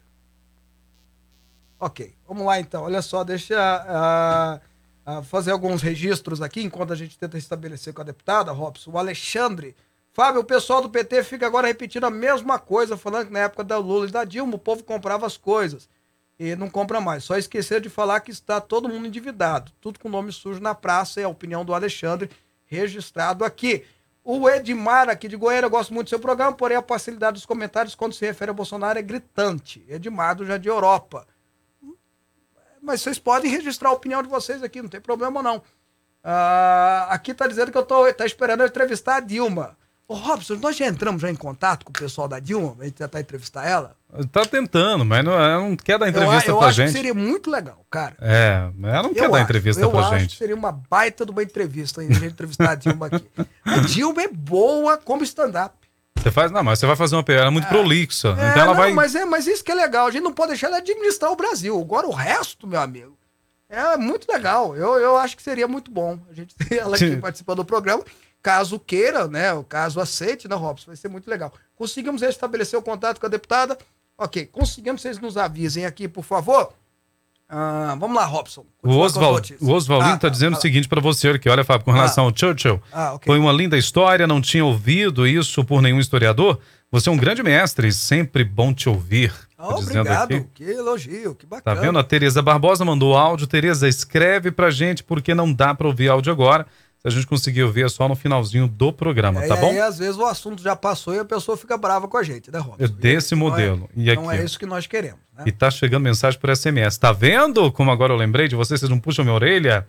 Ok, 1.80 2.14
vamos 2.26 2.44
lá 2.44 2.58
então. 2.58 2.84
Olha 2.84 3.00
só, 3.00 3.22
deixa 3.22 3.54
uh, 3.56 5.18
uh, 5.18 5.22
fazer 5.22 5.52
alguns 5.52 5.80
registros 5.80 6.42
aqui 6.42 6.62
enquanto 6.62 6.92
a 6.92 6.96
gente 6.96 7.18
tenta 7.18 7.38
estabelecer 7.38 7.94
com 7.94 8.00
a 8.00 8.04
deputada, 8.04 8.50
Robson. 8.52 8.90
O 8.90 8.98
Alexandre. 8.98 9.76
Fábio, 10.12 10.40
o 10.40 10.44
pessoal 10.44 10.82
do 10.82 10.90
PT 10.90 11.22
fica 11.22 11.46
agora 11.46 11.68
repetindo 11.68 12.04
a 12.04 12.10
mesma 12.10 12.58
coisa, 12.58 12.96
falando 12.96 13.26
que 13.26 13.32
na 13.32 13.40
época 13.40 13.62
da 13.62 13.78
Lula 13.78 14.08
e 14.08 14.10
da 14.10 14.24
Dilma 14.24 14.56
o 14.56 14.58
povo 14.58 14.82
comprava 14.82 15.24
as 15.24 15.36
coisas 15.36 15.88
e 16.38 16.56
não 16.56 16.68
compra 16.68 17.00
mais. 17.00 17.22
Só 17.22 17.36
esquecer 17.36 17.80
de 17.80 17.88
falar 17.88 18.20
que 18.20 18.32
está 18.32 18.60
todo 18.60 18.88
mundo 18.88 19.06
endividado. 19.06 19.70
Tudo 19.80 20.00
com 20.00 20.08
nome 20.08 20.32
sujo 20.32 20.60
na 20.60 20.74
praça 20.74 21.20
é 21.20 21.24
a 21.24 21.28
opinião 21.28 21.64
do 21.64 21.74
Alexandre, 21.74 22.30
registrado 22.64 23.44
aqui. 23.44 23.84
O 24.24 24.48
Edmar, 24.48 25.08
aqui 25.08 25.26
de 25.26 25.36
Goiânia, 25.36 25.66
eu 25.66 25.70
gosto 25.70 25.94
muito 25.94 26.08
do 26.08 26.10
seu 26.10 26.20
programa, 26.20 26.52
porém 26.52 26.76
a 26.76 26.82
parcialidade 26.82 27.34
dos 27.34 27.46
comentários 27.46 27.94
quando 27.94 28.12
se 28.12 28.26
refere 28.26 28.50
a 28.50 28.54
Bolsonaro 28.54 28.98
é 28.98 29.02
gritante. 29.02 29.84
Edmar 29.88 30.34
do 30.34 30.44
Jardim 30.44 30.68
Europa. 30.68 31.26
Mas 32.88 33.02
vocês 33.02 33.18
podem 33.18 33.50
registrar 33.50 33.90
a 33.90 33.92
opinião 33.92 34.22
de 34.22 34.30
vocês 34.30 34.62
aqui, 34.62 34.80
não 34.80 34.88
tem 34.88 34.98
problema 34.98 35.42
não. 35.42 35.62
Ah, 36.24 37.06
aqui 37.10 37.34
tá 37.34 37.46
dizendo 37.46 37.70
que 37.70 37.76
eu 37.76 37.84
tô 37.84 38.10
tá 38.14 38.24
esperando 38.24 38.60
eu 38.60 38.66
entrevistar 38.66 39.16
a 39.16 39.20
Dilma. 39.20 39.76
Ô 40.08 40.14
Robson, 40.14 40.54
nós 40.54 40.74
já 40.74 40.86
entramos 40.86 41.20
já 41.20 41.30
em 41.30 41.34
contato 41.34 41.84
com 41.84 41.90
o 41.90 41.92
pessoal 41.92 42.26
da 42.26 42.40
Dilma, 42.40 42.74
a 42.80 42.84
gente 42.84 42.94
tentar 42.94 43.20
entrevistar 43.20 43.66
ela? 43.68 43.94
Tá 44.32 44.46
tentando, 44.46 45.04
mas 45.04 45.22
não, 45.22 45.34
ela 45.34 45.60
não 45.60 45.76
quer 45.76 45.98
dar 45.98 46.08
entrevista 46.08 46.50
eu, 46.50 46.54
eu 46.54 46.58
pra 46.58 46.68
acho 46.68 46.76
gente. 46.76 46.86
que 46.86 46.92
seria 46.92 47.12
muito 47.12 47.50
legal, 47.50 47.84
cara. 47.90 48.16
É, 48.22 48.70
ela 48.84 49.02
não 49.02 49.10
eu 49.10 49.14
quer 49.14 49.24
acho, 49.24 49.32
dar 49.32 49.40
entrevista 49.42 49.82
eu 49.82 49.90
pra 49.90 50.00
acho 50.00 50.18
gente. 50.18 50.30
Que 50.30 50.36
seria 50.38 50.56
uma 50.56 50.72
baita 50.72 51.26
de 51.26 51.30
uma 51.30 51.42
entrevista 51.42 52.00
a 52.00 52.04
gente 52.04 52.24
entrevistar 52.24 52.70
a 52.70 52.74
Dilma 52.74 53.06
aqui. 53.08 53.26
A 53.66 53.80
Dilma 53.80 54.22
é 54.22 54.28
boa 54.28 54.96
como 54.96 55.22
stand-up. 55.24 55.76
Você 56.22 56.30
faz, 56.32 56.50
não, 56.50 56.64
mas 56.64 56.78
você 56.78 56.86
vai 56.86 56.96
fazer 56.96 57.14
uma 57.14 57.24
ela 57.28 57.46
é 57.46 57.50
muito 57.50 57.68
prolixa. 57.68 58.28
É, 58.28 58.32
então 58.32 58.62
ela 58.62 58.66
não, 58.66 58.74
vai. 58.74 58.92
mas, 58.92 59.14
é, 59.14 59.24
mas 59.24 59.46
isso 59.46 59.64
que 59.64 59.70
é 59.70 59.74
legal. 59.74 60.06
A 60.06 60.10
gente 60.10 60.22
não 60.22 60.32
pode 60.32 60.50
deixar 60.50 60.66
ela 60.66 60.78
administrar 60.78 61.30
o 61.30 61.36
Brasil. 61.36 61.80
Agora 61.80 62.06
o 62.06 62.12
resto, 62.12 62.66
meu 62.66 62.80
amigo. 62.80 63.16
É 63.68 63.96
muito 63.96 64.30
legal. 64.30 64.74
Eu, 64.76 64.98
eu 64.98 65.16
acho 65.16 65.36
que 65.36 65.42
seria 65.42 65.68
muito 65.68 65.90
bom 65.90 66.18
a 66.30 66.32
gente 66.32 66.54
ter 66.54 66.78
ela 66.78 66.96
aqui 66.96 67.16
participando 67.16 67.58
do 67.58 67.64
programa. 67.64 68.04
Caso 68.42 68.78
queira, 68.78 69.28
né? 69.28 69.52
O 69.52 69.62
caso 69.62 70.00
aceite, 70.00 70.48
né, 70.48 70.56
Robson? 70.56 70.86
Vai 70.86 70.96
ser 70.96 71.08
muito 71.08 71.28
legal. 71.28 71.52
Conseguimos 71.76 72.22
restabelecer 72.22 72.78
o 72.78 72.82
contato 72.82 73.20
com 73.20 73.26
a 73.26 73.28
deputada? 73.28 73.76
Ok. 74.16 74.46
Conseguimos, 74.46 75.02
vocês 75.02 75.18
nos 75.18 75.36
avisem 75.36 75.86
aqui, 75.86 76.08
por 76.08 76.24
favor. 76.24 76.72
Ah, 77.50 77.96
vamos 77.98 78.14
lá, 78.16 78.26
Robson. 78.26 78.64
O, 78.82 78.96
Oswald, 78.98 79.56
o 79.60 79.70
Oswaldinho 79.72 80.12
Ah, 80.12 80.16
está 80.16 80.26
ah, 80.26 80.30
dizendo 80.30 80.54
ah, 80.54 80.58
o 80.58 80.60
seguinte 80.60 80.86
para 80.86 81.00
você 81.00 81.30
aqui, 81.30 81.48
olha, 81.48 81.64
Fábio, 81.64 81.84
com 81.86 81.92
relação 81.92 82.24
ao 82.24 82.36
Churchill. 82.36 82.80
Ah, 82.92 83.14
ok. 83.14 83.26
Foi 83.26 83.38
uma 83.38 83.52
linda 83.52 83.78
história, 83.78 84.26
não 84.26 84.40
tinha 84.40 84.64
ouvido 84.64 85.26
isso 85.26 85.64
por 85.64 85.80
nenhum 85.80 85.98
historiador. 85.98 86.58
Você 86.90 87.08
é 87.08 87.12
um 87.12 87.16
grande 87.16 87.42
mestre, 87.42 87.90
sempre 87.92 88.44
bom 88.44 88.72
te 88.74 88.88
ouvir. 88.88 89.32
Ah, 89.58 89.68
Tá 89.68 89.74
dizendo 89.76 90.00
obrigado. 90.00 90.46
Que 90.54 90.64
elogio, 90.64 91.34
que 91.34 91.46
Tá 91.46 91.56
bacana. 91.56 91.80
vendo? 91.80 91.98
A 91.98 92.04
Tereza 92.04 92.42
Barbosa 92.42 92.84
mandou 92.84 93.16
áudio. 93.16 93.46
Tereza, 93.46 93.88
escreve 93.88 94.50
pra 94.50 94.70
gente, 94.70 95.02
porque 95.02 95.34
não 95.34 95.52
dá 95.52 95.74
pra 95.74 95.86
ouvir 95.86 96.08
áudio 96.08 96.32
agora. 96.32 96.66
Se 97.00 97.06
a 97.06 97.10
gente 97.10 97.26
conseguir 97.28 97.62
ouvir 97.62 97.84
é 97.84 97.88
só 97.88 98.08
no 98.08 98.16
finalzinho 98.16 98.66
do 98.66 98.92
programa, 98.92 99.44
É, 99.44 99.46
tá 99.48 99.56
e 99.56 99.60
bom? 99.60 99.70
aí, 99.70 99.80
às 99.80 99.98
vezes, 99.98 100.16
o 100.16 100.24
assunto 100.26 100.60
já 100.60 100.74
passou 100.74 101.14
e 101.14 101.18
a 101.20 101.24
pessoa 101.24 101.56
fica 101.56 101.76
brava 101.78 102.08
com 102.08 102.16
a 102.16 102.22
gente, 102.24 102.50
né, 102.50 102.58
Robson? 102.58 102.82
É 102.84 102.88
desse 102.88 103.36
Não 103.36 103.46
é- 103.46 103.50
modelo. 103.50 103.90
E 103.96 104.04
Não 104.14 104.28
aqui, 104.28 104.36
é 104.38 104.40
ó. 104.42 104.44
isso 104.44 104.58
que 104.58 104.66
nós 104.66 104.86
queremos, 104.86 105.20
né? 105.36 105.44
E 105.46 105.52
tá 105.52 105.70
chegando 105.70 106.02
mensagem 106.02 106.38
por 106.40 106.50
SMS. 106.50 106.98
Tá 106.98 107.12
vendo 107.12 107.70
como 107.70 107.90
agora 107.92 108.12
eu 108.12 108.16
lembrei 108.16 108.48
de 108.48 108.56
você? 108.56 108.76
Vocês 108.76 108.90
não 108.90 108.98
puxam 108.98 109.24
minha 109.24 109.34
orelha? 109.34 109.86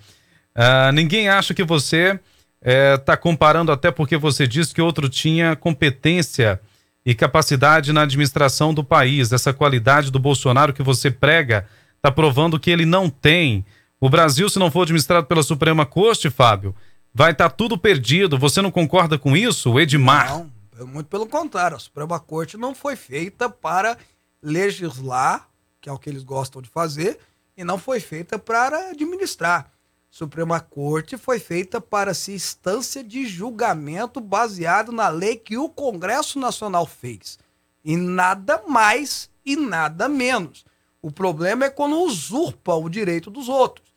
Ah, 0.54 0.92
ninguém 0.92 1.30
acha 1.30 1.54
que 1.54 1.64
você 1.64 2.20
eh, 2.62 2.98
tá 2.98 3.16
comparando 3.18 3.72
até 3.72 3.90
porque 3.90 4.16
você 4.18 4.46
disse 4.46 4.74
que 4.74 4.82
outro 4.82 5.08
tinha 5.10 5.56
competência 5.56 6.60
e 7.06 7.16
capacidade 7.16 7.92
na 7.94 8.02
administração 8.04 8.74
do 8.74 8.84
país. 8.84 9.32
Essa 9.32 9.52
qualidade 9.54 10.12
do 10.12 10.20
Bolsonaro 10.20 10.74
que 10.74 10.84
você 10.84 11.10
prega 11.10 11.66
tá 12.02 12.12
provando 12.12 12.60
que 12.60 12.70
ele 12.70 12.86
não 12.86 13.10
tem. 13.10 13.66
O 14.00 14.10
Brasil, 14.10 14.48
se 14.50 14.60
não 14.60 14.70
for 14.70 14.84
administrado 14.84 15.26
pela 15.26 15.42
Suprema 15.42 15.86
Corte, 15.86 16.30
Fábio, 16.30 16.76
vai 17.14 17.32
estar 17.32 17.50
tudo 17.50 17.78
perdido. 17.78 18.38
Você 18.38 18.62
não 18.62 18.72
concorda 18.72 19.18
com 19.18 19.36
isso, 19.36 19.80
Edmar? 19.80 20.30
Não, 20.30 20.88
muito 20.88 21.08
pelo 21.08 21.28
contrário. 21.28 21.78
A 21.78 21.80
Suprema 21.80 22.20
Corte 22.20 22.58
não 22.58 22.74
foi 22.74 22.96
feita 22.96 23.50
para 23.50 23.98
legislar, 24.42 25.50
que 25.82 25.90
é 25.90 25.92
o 25.92 26.00
que 26.00 26.10
eles 26.10 26.24
gostam 26.24 26.62
de 26.62 26.70
fazer, 26.70 27.20
e 27.58 27.64
não 27.64 27.78
foi 27.78 28.00
feita 28.00 28.40
para 28.40 28.92
administrar. 28.92 29.72
Suprema 30.10 30.60
Corte 30.60 31.18
foi 31.18 31.40
feita 31.40 31.80
para 31.80 32.14
ser 32.14 32.34
instância 32.34 33.04
de 33.04 33.28
julgamento 33.28 34.20
baseado 34.20 34.92
na 34.92 35.08
lei 35.08 35.36
que 35.36 35.58
o 35.58 35.70
Congresso 35.70 36.40
Nacional 36.40 36.86
fez. 36.86 37.38
E 37.84 37.96
nada 37.96 38.64
mais 38.68 39.30
e 39.46 39.56
nada 39.56 40.10
menos. 40.10 40.66
O 41.02 41.12
problema 41.12 41.66
é 41.66 41.70
quando 41.70 42.02
usurpa 42.02 42.74
o 42.74 42.90
direito 42.90 43.30
dos 43.30 43.48
outros. 43.48 43.89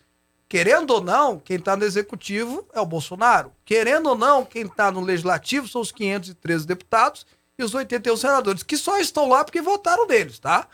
Querendo 0.53 0.90
ou 0.90 1.00
não, 1.00 1.38
quem 1.38 1.57
está 1.57 1.74
no 1.74 1.82
executivo 1.82 2.68
é 2.74 2.78
o 2.78 2.84
Bolsonaro. 2.84 3.55
Querendo 3.64 4.11
ou 4.11 4.18
não, 4.18 4.44
quem 4.44 4.66
está 4.66 4.92
no 4.92 5.00
legislativo 5.00 5.66
são 5.66 5.80
os 5.80 5.90
513 5.90 6.66
deputados 6.66 7.26
e 7.59 7.64
os 7.64 7.72
81 7.72 8.14
senadores, 8.18 8.62
que 8.62 8.76
só 8.76 8.98
estão 8.98 9.30
lá 9.30 9.44
porque 9.44 9.62
votaram 9.62 10.07
deles, 10.07 10.38
tá? 10.38 10.68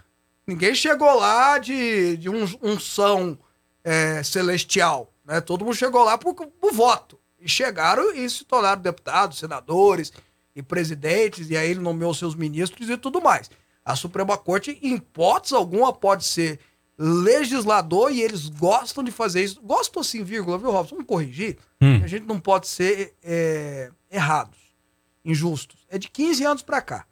Ninguém 0.45 0.74
chegou 0.74 1.14
lá 1.14 1.59
de, 1.59 2.16
de 2.16 2.29
um, 2.29 2.43
unção 2.61 3.39
é, 3.85 4.20
celestial, 4.24 5.12
né? 5.24 5.41
Todo 5.41 5.64
mundo 5.64 5.76
chegou 5.76 6.03
lá 6.03 6.18
por, 6.18 6.35
por 6.35 6.72
voto. 6.72 7.16
E 7.39 7.49
chegaram 7.49 8.12
e 8.12 8.29
se 8.29 8.45
tornaram 8.45 8.83
deputados, 8.83 9.39
senadores 9.39 10.12
e 10.57 10.61
presidentes, 10.61 11.51
e 11.51 11.57
aí 11.57 11.70
ele 11.70 11.79
nomeou 11.79 12.12
seus 12.12 12.35
ministros 12.35 12.91
e 12.91 12.97
tudo 12.97 13.22
mais. 13.22 13.49
A 13.85 13.95
Suprema 13.95 14.37
Corte, 14.37 14.76
em 14.83 14.97
hipótese 14.97 15.55
alguma, 15.55 15.93
pode 15.93 16.24
ser 16.24 16.59
legislador 16.99 18.11
e 18.11 18.21
eles 18.21 18.49
gostam 18.49 19.05
de 19.05 19.13
fazer 19.13 19.45
isso. 19.45 19.61
Gostam 19.63 20.01
assim, 20.01 20.25
vírgula, 20.25 20.59
viu, 20.59 20.71
Robson? 20.71 20.97
Vamos 20.97 21.07
corrigir. 21.07 21.57
Hum. 21.81 22.01
A 22.03 22.07
gente 22.07 22.27
não 22.27 22.41
pode 22.41 22.67
ser 22.67 23.15
é, 23.23 23.91
errados, 24.11 24.59
injustos. 25.25 25.87
É 25.89 25.97
de 25.97 26.09
15 26.09 26.45
anos 26.45 26.63
para 26.63 26.81
cá. 26.83 27.07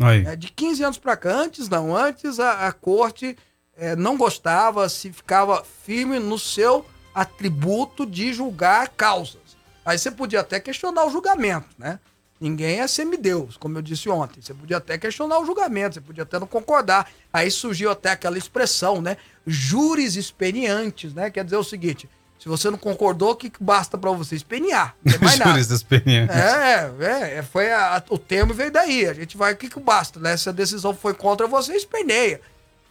Aí. 0.00 0.24
É, 0.24 0.36
de 0.36 0.52
15 0.52 0.84
anos 0.84 0.98
para 0.98 1.16
cá, 1.16 1.30
antes 1.30 1.68
não, 1.68 1.96
antes 1.96 2.38
a, 2.38 2.68
a 2.68 2.72
corte 2.72 3.36
é, 3.76 3.96
não 3.96 4.16
gostava, 4.16 4.88
se 4.88 5.12
ficava 5.12 5.64
firme 5.84 6.20
no 6.20 6.38
seu 6.38 6.86
atributo 7.12 8.06
de 8.06 8.32
julgar 8.32 8.88
causas. 8.90 9.56
Aí 9.84 9.98
você 9.98 10.10
podia 10.10 10.40
até 10.40 10.60
questionar 10.60 11.04
o 11.06 11.10
julgamento, 11.10 11.68
né? 11.76 11.98
Ninguém 12.40 12.80
é 12.80 12.86
semideus, 12.86 13.56
como 13.56 13.76
eu 13.78 13.82
disse 13.82 14.08
ontem. 14.08 14.40
Você 14.40 14.54
podia 14.54 14.76
até 14.76 14.96
questionar 14.96 15.40
o 15.40 15.44
julgamento, 15.46 15.94
você 15.94 16.00
podia 16.00 16.22
até 16.22 16.38
não 16.38 16.46
concordar. 16.46 17.10
Aí 17.32 17.50
surgiu 17.50 17.90
até 17.90 18.10
aquela 18.12 18.38
expressão, 18.38 19.02
né? 19.02 19.16
Júris 19.46 20.14
experientes, 20.14 21.12
né? 21.12 21.30
Quer 21.30 21.42
dizer 21.44 21.56
o 21.56 21.64
seguinte: 21.64 22.08
se 22.38 22.48
você 22.48 22.70
não 22.70 22.78
concordou, 22.78 23.32
o 23.32 23.36
que 23.36 23.50
basta 23.60 23.98
para 23.98 24.12
você? 24.12 24.36
Espeniar. 24.36 24.94
Não 25.04 25.12
tem 25.12 25.20
mais 25.20 25.36
nada. 25.40 25.50
Júris 25.50 25.70
experientes. 25.70 26.36
É, 26.36 26.92
é, 27.00 27.34
é, 27.38 27.42
foi 27.42 27.72
a- 27.72 27.96
a- 27.96 28.02
o 28.08 28.18
termo 28.18 28.54
veio 28.54 28.70
daí. 28.70 29.06
A 29.08 29.14
gente 29.14 29.36
vai, 29.36 29.52
o 29.52 29.56
que 29.56 29.68
que 29.68 29.80
basta, 29.80 30.20
né? 30.20 30.36
Se 30.36 30.48
a 30.48 30.52
decisão 30.52 30.94
foi 30.94 31.14
contra 31.14 31.46
você, 31.48 31.74
esperneia. 31.74 32.40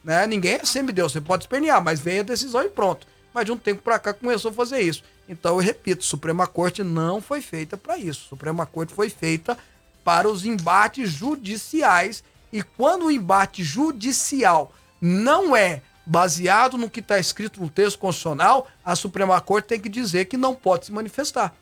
Né? 0.03 0.27
Ninguém 0.27 0.55
é 0.61 0.65
semideus, 0.65 1.13
você 1.13 1.21
pode 1.21 1.43
espernear, 1.45 1.81
mas 1.81 1.99
veio 2.01 2.19
a 2.21 2.23
decisão 2.23 2.63
e 2.63 2.69
pronto. 2.69 3.07
Mas 3.33 3.45
de 3.45 3.51
um 3.51 3.57
tempo 3.57 3.81
pra 3.81 3.97
cá 3.99 4.13
começou 4.13 4.51
a 4.51 4.53
fazer 4.53 4.79
isso. 4.81 5.03
Então 5.27 5.55
eu 5.55 5.57
repito, 5.59 6.03
Suprema 6.03 6.47
Corte 6.47 6.83
não 6.83 7.21
foi 7.21 7.41
feita 7.41 7.75
para 7.75 7.97
isso. 7.97 8.27
Suprema 8.29 8.65
Corte 8.65 8.93
foi 8.93 9.09
feita 9.09 9.57
para 10.03 10.29
os 10.29 10.45
embates 10.45 11.11
judiciais 11.11 12.23
e 12.51 12.63
quando 12.63 13.05
o 13.05 13.11
embate 13.11 13.63
judicial 13.63 14.73
não 15.01 15.55
é 15.55 15.81
baseado 16.05 16.77
no 16.77 16.89
que 16.89 17.01
está 17.01 17.19
escrito 17.19 17.59
no 17.59 17.69
texto 17.69 17.99
constitucional, 17.99 18.67
a 18.83 18.95
Suprema 18.95 19.39
Corte 19.41 19.67
tem 19.67 19.79
que 19.79 19.89
dizer 19.89 20.25
que 20.25 20.37
não 20.37 20.55
pode 20.55 20.85
se 20.85 20.91
manifestar. 20.93 21.53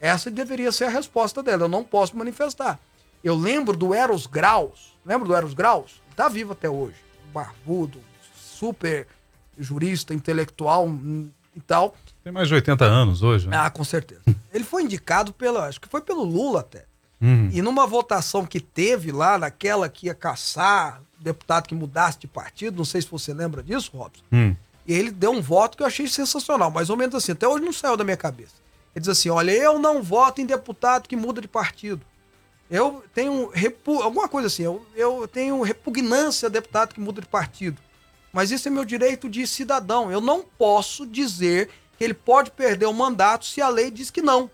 Essa 0.00 0.30
deveria 0.30 0.70
ser 0.70 0.84
a 0.84 0.90
resposta 0.90 1.42
dela. 1.42 1.64
Eu 1.64 1.68
não 1.68 1.82
posso 1.82 2.16
manifestar. 2.16 2.78
Eu 3.24 3.34
lembro 3.34 3.76
do 3.76 3.92
Eros 3.92 4.26
Graus. 4.26 4.96
Lembra 5.04 5.26
do 5.26 5.34
Eros 5.34 5.54
Graus? 5.54 6.00
Tá 6.14 6.28
vivo 6.28 6.52
até 6.52 6.70
hoje. 6.70 6.96
Barbudo, 7.32 8.00
super 8.36 9.08
jurista, 9.58 10.14
intelectual 10.14 10.88
e 11.56 11.60
tal. 11.60 11.96
Tem 12.22 12.32
mais 12.32 12.48
de 12.48 12.54
80 12.54 12.84
anos 12.84 13.22
hoje, 13.22 13.48
né? 13.48 13.56
Ah, 13.56 13.70
com 13.70 13.82
certeza. 13.82 14.22
Ele 14.52 14.64
foi 14.64 14.82
indicado 14.82 15.32
pela, 15.32 15.66
acho 15.66 15.80
que 15.80 15.88
foi 15.88 16.00
pelo 16.00 16.22
Lula 16.22 16.60
até. 16.60 16.84
Uhum. 17.20 17.50
E 17.52 17.62
numa 17.62 17.86
votação 17.86 18.44
que 18.44 18.60
teve 18.60 19.10
lá, 19.10 19.38
naquela 19.38 19.88
que 19.88 20.06
ia 20.06 20.14
caçar 20.14 21.00
deputado 21.18 21.66
que 21.66 21.74
mudasse 21.74 22.18
de 22.18 22.26
partido, 22.26 22.76
não 22.76 22.84
sei 22.84 23.00
se 23.00 23.08
você 23.08 23.32
lembra 23.32 23.62
disso, 23.62 23.90
Robson. 23.96 24.22
Hum. 24.30 24.54
E 24.86 24.92
ele 24.92 25.10
deu 25.10 25.32
um 25.32 25.40
voto 25.40 25.76
que 25.76 25.82
eu 25.82 25.86
achei 25.86 26.06
sensacional, 26.06 26.70
mais 26.70 26.90
ou 26.90 26.96
menos 26.96 27.14
assim, 27.14 27.32
até 27.32 27.48
hoje 27.48 27.64
não 27.64 27.72
saiu 27.72 27.96
da 27.96 28.04
minha 28.04 28.16
cabeça. 28.16 28.54
Ele 28.94 29.00
diz 29.00 29.08
assim: 29.08 29.28
olha, 29.30 29.50
eu 29.50 29.78
não 29.78 30.02
voto 30.02 30.40
em 30.40 30.46
deputado 30.46 31.08
que 31.08 31.16
muda 31.16 31.40
de 31.40 31.48
partido. 31.48 32.00
Eu 32.70 33.04
tenho 33.14 33.48
repu... 33.50 34.02
alguma 34.02 34.28
coisa 34.28 34.48
assim, 34.48 34.62
eu, 34.62 34.84
eu 34.94 35.28
tenho 35.28 35.62
repugnância 35.62 36.46
a 36.46 36.50
deputado 36.50 36.94
que 36.94 37.00
muda 37.00 37.20
de 37.20 37.26
partido. 37.26 37.80
Mas 38.36 38.50
isso 38.50 38.68
é 38.68 38.70
meu 38.70 38.84
direito 38.84 39.30
de 39.30 39.46
cidadão. 39.46 40.12
Eu 40.12 40.20
não 40.20 40.42
posso 40.42 41.06
dizer 41.06 41.70
que 41.96 42.04
ele 42.04 42.12
pode 42.12 42.50
perder 42.50 42.84
o 42.84 42.92
mandato 42.92 43.46
se 43.46 43.62
a 43.62 43.68
lei 43.70 43.90
diz 43.90 44.10
que 44.10 44.20
não. 44.20 44.50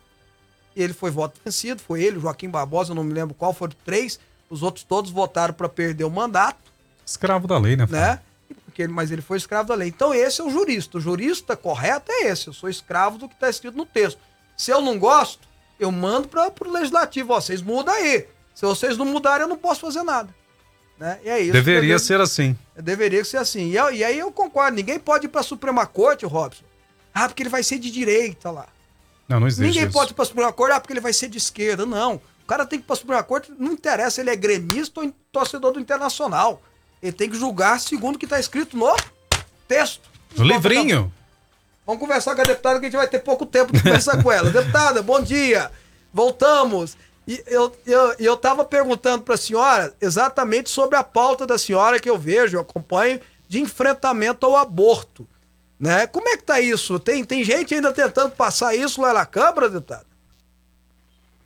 Ele 0.77 0.93
foi 0.93 1.11
voto 1.11 1.41
vencido, 1.45 1.83
foi 1.83 2.01
ele, 2.01 2.21
Joaquim 2.21 2.49
Barbosa, 2.49 2.93
eu 2.93 2.95
não 2.95 3.03
me 3.03 3.13
lembro 3.13 3.35
qual, 3.35 3.53
foram 3.53 3.75
três. 3.85 4.21
Os 4.49 4.63
outros 4.63 4.85
todos 4.85 5.11
votaram 5.11 5.53
para 5.53 5.69
perder 5.69 6.05
o 6.05 6.11
mandato 6.11 6.71
Escravo 7.05 7.49
da 7.49 7.59
lei, 7.59 7.75
né? 7.75 7.85
Né? 7.91 8.21
Porque, 8.65 8.83
ele- 8.83 8.93
mas 8.93 9.11
ele 9.11 9.21
foi 9.21 9.37
escravo 9.37 9.69
da 9.69 9.75
lei. 9.75 9.89
Então 9.89 10.15
esse 10.15 10.41
é 10.41 10.45
o 10.45 10.49
jurista. 10.49 10.99
O 10.99 11.01
jurista 11.01 11.57
correto 11.57 12.07
é 12.13 12.29
esse. 12.29 12.47
Eu 12.47 12.53
sou 12.53 12.69
escravo 12.71 13.19
do 13.19 13.29
que 13.29 13.35
está 13.35 13.51
escrito 13.51 13.77
no 13.77 13.85
texto. 13.85 14.21
Se 14.57 14.71
eu 14.71 14.81
não 14.81 14.97
gosto, 14.97 15.49
eu 15.81 15.91
mando 15.91 16.29
para 16.29 16.53
o 16.61 16.71
legislativo. 16.71 17.33
Ó, 17.33 17.41
vocês 17.41 17.61
mudam 17.61 17.93
aí. 17.93 18.29
Se 18.55 18.65
vocês 18.65 18.97
não 18.97 19.07
mudarem, 19.07 19.43
eu 19.43 19.49
não 19.49 19.59
posso 19.59 19.81
fazer 19.81 20.05
nada. 20.05 20.33
Né? 21.03 21.19
E 21.25 21.29
é 21.29 21.41
isso. 21.41 21.53
Deveria 21.53 21.99
ser 21.99 22.21
assim. 22.21 22.57
Deveria 22.77 23.25
ser 23.25 23.39
assim. 23.39 23.71
E, 23.71 23.73
e 23.73 24.05
aí 24.05 24.17
eu 24.21 24.31
concordo. 24.31 24.77
Ninguém 24.77 25.01
pode 25.01 25.27
ir 25.27 25.29
para 25.29 25.41
a 25.41 25.45
Suprema 25.45 25.85
Corte, 25.85 26.25
Robson. 26.25 26.63
Ah, 27.13 27.29
porque 27.29 27.43
ele 27.43 27.51
vai 27.51 27.65
ser 27.65 27.81
de 27.81 27.91
direita 27.91 28.53
lá. 28.53 28.69
Não, 29.29 29.41
não 29.41 29.49
existe 29.49 29.67
Ninguém 29.67 29.83
isso. 29.83 29.93
pode 29.93 30.13
ir 30.13 30.15
para 30.15 30.23
a 30.23 30.27
Suprema 30.27 30.53
Corte, 30.53 30.75
ah, 30.75 30.81
porque 30.81 30.93
ele 30.93 31.01
vai 31.01 31.13
ser 31.13 31.29
de 31.29 31.39
esquerda. 31.39 31.85
Não. 31.85 32.21
O 32.45 32.47
cara 32.47 32.65
tem 32.65 32.79
que 32.79 32.85
ir 32.85 32.87
para 32.87 32.95
a 32.95 32.99
Suprema 32.99 33.23
Corte, 33.25 33.53
não 33.59 33.73
interessa, 33.73 34.21
ele 34.21 34.31
é 34.31 34.37
gremista 34.37 35.01
ou 35.01 35.13
torcedor 35.33 35.73
do 35.73 35.81
Internacional. 35.81 36.63
Ele 37.03 37.11
tem 37.11 37.29
que 37.29 37.37
julgar 37.37 37.81
segundo 37.81 38.15
o 38.15 38.19
que 38.19 38.27
está 38.27 38.39
escrito 38.39 38.77
no 38.77 38.95
texto. 39.67 40.09
No 40.37 40.45
livrinho. 40.45 41.13
Vamos 41.85 42.01
conversar 42.01 42.37
com 42.37 42.43
a 42.43 42.45
deputada, 42.45 42.79
que 42.79 42.87
a 42.87 42.89
gente 42.89 42.97
vai 42.97 43.09
ter 43.09 43.19
pouco 43.19 43.45
tempo 43.45 43.73
de 43.73 43.83
conversar 43.83 44.23
com 44.23 44.31
ela. 44.31 44.51
Deputada, 44.53 45.03
bom 45.03 45.21
dia. 45.21 45.69
Voltamos. 46.15 46.97
E 47.27 47.43
eu, 47.47 47.73
eu, 47.87 48.15
eu 48.19 48.37
tava 48.37 48.65
perguntando 48.65 49.23
para 49.23 49.35
a 49.35 49.39
senhora 49.39 49.95
exatamente 50.01 50.71
sobre 50.71 50.97
a 50.97 51.05
pauta 51.05 51.47
da 51.47 51.57
senhora 51.57 52.01
que 52.01 52.11
eu 52.11 52.19
vejo, 52.19 52.57
eu 52.57 52.61
acompanho, 52.61 53.21
de 53.49 53.61
enfrentamento 53.61 54.47
ao 54.47 54.57
aborto. 54.57 55.29
Né? 55.79 56.07
Como 56.07 56.29
é 56.29 56.37
que 56.37 56.45
tá 56.45 56.61
isso? 56.61 56.99
Tem, 56.99 57.25
tem 57.25 57.45
gente 57.45 57.75
ainda 57.75 57.93
tentando 57.93 58.31
passar 58.33 58.75
isso 58.75 59.01
lá 59.01 59.13
na 59.13 59.27
Câmara, 59.27 59.69
deputada? 59.69 60.07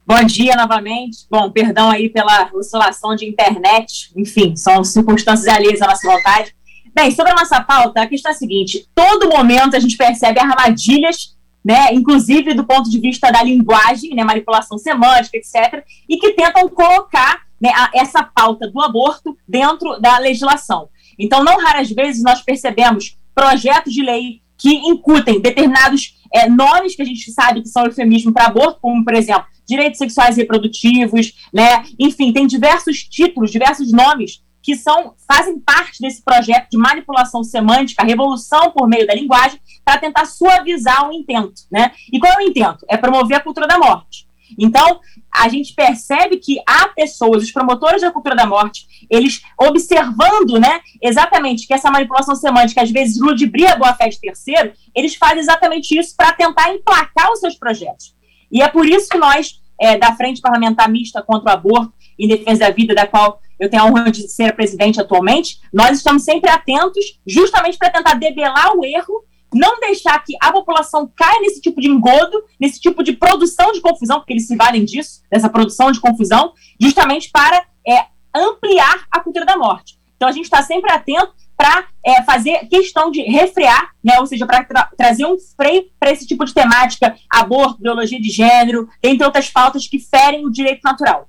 Bom 0.06 0.22
dia 0.22 0.54
novamente. 0.54 1.26
Bom, 1.28 1.50
perdão 1.50 1.90
aí 1.90 2.08
pela 2.08 2.48
oscilação 2.54 3.16
de 3.16 3.26
internet. 3.26 4.12
Enfim, 4.14 4.54
são 4.54 4.84
circunstâncias 4.84 5.48
alheias 5.48 5.82
à 5.82 5.88
nossa 5.88 6.06
vontade. 6.06 6.54
Bem, 6.94 7.10
sobre 7.10 7.32
a 7.32 7.34
nossa 7.34 7.60
pauta, 7.60 8.02
a 8.02 8.06
questão 8.06 8.30
é 8.30 8.34
a 8.34 8.38
seguinte: 8.38 8.88
todo 8.94 9.28
momento 9.28 9.74
a 9.74 9.80
gente 9.80 9.96
percebe 9.96 10.38
armadilhas, 10.38 11.36
né, 11.66 11.92
inclusive 11.92 12.54
do 12.54 12.64
ponto 12.64 12.88
de 12.88 13.00
vista 13.00 13.28
da 13.32 13.42
linguagem, 13.42 14.14
né, 14.14 14.22
manipulação 14.22 14.78
semântica, 14.78 15.36
etc., 15.36 15.84
e 16.08 16.16
que 16.16 16.30
tentam 16.30 16.68
colocar 16.68 17.42
né, 17.60 17.70
a, 17.74 17.90
essa 17.92 18.22
pauta 18.22 18.70
do 18.70 18.80
aborto 18.80 19.36
dentro 19.48 19.98
da 20.00 20.16
legislação. 20.18 20.88
Então, 21.18 21.42
não 21.42 21.58
raras 21.58 21.90
vezes 21.90 22.22
nós 22.22 22.40
percebemos 22.40 23.18
projetos 23.34 23.92
de 23.92 24.00
lei 24.00 24.42
que 24.56 24.72
incutem 24.72 25.40
determinados 25.40 26.16
é, 26.32 26.48
nomes 26.48 26.94
que 26.94 27.02
a 27.02 27.04
gente 27.04 27.32
sabe 27.32 27.62
que 27.62 27.68
são 27.68 27.84
eufemismo 27.84 28.32
para 28.32 28.46
aborto, 28.46 28.78
como, 28.80 29.04
por 29.04 29.14
exemplo, 29.14 29.46
direitos 29.66 29.98
sexuais 29.98 30.38
e 30.38 30.42
reprodutivos, 30.42 31.32
né? 31.52 31.84
Enfim, 31.98 32.32
tem 32.32 32.46
diversos 32.46 33.02
títulos, 33.02 33.50
diversos 33.50 33.90
nomes 33.90 34.40
que 34.66 34.74
são 34.74 35.14
fazem 35.28 35.60
parte 35.60 36.00
desse 36.00 36.20
projeto 36.24 36.70
de 36.72 36.76
manipulação 36.76 37.44
semântica, 37.44 38.04
revolução 38.04 38.72
por 38.72 38.88
meio 38.88 39.06
da 39.06 39.14
linguagem, 39.14 39.60
para 39.84 39.96
tentar 39.96 40.24
suavizar 40.24 41.08
o 41.08 41.12
intento, 41.12 41.62
né? 41.70 41.92
E 42.12 42.18
qual 42.18 42.32
é 42.32 42.38
o 42.38 42.48
intento? 42.48 42.84
É 42.88 42.96
promover 42.96 43.36
a 43.36 43.40
cultura 43.40 43.68
da 43.68 43.78
morte. 43.78 44.26
Então, 44.58 44.98
a 45.32 45.48
gente 45.48 45.72
percebe 45.72 46.38
que 46.38 46.58
há 46.66 46.88
pessoas, 46.88 47.44
os 47.44 47.52
promotores 47.52 48.02
da 48.02 48.10
cultura 48.10 48.34
da 48.34 48.44
morte, 48.44 48.88
eles 49.08 49.40
observando, 49.56 50.58
né, 50.58 50.80
exatamente 51.00 51.64
que 51.64 51.74
essa 51.74 51.90
manipulação 51.90 52.34
semântica 52.34 52.82
às 52.82 52.90
vezes 52.90 53.20
ludibria 53.20 53.72
a 53.72 53.76
boa-fé 53.76 54.08
de 54.08 54.20
terceiro, 54.20 54.72
eles 54.96 55.14
fazem 55.14 55.38
exatamente 55.38 55.96
isso 55.96 56.14
para 56.16 56.32
tentar 56.32 56.72
emplacar 56.72 57.30
os 57.30 57.38
seus 57.38 57.54
projetos. 57.54 58.16
E 58.50 58.62
é 58.62 58.68
por 58.68 58.84
isso 58.84 59.08
que 59.08 59.18
nós, 59.18 59.60
é, 59.80 59.96
da 59.96 60.14
Frente 60.16 60.40
Parlamentar 60.40 60.88
Mista 60.88 61.22
contra 61.22 61.50
o 61.50 61.54
Aborto 61.54 61.92
em 62.18 62.26
Defesa 62.26 62.60
da 62.60 62.70
Vida, 62.70 62.94
da 62.94 63.06
qual 63.06 63.40
eu 63.58 63.70
tenho 63.70 63.82
a 63.82 63.86
honra 63.86 64.10
de 64.10 64.28
ser 64.28 64.54
presidente 64.54 65.00
atualmente, 65.00 65.60
nós 65.72 65.98
estamos 65.98 66.24
sempre 66.24 66.50
atentos, 66.50 67.20
justamente 67.26 67.78
para 67.78 67.90
tentar 67.90 68.14
debelar 68.14 68.76
o 68.76 68.84
erro 68.84 69.24
não 69.54 69.80
deixar 69.80 70.18
que 70.22 70.36
a 70.40 70.52
população 70.52 71.10
caia 71.16 71.40
nesse 71.40 71.60
tipo 71.60 71.80
de 71.80 71.88
engodo, 71.88 72.44
nesse 72.60 72.80
tipo 72.80 73.02
de 73.02 73.12
produção 73.12 73.72
de 73.72 73.80
confusão, 73.80 74.18
porque 74.18 74.32
eles 74.32 74.46
se 74.46 74.56
valem 74.56 74.84
disso, 74.84 75.22
dessa 75.30 75.48
produção 75.48 75.90
de 75.90 76.00
confusão, 76.00 76.52
justamente 76.80 77.30
para 77.30 77.64
é, 77.86 78.06
ampliar 78.34 79.06
a 79.10 79.20
cultura 79.20 79.46
da 79.46 79.56
morte. 79.56 79.98
Então 80.16 80.28
a 80.28 80.32
gente 80.32 80.44
está 80.44 80.62
sempre 80.62 80.90
atento 80.90 81.34
para 81.56 81.86
é, 82.04 82.22
fazer 82.22 82.66
questão 82.68 83.10
de 83.10 83.22
refrear, 83.22 83.90
né, 84.04 84.18
ou 84.20 84.26
seja, 84.26 84.46
para 84.46 84.62
tra 84.62 84.90
trazer 84.96 85.24
um 85.24 85.36
freio 85.56 85.86
para 85.98 86.10
esse 86.10 86.26
tipo 86.26 86.44
de 86.44 86.52
temática, 86.52 87.16
aborto, 87.30 87.80
biologia 87.80 88.20
de 88.20 88.28
gênero, 88.28 88.88
entre 89.02 89.24
outras 89.24 89.48
pautas 89.48 89.86
que 89.86 89.98
ferem 89.98 90.44
o 90.44 90.50
direito 90.50 90.82
natural. 90.84 91.28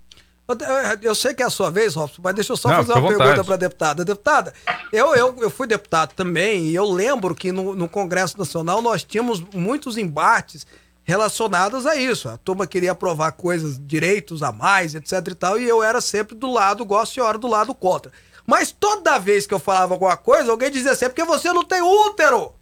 Eu 1.01 1.13
sei 1.13 1.33
que 1.33 1.43
é 1.43 1.45
a 1.45 1.49
sua 1.49 1.69
vez, 1.69 1.93
Robson, 1.95 2.21
mas 2.23 2.33
deixa 2.33 2.53
eu 2.53 2.57
só 2.57 2.69
Não, 2.69 2.77
fazer 2.77 2.93
uma 2.93 3.07
pergunta 3.09 3.43
para 3.43 3.53
a 3.55 3.57
deputada. 3.57 4.05
Deputada, 4.05 4.53
eu, 4.93 5.13
eu, 5.13 5.35
eu 5.39 5.49
fui 5.49 5.67
deputado 5.67 6.13
também 6.13 6.67
e 6.67 6.75
eu 6.75 6.89
lembro 6.89 7.35
que 7.35 7.51
no, 7.51 7.75
no 7.75 7.89
Congresso 7.89 8.37
Nacional 8.37 8.81
nós 8.81 9.03
tínhamos 9.03 9.41
muitos 9.53 9.97
embates 9.97 10.65
relacionados 11.03 11.85
a 11.85 11.95
isso. 11.97 12.29
A 12.29 12.37
turma 12.37 12.65
queria 12.65 12.91
aprovar 12.93 13.33
coisas, 13.33 13.77
direitos 13.79 14.41
a 14.41 14.51
mais, 14.53 14.95
etc 14.95 15.27
e 15.27 15.35
tal, 15.35 15.59
e 15.59 15.67
eu 15.67 15.83
era 15.83 15.99
sempre 15.99 16.33
do 16.35 16.51
lado, 16.51 16.85
gosto 16.85 17.11
a 17.11 17.13
senhora, 17.15 17.37
do 17.37 17.47
lado 17.47 17.75
contra. 17.75 18.11
Mas 18.45 18.71
toda 18.71 19.19
vez 19.19 19.45
que 19.45 19.53
eu 19.53 19.59
falava 19.59 19.93
alguma 19.93 20.15
coisa, 20.15 20.49
alguém 20.49 20.71
dizia 20.71 20.91
assim, 20.91 21.05
é 21.05 21.09
porque 21.09 21.25
você 21.25 21.51
não 21.51 21.65
tem 21.65 21.81
útero! 21.81 22.53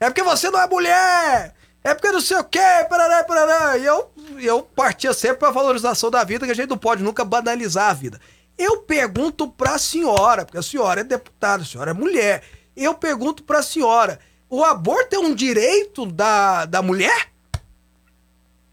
É 0.00 0.06
porque 0.10 0.22
você 0.24 0.50
não 0.50 0.60
é 0.60 0.66
mulher! 0.68 1.54
É 1.84 1.94
porque 1.94 2.12
não 2.12 2.20
sei 2.20 2.36
o 2.36 2.44
quê, 2.44 2.60
parará, 2.88 3.24
parará. 3.24 3.76
E 3.76 3.84
eu, 3.84 4.10
eu 4.38 4.62
partia 4.62 5.12
sempre 5.12 5.38
pra 5.38 5.50
valorização 5.50 6.10
da 6.10 6.22
vida, 6.22 6.46
que 6.46 6.52
a 6.52 6.54
gente 6.54 6.70
não 6.70 6.78
pode 6.78 7.02
nunca 7.02 7.24
banalizar 7.24 7.90
a 7.90 7.94
vida. 7.94 8.20
Eu 8.56 8.82
pergunto 8.82 9.48
pra 9.48 9.78
senhora, 9.78 10.44
porque 10.44 10.58
a 10.58 10.62
senhora 10.62 11.00
é 11.00 11.04
deputada, 11.04 11.62
a 11.62 11.66
senhora 11.66 11.90
é 11.90 11.94
mulher. 11.94 12.44
Eu 12.76 12.94
pergunto 12.94 13.42
pra 13.42 13.62
senhora: 13.62 14.20
o 14.48 14.62
aborto 14.62 15.16
é 15.16 15.18
um 15.18 15.34
direito 15.34 16.06
da, 16.06 16.66
da 16.66 16.82
mulher? 16.82 17.32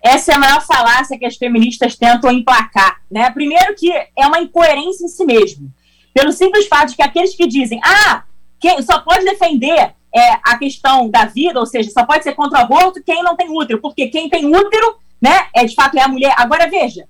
Essa 0.02 0.32
é 0.32 0.36
a 0.36 0.40
maior 0.40 0.62
falácia 0.62 1.18
que 1.18 1.26
as 1.26 1.36
feministas 1.36 1.96
tentam 1.96 2.32
emplacar. 2.32 3.02
Né? 3.10 3.30
Primeiro, 3.32 3.76
que 3.76 3.92
é 3.92 4.28
uma 4.28 4.40
incoerência 4.40 5.04
em 5.06 5.10
si 5.10 5.26
mesmo. 5.26 5.74
Pelo 6.14 6.32
simples 6.32 6.68
fato 6.68 6.90
de 6.90 6.96
que 6.96 7.02
aqueles 7.02 7.36
que 7.36 7.48
dizem, 7.48 7.80
ah, 7.84 8.24
quem 8.60 8.82
só 8.82 9.00
pode 9.00 9.26
defender 9.26 9.94
é, 10.14 10.32
a 10.44 10.58
questão 10.58 11.10
da 11.10 11.26
vida, 11.26 11.60
ou 11.60 11.66
seja, 11.66 11.92
só 11.92 12.06
pode 12.06 12.24
ser 12.24 12.34
contra 12.34 12.60
o 12.60 12.62
aborto 12.62 13.04
quem 13.04 13.24
não 13.24 13.36
tem 13.36 13.50
útero, 13.50 13.80
porque 13.80 14.08
quem 14.08 14.30
tem 14.30 14.46
útero, 14.46 14.98
né, 15.22 15.48
é 15.56 15.66
de 15.66 15.76
fato 15.76 15.98
é 15.98 16.02
a 16.02 16.08
mulher. 16.08 16.34
Agora 16.38 16.70
veja, 16.70 17.08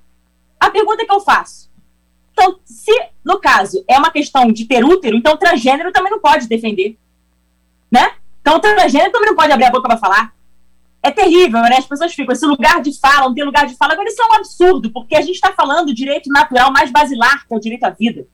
a 0.59 0.69
pergunta 0.69 1.05
que 1.05 1.11
eu 1.11 1.21
faço. 1.21 1.69
Então, 2.31 2.59
se 2.63 2.91
no 3.23 3.39
caso 3.39 3.83
é 3.87 3.97
uma 3.97 4.11
questão 4.11 4.51
de 4.51 4.65
ter 4.65 4.83
útero, 4.83 5.15
então 5.15 5.37
transgênero 5.37 5.91
também 5.91 6.11
não 6.11 6.19
pode 6.19 6.47
defender, 6.47 6.97
né? 7.91 8.13
Então 8.41 8.59
transgênero 8.59 9.11
também 9.11 9.29
não 9.29 9.35
pode 9.35 9.51
abrir 9.51 9.65
a 9.65 9.71
boca 9.71 9.87
para 9.87 9.97
falar. 9.97 10.33
É 11.01 11.11
terrível, 11.11 11.61
né? 11.61 11.77
As 11.77 11.85
pessoas 11.85 12.13
ficam 12.13 12.33
esse 12.33 12.45
lugar 12.45 12.81
de 12.81 12.97
fala, 12.97 13.27
não 13.27 13.33
tem 13.33 13.43
lugar 13.43 13.65
de 13.65 13.75
fala. 13.75 13.93
Agora 13.93 14.07
isso 14.07 14.21
é 14.21 14.25
um 14.25 14.33
absurdo, 14.33 14.91
porque 14.91 15.15
a 15.15 15.21
gente 15.21 15.35
está 15.35 15.51
falando 15.51 15.87
do 15.87 15.93
direito 15.93 16.29
natural 16.29 16.71
mais 16.71 16.91
basilar, 16.91 17.45
que 17.45 17.53
é 17.53 17.57
o 17.57 17.59
direito 17.59 17.83
à 17.83 17.89
vida. 17.89 18.25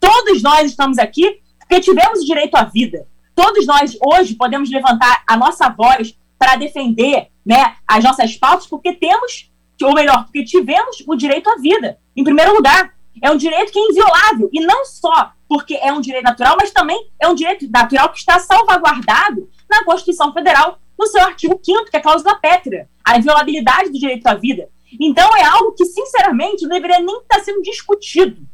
Todos 0.00 0.42
nós 0.42 0.70
estamos 0.70 0.98
aqui 0.98 1.40
porque 1.58 1.80
tivemos 1.80 2.20
o 2.20 2.26
direito 2.26 2.54
à 2.56 2.64
vida 2.64 3.06
todos 3.34 3.66
nós 3.66 3.96
hoje 4.00 4.34
podemos 4.34 4.70
levantar 4.70 5.22
a 5.26 5.36
nossa 5.36 5.68
voz 5.68 6.16
para 6.38 6.56
defender 6.56 7.28
né, 7.44 7.76
as 7.86 8.02
nossas 8.02 8.36
pautas, 8.36 8.66
porque 8.66 8.92
temos, 8.92 9.50
ou 9.82 9.94
melhor, 9.94 10.24
porque 10.24 10.44
tivemos 10.44 11.02
o 11.06 11.14
direito 11.16 11.48
à 11.50 11.56
vida, 11.56 11.98
em 12.16 12.24
primeiro 12.24 12.54
lugar. 12.54 12.92
É 13.22 13.30
um 13.30 13.36
direito 13.36 13.72
que 13.72 13.78
é 13.78 13.82
inviolável, 13.82 14.50
e 14.52 14.60
não 14.60 14.84
só 14.84 15.32
porque 15.48 15.74
é 15.74 15.92
um 15.92 16.00
direito 16.00 16.24
natural, 16.24 16.56
mas 16.58 16.72
também 16.72 17.08
é 17.20 17.28
um 17.28 17.34
direito 17.34 17.70
natural 17.70 18.08
que 18.10 18.18
está 18.18 18.38
salvaguardado 18.38 19.48
na 19.70 19.84
Constituição 19.84 20.32
Federal, 20.32 20.78
no 20.98 21.06
seu 21.06 21.22
artigo 21.22 21.58
5 21.62 21.84
que 21.90 21.96
é 21.96 22.00
a 22.00 22.02
cláusula 22.02 22.34
pétrea, 22.36 22.88
a 23.04 23.18
inviolabilidade 23.18 23.90
do 23.90 23.98
direito 23.98 24.26
à 24.26 24.34
vida. 24.34 24.68
Então 25.00 25.36
é 25.36 25.44
algo 25.44 25.72
que, 25.72 25.84
sinceramente, 25.84 26.62
não 26.62 26.70
deveria 26.70 27.00
nem 27.00 27.16
estar 27.18 27.40
sendo 27.40 27.62
discutido 27.62 28.46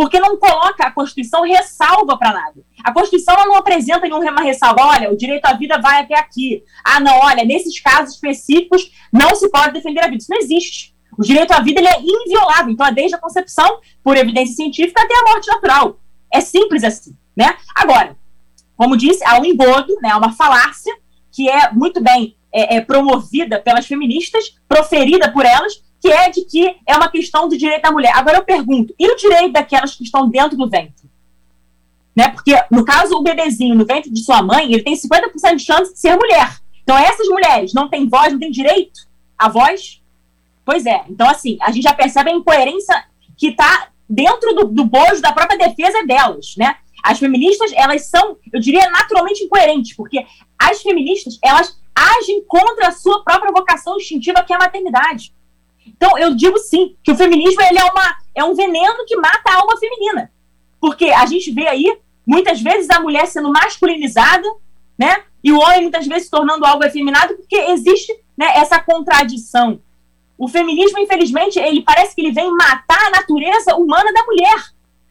porque 0.00 0.18
não 0.18 0.38
coloca 0.38 0.82
a 0.82 0.90
Constituição 0.90 1.42
ressalva 1.42 2.16
para 2.16 2.32
nada. 2.32 2.62
A 2.82 2.90
Constituição 2.90 3.34
não 3.44 3.56
apresenta 3.56 4.08
nenhuma 4.08 4.40
ressalva, 4.40 4.82
olha, 4.82 5.12
o 5.12 5.16
direito 5.16 5.44
à 5.44 5.52
vida 5.52 5.78
vai 5.78 6.00
até 6.00 6.18
aqui. 6.18 6.64
Ah, 6.82 6.98
não, 6.98 7.18
olha, 7.18 7.44
nesses 7.44 7.78
casos 7.80 8.14
específicos 8.14 8.90
não 9.12 9.34
se 9.34 9.50
pode 9.50 9.74
defender 9.74 10.00
a 10.00 10.06
vida. 10.06 10.16
Isso 10.16 10.30
não 10.30 10.38
existe. 10.38 10.96
O 11.18 11.22
direito 11.22 11.50
à 11.50 11.60
vida 11.60 11.80
ele 11.80 11.88
é 11.88 12.00
inviolável, 12.00 12.72
então 12.72 12.86
é 12.86 12.94
desde 12.94 13.14
a 13.14 13.18
concepção, 13.18 13.78
por 14.02 14.16
evidência 14.16 14.56
científica, 14.56 15.02
até 15.02 15.14
a 15.14 15.34
morte 15.34 15.48
natural. 15.48 16.00
É 16.32 16.40
simples 16.40 16.82
assim, 16.82 17.14
né? 17.36 17.54
Agora, 17.74 18.16
como 18.78 18.96
disse, 18.96 19.22
há 19.26 19.38
um 19.38 19.44
engodo, 19.44 19.98
né, 20.00 20.14
uma 20.14 20.32
falácia 20.32 20.96
que 21.30 21.46
é 21.46 21.70
muito 21.72 22.02
bem 22.02 22.38
é, 22.50 22.76
é, 22.76 22.80
promovida 22.80 23.60
pelas 23.60 23.86
feministas, 23.86 24.58
proferida 24.66 25.30
por 25.30 25.44
elas, 25.44 25.74
que 26.00 26.08
é 26.08 26.30
de 26.30 26.44
que 26.44 26.76
é 26.86 26.96
uma 26.96 27.10
questão 27.10 27.48
do 27.48 27.56
direito 27.56 27.82
da 27.82 27.92
mulher. 27.92 28.12
Agora 28.14 28.38
eu 28.38 28.44
pergunto, 28.44 28.94
e 28.98 29.06
o 29.10 29.16
direito 29.16 29.52
daquelas 29.52 29.94
que 29.94 30.02
estão 30.02 30.28
dentro 30.28 30.56
do 30.56 30.68
ventre? 30.68 31.10
Né? 32.16 32.28
Porque, 32.28 32.54
no 32.70 32.84
caso, 32.84 33.14
o 33.16 33.22
bebezinho 33.22 33.74
no 33.74 33.84
ventre 33.84 34.10
de 34.10 34.20
sua 34.20 34.42
mãe, 34.42 34.72
ele 34.72 34.82
tem 34.82 34.94
50% 34.94 35.56
de 35.56 35.64
chance 35.64 35.92
de 35.92 35.98
ser 35.98 36.16
mulher. 36.16 36.58
Então, 36.82 36.96
essas 36.96 37.28
mulheres 37.28 37.72
não 37.72 37.88
têm 37.88 38.08
voz, 38.08 38.32
não 38.32 38.40
têm 38.40 38.50
direito 38.50 39.00
à 39.38 39.48
voz? 39.48 40.02
Pois 40.64 40.86
é. 40.86 41.04
Então, 41.08 41.28
assim, 41.28 41.58
a 41.60 41.70
gente 41.70 41.84
já 41.84 41.94
percebe 41.94 42.30
a 42.30 42.34
incoerência 42.34 43.04
que 43.36 43.48
está 43.48 43.88
dentro 44.08 44.54
do, 44.54 44.64
do 44.64 44.84
bojo 44.84 45.20
da 45.20 45.32
própria 45.32 45.56
defesa 45.56 46.04
delas, 46.04 46.54
né? 46.56 46.76
As 47.02 47.18
feministas, 47.18 47.72
elas 47.74 48.06
são, 48.06 48.36
eu 48.52 48.60
diria, 48.60 48.90
naturalmente 48.90 49.44
incoerentes, 49.44 49.96
porque 49.96 50.26
as 50.58 50.82
feministas, 50.82 51.38
elas 51.42 51.78
agem 51.94 52.44
contra 52.44 52.88
a 52.88 52.92
sua 52.92 53.22
própria 53.24 53.52
vocação 53.52 53.96
instintiva, 53.96 54.42
que 54.42 54.52
é 54.52 54.56
a 54.56 54.58
maternidade. 54.58 55.32
Então, 55.86 56.18
eu 56.18 56.34
digo 56.34 56.58
sim, 56.58 56.96
que 57.02 57.12
o 57.12 57.16
feminismo 57.16 57.60
ele 57.62 57.78
é, 57.78 57.84
uma, 57.84 58.16
é 58.34 58.44
um 58.44 58.54
veneno 58.54 59.04
que 59.06 59.16
mata 59.16 59.50
a 59.50 59.56
alma 59.56 59.76
feminina. 59.78 60.30
Porque 60.80 61.06
a 61.06 61.26
gente 61.26 61.50
vê 61.50 61.66
aí, 61.66 61.98
muitas 62.26 62.60
vezes, 62.60 62.88
a 62.90 63.00
mulher 63.00 63.26
sendo 63.26 63.50
masculinizada, 63.50 64.48
né? 64.98 65.24
E 65.42 65.52
o 65.52 65.58
homem, 65.58 65.82
muitas 65.82 66.06
vezes, 66.06 66.24
se 66.24 66.30
tornando 66.30 66.64
algo 66.64 66.84
efeminado, 66.84 67.34
porque 67.34 67.56
existe 67.56 68.12
né, 68.36 68.52
essa 68.56 68.78
contradição. 68.80 69.80
O 70.38 70.48
feminismo, 70.48 70.98
infelizmente, 70.98 71.58
ele 71.58 71.82
parece 71.82 72.14
que 72.14 72.20
ele 72.22 72.32
vem 72.32 72.50
matar 72.50 73.06
a 73.06 73.10
natureza 73.10 73.76
humana 73.76 74.12
da 74.12 74.24
mulher. 74.24 74.64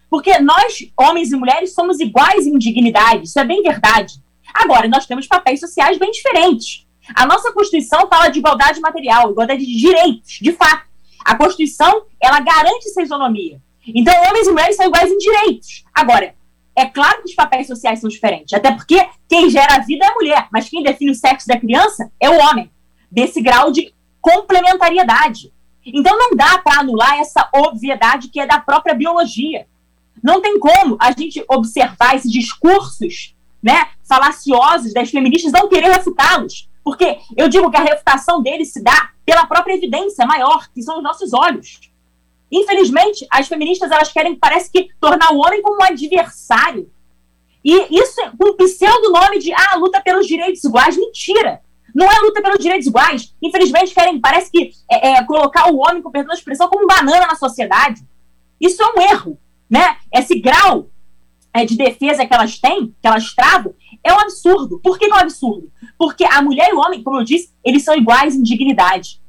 Porque 0.09 0.39
nós, 0.39 0.91
homens 0.97 1.31
e 1.31 1.35
mulheres, 1.35 1.73
somos 1.73 1.99
iguais 1.99 2.47
em 2.47 2.57
dignidade, 2.57 3.25
isso 3.25 3.39
é 3.39 3.45
bem 3.45 3.61
verdade. 3.61 4.15
Agora, 4.51 4.87
nós 4.87 5.05
temos 5.05 5.27
papéis 5.27 5.59
sociais 5.59 5.99
bem 5.99 6.09
diferentes. 6.09 6.87
A 7.13 7.25
nossa 7.25 7.51
Constituição 7.51 8.07
fala 8.07 8.29
de 8.29 8.39
igualdade 8.39 8.79
material, 8.79 9.31
igualdade 9.31 9.65
de 9.65 9.77
direitos, 9.77 10.39
de 10.41 10.51
fato. 10.53 10.87
A 11.25 11.35
Constituição, 11.35 12.03
ela 12.21 12.39
garante 12.39 12.87
essa 12.87 13.01
isonomia. 13.01 13.61
Então, 13.87 14.13
homens 14.27 14.47
e 14.47 14.51
mulheres 14.51 14.75
são 14.75 14.85
iguais 14.85 15.11
em 15.11 15.17
direitos. 15.17 15.83
Agora, 15.93 16.33
é 16.75 16.85
claro 16.85 17.21
que 17.21 17.29
os 17.29 17.35
papéis 17.35 17.67
sociais 17.67 17.99
são 17.99 18.09
diferentes, 18.09 18.53
até 18.53 18.71
porque 18.71 19.05
quem 19.27 19.49
gera 19.49 19.75
a 19.75 19.79
vida 19.79 20.05
é 20.05 20.09
a 20.09 20.13
mulher, 20.13 20.47
mas 20.51 20.69
quem 20.69 20.83
define 20.83 21.11
o 21.11 21.15
sexo 21.15 21.47
da 21.47 21.59
criança 21.59 22.11
é 22.19 22.29
o 22.29 22.39
homem, 22.39 22.71
desse 23.11 23.41
grau 23.41 23.71
de 23.71 23.93
complementariedade. 24.21 25.51
Então, 25.85 26.17
não 26.17 26.35
dá 26.35 26.57
para 26.59 26.81
anular 26.81 27.19
essa 27.19 27.49
obviedade 27.53 28.29
que 28.29 28.39
é 28.39 28.45
da 28.45 28.59
própria 28.59 28.93
biologia. 28.93 29.65
Não 30.21 30.41
tem 30.41 30.59
como 30.59 30.97
a 30.99 31.11
gente 31.11 31.43
observar 31.49 32.15
esses 32.15 32.31
discursos 32.31 33.35
né, 33.61 33.89
falaciosos 34.07 34.93
das 34.93 35.09
feministas 35.09 35.51
não 35.51 35.67
querer 35.67 35.89
refutá-los. 35.89 36.68
Porque 36.83 37.19
eu 37.35 37.47
digo 37.49 37.69
que 37.69 37.77
a 37.77 37.83
refutação 37.83 38.41
deles 38.41 38.71
se 38.71 38.83
dá 38.83 39.11
pela 39.25 39.45
própria 39.45 39.73
evidência 39.73 40.25
maior, 40.25 40.67
que 40.73 40.81
são 40.81 40.97
os 40.97 41.03
nossos 41.03 41.33
olhos. 41.33 41.79
Infelizmente, 42.51 43.27
as 43.29 43.47
feministas 43.47 43.91
elas 43.91 44.11
querem, 44.11 44.35
parece 44.35 44.71
que, 44.71 44.89
tornar 44.99 45.33
o 45.33 45.37
homem 45.37 45.61
como 45.61 45.81
um 45.81 45.85
adversário. 45.85 46.91
E 47.63 47.99
isso 47.99 48.21
com 48.37 48.49
um 48.49 48.57
pseudo 48.57 49.11
nome 49.11 49.39
de 49.39 49.53
ah, 49.53 49.75
luta 49.75 50.01
pelos 50.01 50.25
direitos 50.25 50.63
iguais. 50.63 50.97
Mentira! 50.97 51.61
Não 51.93 52.09
é 52.09 52.19
luta 52.19 52.41
pelos 52.41 52.59
direitos 52.59 52.87
iguais. 52.87 53.33
Infelizmente, 53.41 53.93
querem, 53.93 54.19
parece 54.19 54.51
que, 54.51 54.71
é, 54.89 55.09
é, 55.09 55.23
colocar 55.25 55.71
o 55.71 55.77
homem, 55.77 56.01
com 56.01 56.11
perdão 56.11 56.29
da 56.29 56.35
expressão, 56.35 56.69
como 56.69 56.83
um 56.83 56.87
banana 56.87 57.27
na 57.27 57.35
sociedade. 57.35 58.01
Isso 58.59 58.81
é 58.81 58.85
um 58.87 59.01
erro. 59.01 59.39
Né? 59.69 59.97
Esse 60.11 60.39
grau 60.39 60.87
é, 61.53 61.65
de 61.65 61.75
defesa 61.75 62.25
que 62.25 62.33
elas 62.33 62.59
têm, 62.59 62.95
que 63.01 63.07
elas 63.07 63.33
travam, 63.33 63.73
é 64.03 64.13
um 64.13 64.19
absurdo. 64.19 64.79
Por 64.79 64.97
que, 64.97 65.07
que 65.07 65.11
é 65.11 65.15
um 65.15 65.19
absurdo? 65.19 65.71
Porque 65.97 66.23
a 66.23 66.41
mulher 66.41 66.69
e 66.69 66.73
o 66.73 66.79
homem, 66.79 67.03
como 67.03 67.19
eu 67.19 67.23
disse, 67.23 67.51
eles 67.63 67.83
são 67.83 67.95
iguais 67.95 68.35
em 68.35 68.43
dignidade. 68.43 69.21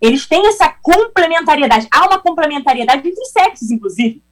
Eles 0.00 0.26
têm 0.26 0.46
essa 0.46 0.68
complementariedade. 0.68 1.86
Há 1.90 2.06
uma 2.06 2.18
complementariedade 2.18 3.06
entre 3.06 3.24
sexos, 3.26 3.70
inclusive. 3.70 4.22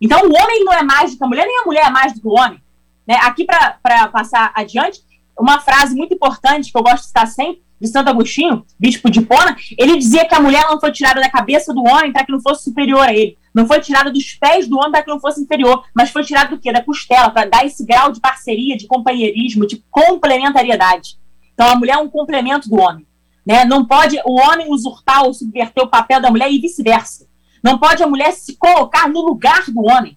Então, 0.00 0.20
o 0.20 0.32
homem 0.32 0.64
não 0.64 0.72
é 0.72 0.82
mais 0.82 1.12
do 1.12 1.18
que 1.18 1.24
a 1.24 1.28
mulher, 1.28 1.46
nem 1.46 1.60
a 1.60 1.64
mulher 1.64 1.86
é 1.86 1.90
mais 1.90 2.12
do 2.12 2.20
que 2.20 2.26
o 2.26 2.32
homem. 2.32 2.60
Né? 3.06 3.16
Aqui, 3.22 3.44
para 3.44 4.08
passar 4.08 4.52
adiante, 4.54 5.00
uma 5.38 5.60
frase 5.60 5.94
muito 5.94 6.14
importante 6.14 6.72
que 6.72 6.76
eu 6.76 6.82
gosto 6.82 7.02
de 7.02 7.06
citar 7.06 7.26
sempre, 7.26 7.62
de 7.82 7.88
Santo 7.88 8.08
Agostinho, 8.08 8.64
bispo 8.78 9.10
de 9.10 9.20
Pona, 9.22 9.56
ele 9.76 9.98
dizia 9.98 10.24
que 10.24 10.34
a 10.36 10.40
mulher 10.40 10.64
não 10.68 10.78
foi 10.78 10.92
tirada 10.92 11.20
da 11.20 11.28
cabeça 11.28 11.74
do 11.74 11.82
homem 11.82 12.12
para 12.12 12.24
que 12.24 12.30
não 12.30 12.40
fosse 12.40 12.62
superior 12.62 13.00
a 13.00 13.12
ele. 13.12 13.36
Não 13.52 13.66
foi 13.66 13.80
tirada 13.80 14.08
dos 14.08 14.34
pés 14.34 14.68
do 14.68 14.78
homem 14.78 14.92
para 14.92 15.02
que 15.02 15.10
não 15.10 15.18
fosse 15.18 15.42
inferior, 15.42 15.84
mas 15.92 16.10
foi 16.10 16.22
tirada 16.22 16.50
do 16.50 16.60
quê? 16.60 16.72
Da 16.72 16.80
costela, 16.80 17.28
para 17.28 17.48
dar 17.48 17.66
esse 17.66 17.84
grau 17.84 18.12
de 18.12 18.20
parceria, 18.20 18.76
de 18.76 18.86
companheirismo, 18.86 19.66
de 19.66 19.84
complementariedade. 19.90 21.18
Então 21.52 21.68
a 21.68 21.74
mulher 21.74 21.94
é 21.94 21.98
um 21.98 22.08
complemento 22.08 22.68
do 22.68 22.76
homem. 22.80 23.04
Né? 23.44 23.64
Não 23.64 23.84
pode 23.84 24.16
o 24.24 24.40
homem 24.40 24.70
usurpar 24.70 25.24
ou 25.24 25.34
subverter 25.34 25.82
o 25.82 25.88
papel 25.88 26.20
da 26.20 26.30
mulher 26.30 26.52
e 26.52 26.60
vice-versa. 26.60 27.26
Não 27.64 27.78
pode 27.78 28.00
a 28.00 28.06
mulher 28.06 28.30
se 28.32 28.56
colocar 28.56 29.08
no 29.08 29.20
lugar 29.22 29.64
do 29.68 29.82
homem, 29.82 30.16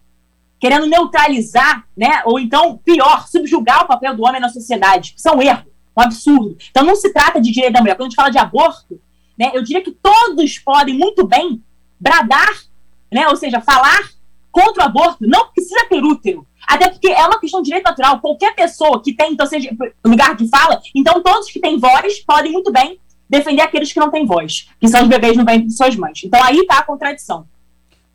querendo 0.59 0.85
neutralizar, 0.85 1.83
né? 1.97 2.21
ou 2.25 2.39
então, 2.39 2.77
pior, 2.77 3.27
subjugar 3.27 3.85
o 3.85 3.87
papel 3.87 4.15
do 4.15 4.23
homem 4.23 4.39
na 4.39 4.49
sociedade. 4.49 5.15
Isso 5.17 5.27
é 5.27 5.35
um 5.35 5.41
erro 5.41 5.74
um 5.97 6.01
absurdo. 6.01 6.57
Então 6.69 6.83
não 6.83 6.95
se 6.95 7.11
trata 7.11 7.39
de 7.39 7.51
direito 7.51 7.73
da 7.73 7.81
mulher. 7.81 7.95
Quando 7.95 8.07
a 8.07 8.09
gente 8.09 8.15
fala 8.15 8.29
de 8.29 8.37
aborto, 8.37 8.99
né, 9.37 9.51
eu 9.53 9.63
diria 9.63 9.83
que 9.83 9.91
todos 9.91 10.59
podem 10.59 10.97
muito 10.97 11.25
bem 11.25 11.63
bradar, 11.99 12.53
né, 13.11 13.27
ou 13.27 13.35
seja, 13.35 13.61
falar 13.61 14.09
contra 14.51 14.83
o 14.83 14.85
aborto. 14.85 15.27
Não 15.27 15.47
precisa 15.49 15.85
ter 15.89 16.03
útero. 16.03 16.45
Até 16.67 16.89
porque 16.89 17.07
é 17.07 17.25
uma 17.25 17.39
questão 17.39 17.61
de 17.61 17.65
direito 17.65 17.85
natural. 17.85 18.19
Qualquer 18.19 18.55
pessoa 18.55 19.01
que 19.01 19.13
tem, 19.13 19.33
então, 19.33 19.45
seja 19.45 19.69
lugar 20.03 20.35
de 20.35 20.47
fala, 20.49 20.81
então 20.93 21.21
todos 21.21 21.51
que 21.51 21.59
têm 21.59 21.77
voz 21.77 22.19
podem 22.21 22.51
muito 22.51 22.71
bem 22.71 22.99
defender 23.29 23.61
aqueles 23.61 23.91
que 23.91 23.99
não 23.99 24.11
têm 24.11 24.25
voz, 24.25 24.69
que 24.79 24.87
são 24.87 25.03
os 25.03 25.07
bebês 25.07 25.35
no 25.35 25.45
ventre 25.45 25.67
de 25.67 25.75
suas 25.75 25.95
mães. 25.95 26.21
Então 26.23 26.41
aí 26.43 26.59
está 26.59 26.79
a 26.79 26.83
contradição. 26.83 27.47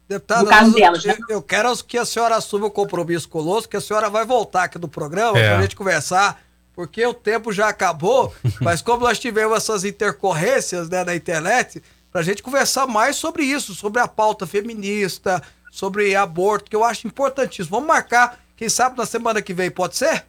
Deputada, 0.09 0.43
no 0.43 0.49
caso 0.49 0.74
delas, 0.74 1.05
né? 1.05 1.16
eu, 1.28 1.41
quero 1.41 1.72
que 1.85 1.97
a 1.97 2.05
senhora 2.05 2.35
assuma 2.35 2.66
o 2.66 2.70
compromisso 2.70 3.28
conosco, 3.28 3.70
que 3.70 3.76
a 3.76 3.81
senhora 3.81 4.11
vai 4.11 4.24
voltar 4.24 4.64
aqui 4.64 4.76
do 4.76 4.89
programa 4.89 5.39
é. 5.39 5.49
para 5.49 5.59
a 5.59 5.62
gente 5.62 5.76
conversar 5.76 6.41
porque 6.81 7.05
o 7.05 7.12
tempo 7.12 7.53
já 7.53 7.68
acabou, 7.68 8.35
mas 8.59 8.81
como 8.81 9.05
nós 9.05 9.18
tivemos 9.18 9.55
essas 9.55 9.85
intercorrências 9.85 10.89
né, 10.89 11.05
na 11.05 11.14
internet, 11.14 11.83
para 12.11 12.22
a 12.22 12.24
gente 12.24 12.43
conversar 12.43 12.87
mais 12.87 13.16
sobre 13.16 13.45
isso, 13.45 13.74
sobre 13.74 14.01
a 14.01 14.09
pauta 14.09 14.47
feminista, 14.47 15.43
sobre 15.70 16.16
aborto, 16.16 16.70
que 16.70 16.74
eu 16.74 16.83
acho 16.83 17.07
importantíssimo. 17.07 17.76
Vamos 17.76 17.87
marcar, 17.87 18.41
quem 18.57 18.70
sabe, 18.70 18.97
na 18.97 19.05
semana 19.05 19.43
que 19.43 19.53
vem, 19.53 19.70
pode 19.70 19.95
ser? 19.95 20.24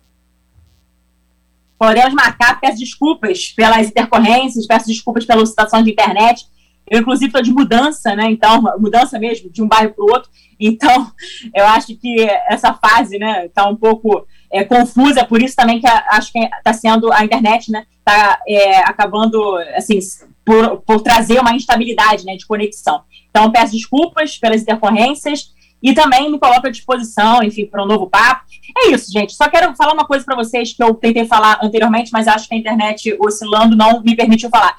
Podemos 1.80 2.14
marcar, 2.14 2.60
peço 2.60 2.80
desculpas 2.80 3.54
pelas 3.56 3.88
intercorrências, 3.88 4.68
peço 4.68 4.88
desculpas 4.88 5.24
pela 5.24 5.46
situação 5.46 5.82
de 5.82 5.92
internet. 5.92 6.46
Eu, 6.86 7.00
inclusive, 7.00 7.28
estou 7.28 7.42
de 7.42 7.54
mudança, 7.54 8.14
né? 8.14 8.30
Então, 8.30 8.62
mudança 8.78 9.18
mesmo, 9.18 9.50
de 9.50 9.64
um 9.64 9.68
bairro 9.70 9.94
para 9.94 10.04
o 10.04 10.12
outro. 10.12 10.30
Então, 10.60 11.10
eu 11.56 11.66
acho 11.68 11.96
que 11.96 12.20
essa 12.50 12.74
fase, 12.74 13.18
né, 13.18 13.46
está 13.46 13.70
um 13.70 13.76
pouco 13.78 14.28
é, 14.52 14.64
confusa, 14.64 15.26
por 15.26 15.42
isso 15.42 15.56
também 15.56 15.80
que 15.80 15.88
a, 15.88 16.06
acho 16.12 16.32
que 16.32 16.40
está 16.40 16.74
sendo 16.74 17.12
a 17.12 17.24
internet, 17.24 17.72
né, 17.72 17.86
está 18.00 18.40
é, 18.48 18.80
acabando, 18.80 19.56
assim, 19.76 20.00
por, 20.44 20.82
por 20.82 21.02
trazer 21.02 21.40
uma 21.40 21.56
instabilidade, 21.56 22.26
né, 22.26 22.36
de 22.36 22.46
conexão. 22.46 23.02
Então, 23.30 23.52
peço 23.52 23.72
desculpas 23.74 24.38
pelas 24.38 24.62
intercorrências 24.62 25.52
e 25.82 25.94
também 25.94 26.32
me 26.32 26.38
coloco 26.38 26.68
à 26.68 26.70
disposição, 26.70 27.42
enfim, 27.42 27.66
para 27.66 27.84
um 27.84 27.88
novo 27.88 28.08
papo. 28.08 28.44
É 28.78 28.90
isso, 28.90 29.12
gente. 29.12 29.34
Só 29.34 29.50
quero 29.50 29.76
falar 29.76 29.94
uma 29.94 30.06
coisa 30.06 30.24
para 30.24 30.36
vocês 30.36 30.74
que 30.74 30.84
eu 30.84 30.94
tentei 30.94 31.26
falar 31.26 31.60
anteriormente, 31.64 32.12
mas 32.12 32.28
acho 32.28 32.48
que 32.48 32.54
a 32.54 32.58
internet 32.58 33.16
oscilando 33.20 33.76
não 33.76 34.02
me 34.02 34.16
permitiu 34.16 34.50
falar. 34.50 34.76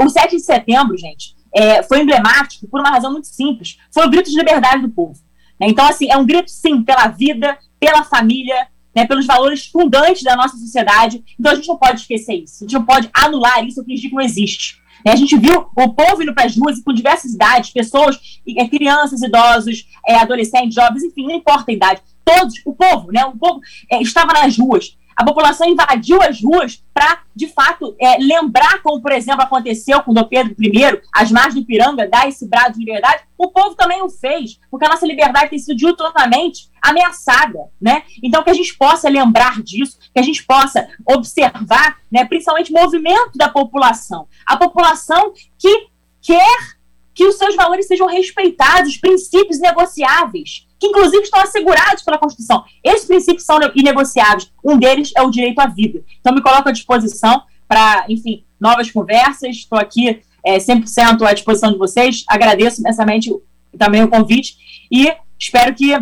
O 0.00 0.08
7 0.08 0.36
de 0.36 0.42
setembro, 0.42 0.96
gente, 0.96 1.34
é, 1.54 1.82
foi 1.82 2.00
emblemático 2.00 2.68
por 2.68 2.80
uma 2.80 2.90
razão 2.90 3.10
muito 3.10 3.26
simples. 3.26 3.78
Foi 3.92 4.06
o 4.06 4.10
grito 4.10 4.30
de 4.30 4.36
liberdade 4.36 4.82
do 4.82 4.90
povo. 4.90 5.18
Né? 5.60 5.68
Então, 5.68 5.86
assim, 5.86 6.10
é 6.10 6.16
um 6.16 6.26
grito, 6.26 6.50
sim, 6.50 6.82
pela 6.82 7.08
vida, 7.08 7.58
pela 7.80 8.04
família, 8.04 8.68
né, 8.96 9.06
pelos 9.06 9.26
valores 9.26 9.66
fundantes 9.66 10.22
da 10.22 10.34
nossa 10.34 10.56
sociedade. 10.56 11.22
Então 11.38 11.52
a 11.52 11.54
gente 11.54 11.68
não 11.68 11.76
pode 11.76 12.00
esquecer 12.00 12.34
isso. 12.34 12.64
A 12.64 12.66
gente 12.66 12.72
não 12.72 12.86
pode 12.86 13.10
anular 13.12 13.62
isso 13.62 13.84
fingir 13.84 14.08
que 14.08 14.16
não 14.16 14.22
existe. 14.22 14.80
Né, 15.04 15.12
a 15.12 15.16
gente 15.16 15.36
viu 15.36 15.66
o 15.76 15.92
povo 15.92 16.22
indo 16.22 16.34
para 16.34 16.46
as 16.46 16.56
ruas 16.56 16.82
com 16.82 16.94
diversas 16.94 17.34
idades, 17.34 17.70
pessoas, 17.70 18.18
é, 18.56 18.66
crianças, 18.66 19.20
idosos, 19.20 19.86
é, 20.08 20.16
adolescentes, 20.16 20.74
jovens, 20.74 21.04
enfim, 21.04 21.26
não 21.26 21.34
importa 21.34 21.70
a 21.70 21.74
idade. 21.74 22.00
Todos, 22.24 22.54
o 22.64 22.74
povo, 22.74 23.12
né? 23.12 23.24
O 23.26 23.36
povo 23.36 23.60
é, 23.92 24.00
estava 24.00 24.32
nas 24.32 24.56
ruas 24.56 24.96
a 25.16 25.24
população 25.24 25.66
invadiu 25.66 26.20
as 26.20 26.42
ruas 26.42 26.84
para, 26.92 27.22
de 27.34 27.48
fato, 27.48 27.96
é, 27.98 28.18
lembrar 28.18 28.82
como, 28.82 29.00
por 29.00 29.12
exemplo, 29.12 29.42
aconteceu 29.42 30.02
com 30.02 30.12
Dom 30.12 30.24
Pedro 30.24 30.54
I, 30.60 31.00
as 31.14 31.32
margens 31.32 31.54
do 31.54 31.60
Ipiranga, 31.60 32.06
dar 32.06 32.28
esse 32.28 32.46
brado 32.46 32.74
de 32.74 32.80
liberdade, 32.80 33.22
o 33.38 33.50
povo 33.50 33.74
também 33.74 34.02
o 34.02 34.10
fez, 34.10 34.60
porque 34.70 34.84
a 34.84 34.90
nossa 34.90 35.06
liberdade 35.06 35.50
tem 35.50 35.58
sido 35.58 35.74
diuturnamente 35.74 36.68
ameaçada, 36.82 37.58
né? 37.80 38.02
Então, 38.22 38.42
que 38.42 38.50
a 38.50 38.54
gente 38.54 38.76
possa 38.76 39.08
lembrar 39.08 39.62
disso, 39.62 39.98
que 40.12 40.20
a 40.20 40.22
gente 40.22 40.44
possa 40.44 40.86
observar, 41.06 41.96
né, 42.12 42.24
principalmente 42.26 42.72
movimento 42.72 43.36
da 43.36 43.48
população. 43.48 44.28
A 44.44 44.56
população 44.56 45.32
que 45.58 45.88
quer 46.20 46.76
que 47.14 47.24
os 47.24 47.38
seus 47.38 47.56
valores 47.56 47.86
sejam 47.86 48.06
respeitados, 48.06 48.98
princípios 48.98 49.58
negociáveis 49.58 50.65
que 50.78 50.86
inclusive 50.86 51.22
estão 51.22 51.40
assegurados 51.40 52.02
pela 52.02 52.18
Constituição. 52.18 52.64
Esses 52.82 53.06
princípios 53.06 53.44
são 53.44 53.58
inegociáveis. 53.74 54.50
Um 54.64 54.78
deles 54.78 55.12
é 55.16 55.22
o 55.22 55.30
direito 55.30 55.58
à 55.58 55.66
vida. 55.66 56.02
Então, 56.20 56.34
me 56.34 56.42
coloco 56.42 56.68
à 56.68 56.72
disposição 56.72 57.42
para, 57.66 58.04
enfim, 58.08 58.44
novas 58.60 58.90
conversas. 58.90 59.56
Estou 59.56 59.78
aqui 59.78 60.20
é, 60.44 60.58
100% 60.58 61.22
à 61.26 61.32
disposição 61.32 61.72
de 61.72 61.78
vocês. 61.78 62.24
Agradeço 62.28 62.80
imensamente 62.80 63.30
também 63.78 64.02
o 64.02 64.08
convite 64.08 64.56
e 64.90 65.12
espero 65.38 65.74
que 65.74 65.94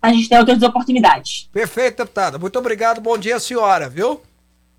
a 0.00 0.12
gente 0.12 0.28
tenha 0.28 0.40
outras 0.40 0.62
oportunidades. 0.62 1.48
Perfeito, 1.52 1.98
deputada. 1.98 2.38
Muito 2.38 2.58
obrigado. 2.58 3.00
Bom 3.00 3.18
dia, 3.18 3.40
senhora, 3.40 3.88
viu? 3.88 4.20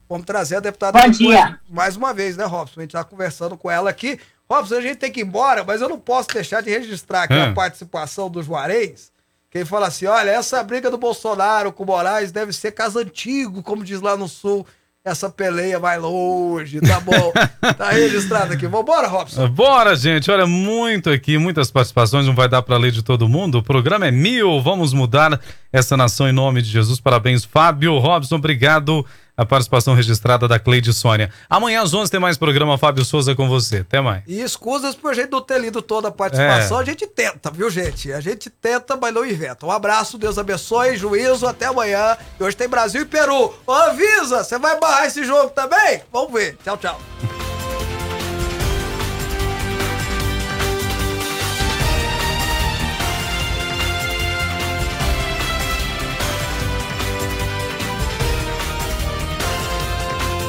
Vamos 0.08 0.26
trazer 0.26 0.58
a 0.58 0.60
deputada 0.60 1.00
Bom 1.00 1.10
dia. 1.10 1.60
mais 1.70 1.96
uma 1.96 2.14
vez, 2.14 2.36
né, 2.36 2.46
Robson? 2.46 2.80
A 2.80 2.84
gente 2.84 2.90
está 2.90 3.04
conversando 3.04 3.56
com 3.58 3.70
ela 3.70 3.90
aqui. 3.90 4.20
Robson, 4.50 4.76
a 4.76 4.82
gente 4.82 4.96
tem 4.96 5.12
que 5.12 5.20
ir 5.20 5.24
embora, 5.24 5.64
mas 5.64 5.82
eu 5.82 5.90
não 5.90 6.00
posso 6.00 6.30
deixar 6.30 6.62
de 6.62 6.70
registrar 6.72 7.24
aqui 7.24 7.34
a 7.34 7.54
participação 7.54 8.30
do 8.30 8.42
Juarez 8.42 9.12
quem 9.52 9.66
fala 9.66 9.88
assim, 9.88 10.06
olha, 10.06 10.30
essa 10.30 10.64
briga 10.64 10.92
do 10.92 10.98
Bolsonaro 10.98 11.72
com 11.72 11.84
o 11.84 11.86
Moraes 11.88 12.32
deve 12.32 12.54
ser 12.54 12.72
caso 12.72 13.00
antigo, 13.00 13.64
como 13.64 13.84
diz 13.84 14.00
lá 14.00 14.16
no 14.16 14.28
Sul. 14.28 14.66
Essa 15.04 15.30
peleia 15.30 15.80
vai 15.80 15.98
longe, 15.98 16.80
tá 16.82 17.00
bom? 17.00 17.34
tá 17.76 17.90
registrado 17.90 18.54
aqui. 18.54 18.68
Vambora, 18.68 19.08
Robson? 19.08 19.48
Bora, 19.48 19.96
gente. 19.96 20.30
Olha, 20.30 20.46
muito 20.46 21.10
aqui, 21.10 21.38
muitas 21.38 21.72
participações, 21.72 22.28
não 22.28 22.36
vai 22.36 22.50
dar 22.50 22.62
para 22.62 22.78
ler 22.78 22.92
de 22.92 23.02
todo 23.02 23.28
mundo. 23.28 23.60
O 23.60 23.64
programa 23.64 24.06
é 24.06 24.12
mil, 24.12 24.62
vamos 24.62 24.94
mudar 24.94 25.40
essa 25.72 25.96
nação 25.98 26.30
em 26.30 26.34
nome 26.34 26.62
de 26.62 26.70
Jesus. 26.70 27.00
Parabéns, 27.00 27.44
Fábio. 27.46 27.98
Robson, 27.98 28.36
obrigado 28.36 29.06
a 29.40 29.46
participação 29.46 29.94
registrada 29.94 30.50
da 30.50 30.60
Cleide 30.60 30.92
Sônia. 30.92 31.30
Amanhã 31.50 31.82
às 31.82 31.94
11 31.94 32.12
tem 32.12 32.20
mais 32.20 32.38
programa 32.38 32.78
Fábio 32.78 33.06
Souza 33.06 33.34
com 33.34 33.48
você. 33.48 33.78
Até 33.78 34.02
mais. 34.02 34.22
E 34.28 34.42
escusas 34.42 34.96
por 34.96 35.16
gente 35.16 35.32
não 35.32 35.42
ter 35.42 35.62
lido 35.62 35.82
toda 35.82 36.10
a 36.10 36.12
participação. 36.12 36.78
É. 36.78 36.82
A 36.82 36.86
gente 36.86 37.08
tenta, 37.08 37.50
viu, 37.50 37.70
gente? 37.70 38.12
A 38.12 38.20
gente 38.20 38.50
tenta, 38.50 38.98
mas 38.98 39.14
não 39.14 39.26
inventa. 39.26 39.66
Um 39.66 39.72
abraço, 39.72 40.18
Deus 40.18 40.38
abençoe, 40.38 40.98
juízo, 40.98 41.48
até 41.48 41.68
amanhã. 41.68 42.18
E 42.38 42.44
hoje 42.44 42.58
tem 42.58 42.68
Brasil 42.68 43.04
e 43.04 43.06
Peru. 43.06 43.54
Ô, 43.66 43.72
avisa, 43.72 44.44
você 44.44 44.60
vai 44.60 44.78
barrar 44.78 45.06
esse 45.06 45.24
jogo 45.24 45.52
também? 45.52 46.02
Vamos 46.12 46.34
ver. 46.34 46.58
Tchau, 46.62 46.76
tchau. 46.76 47.00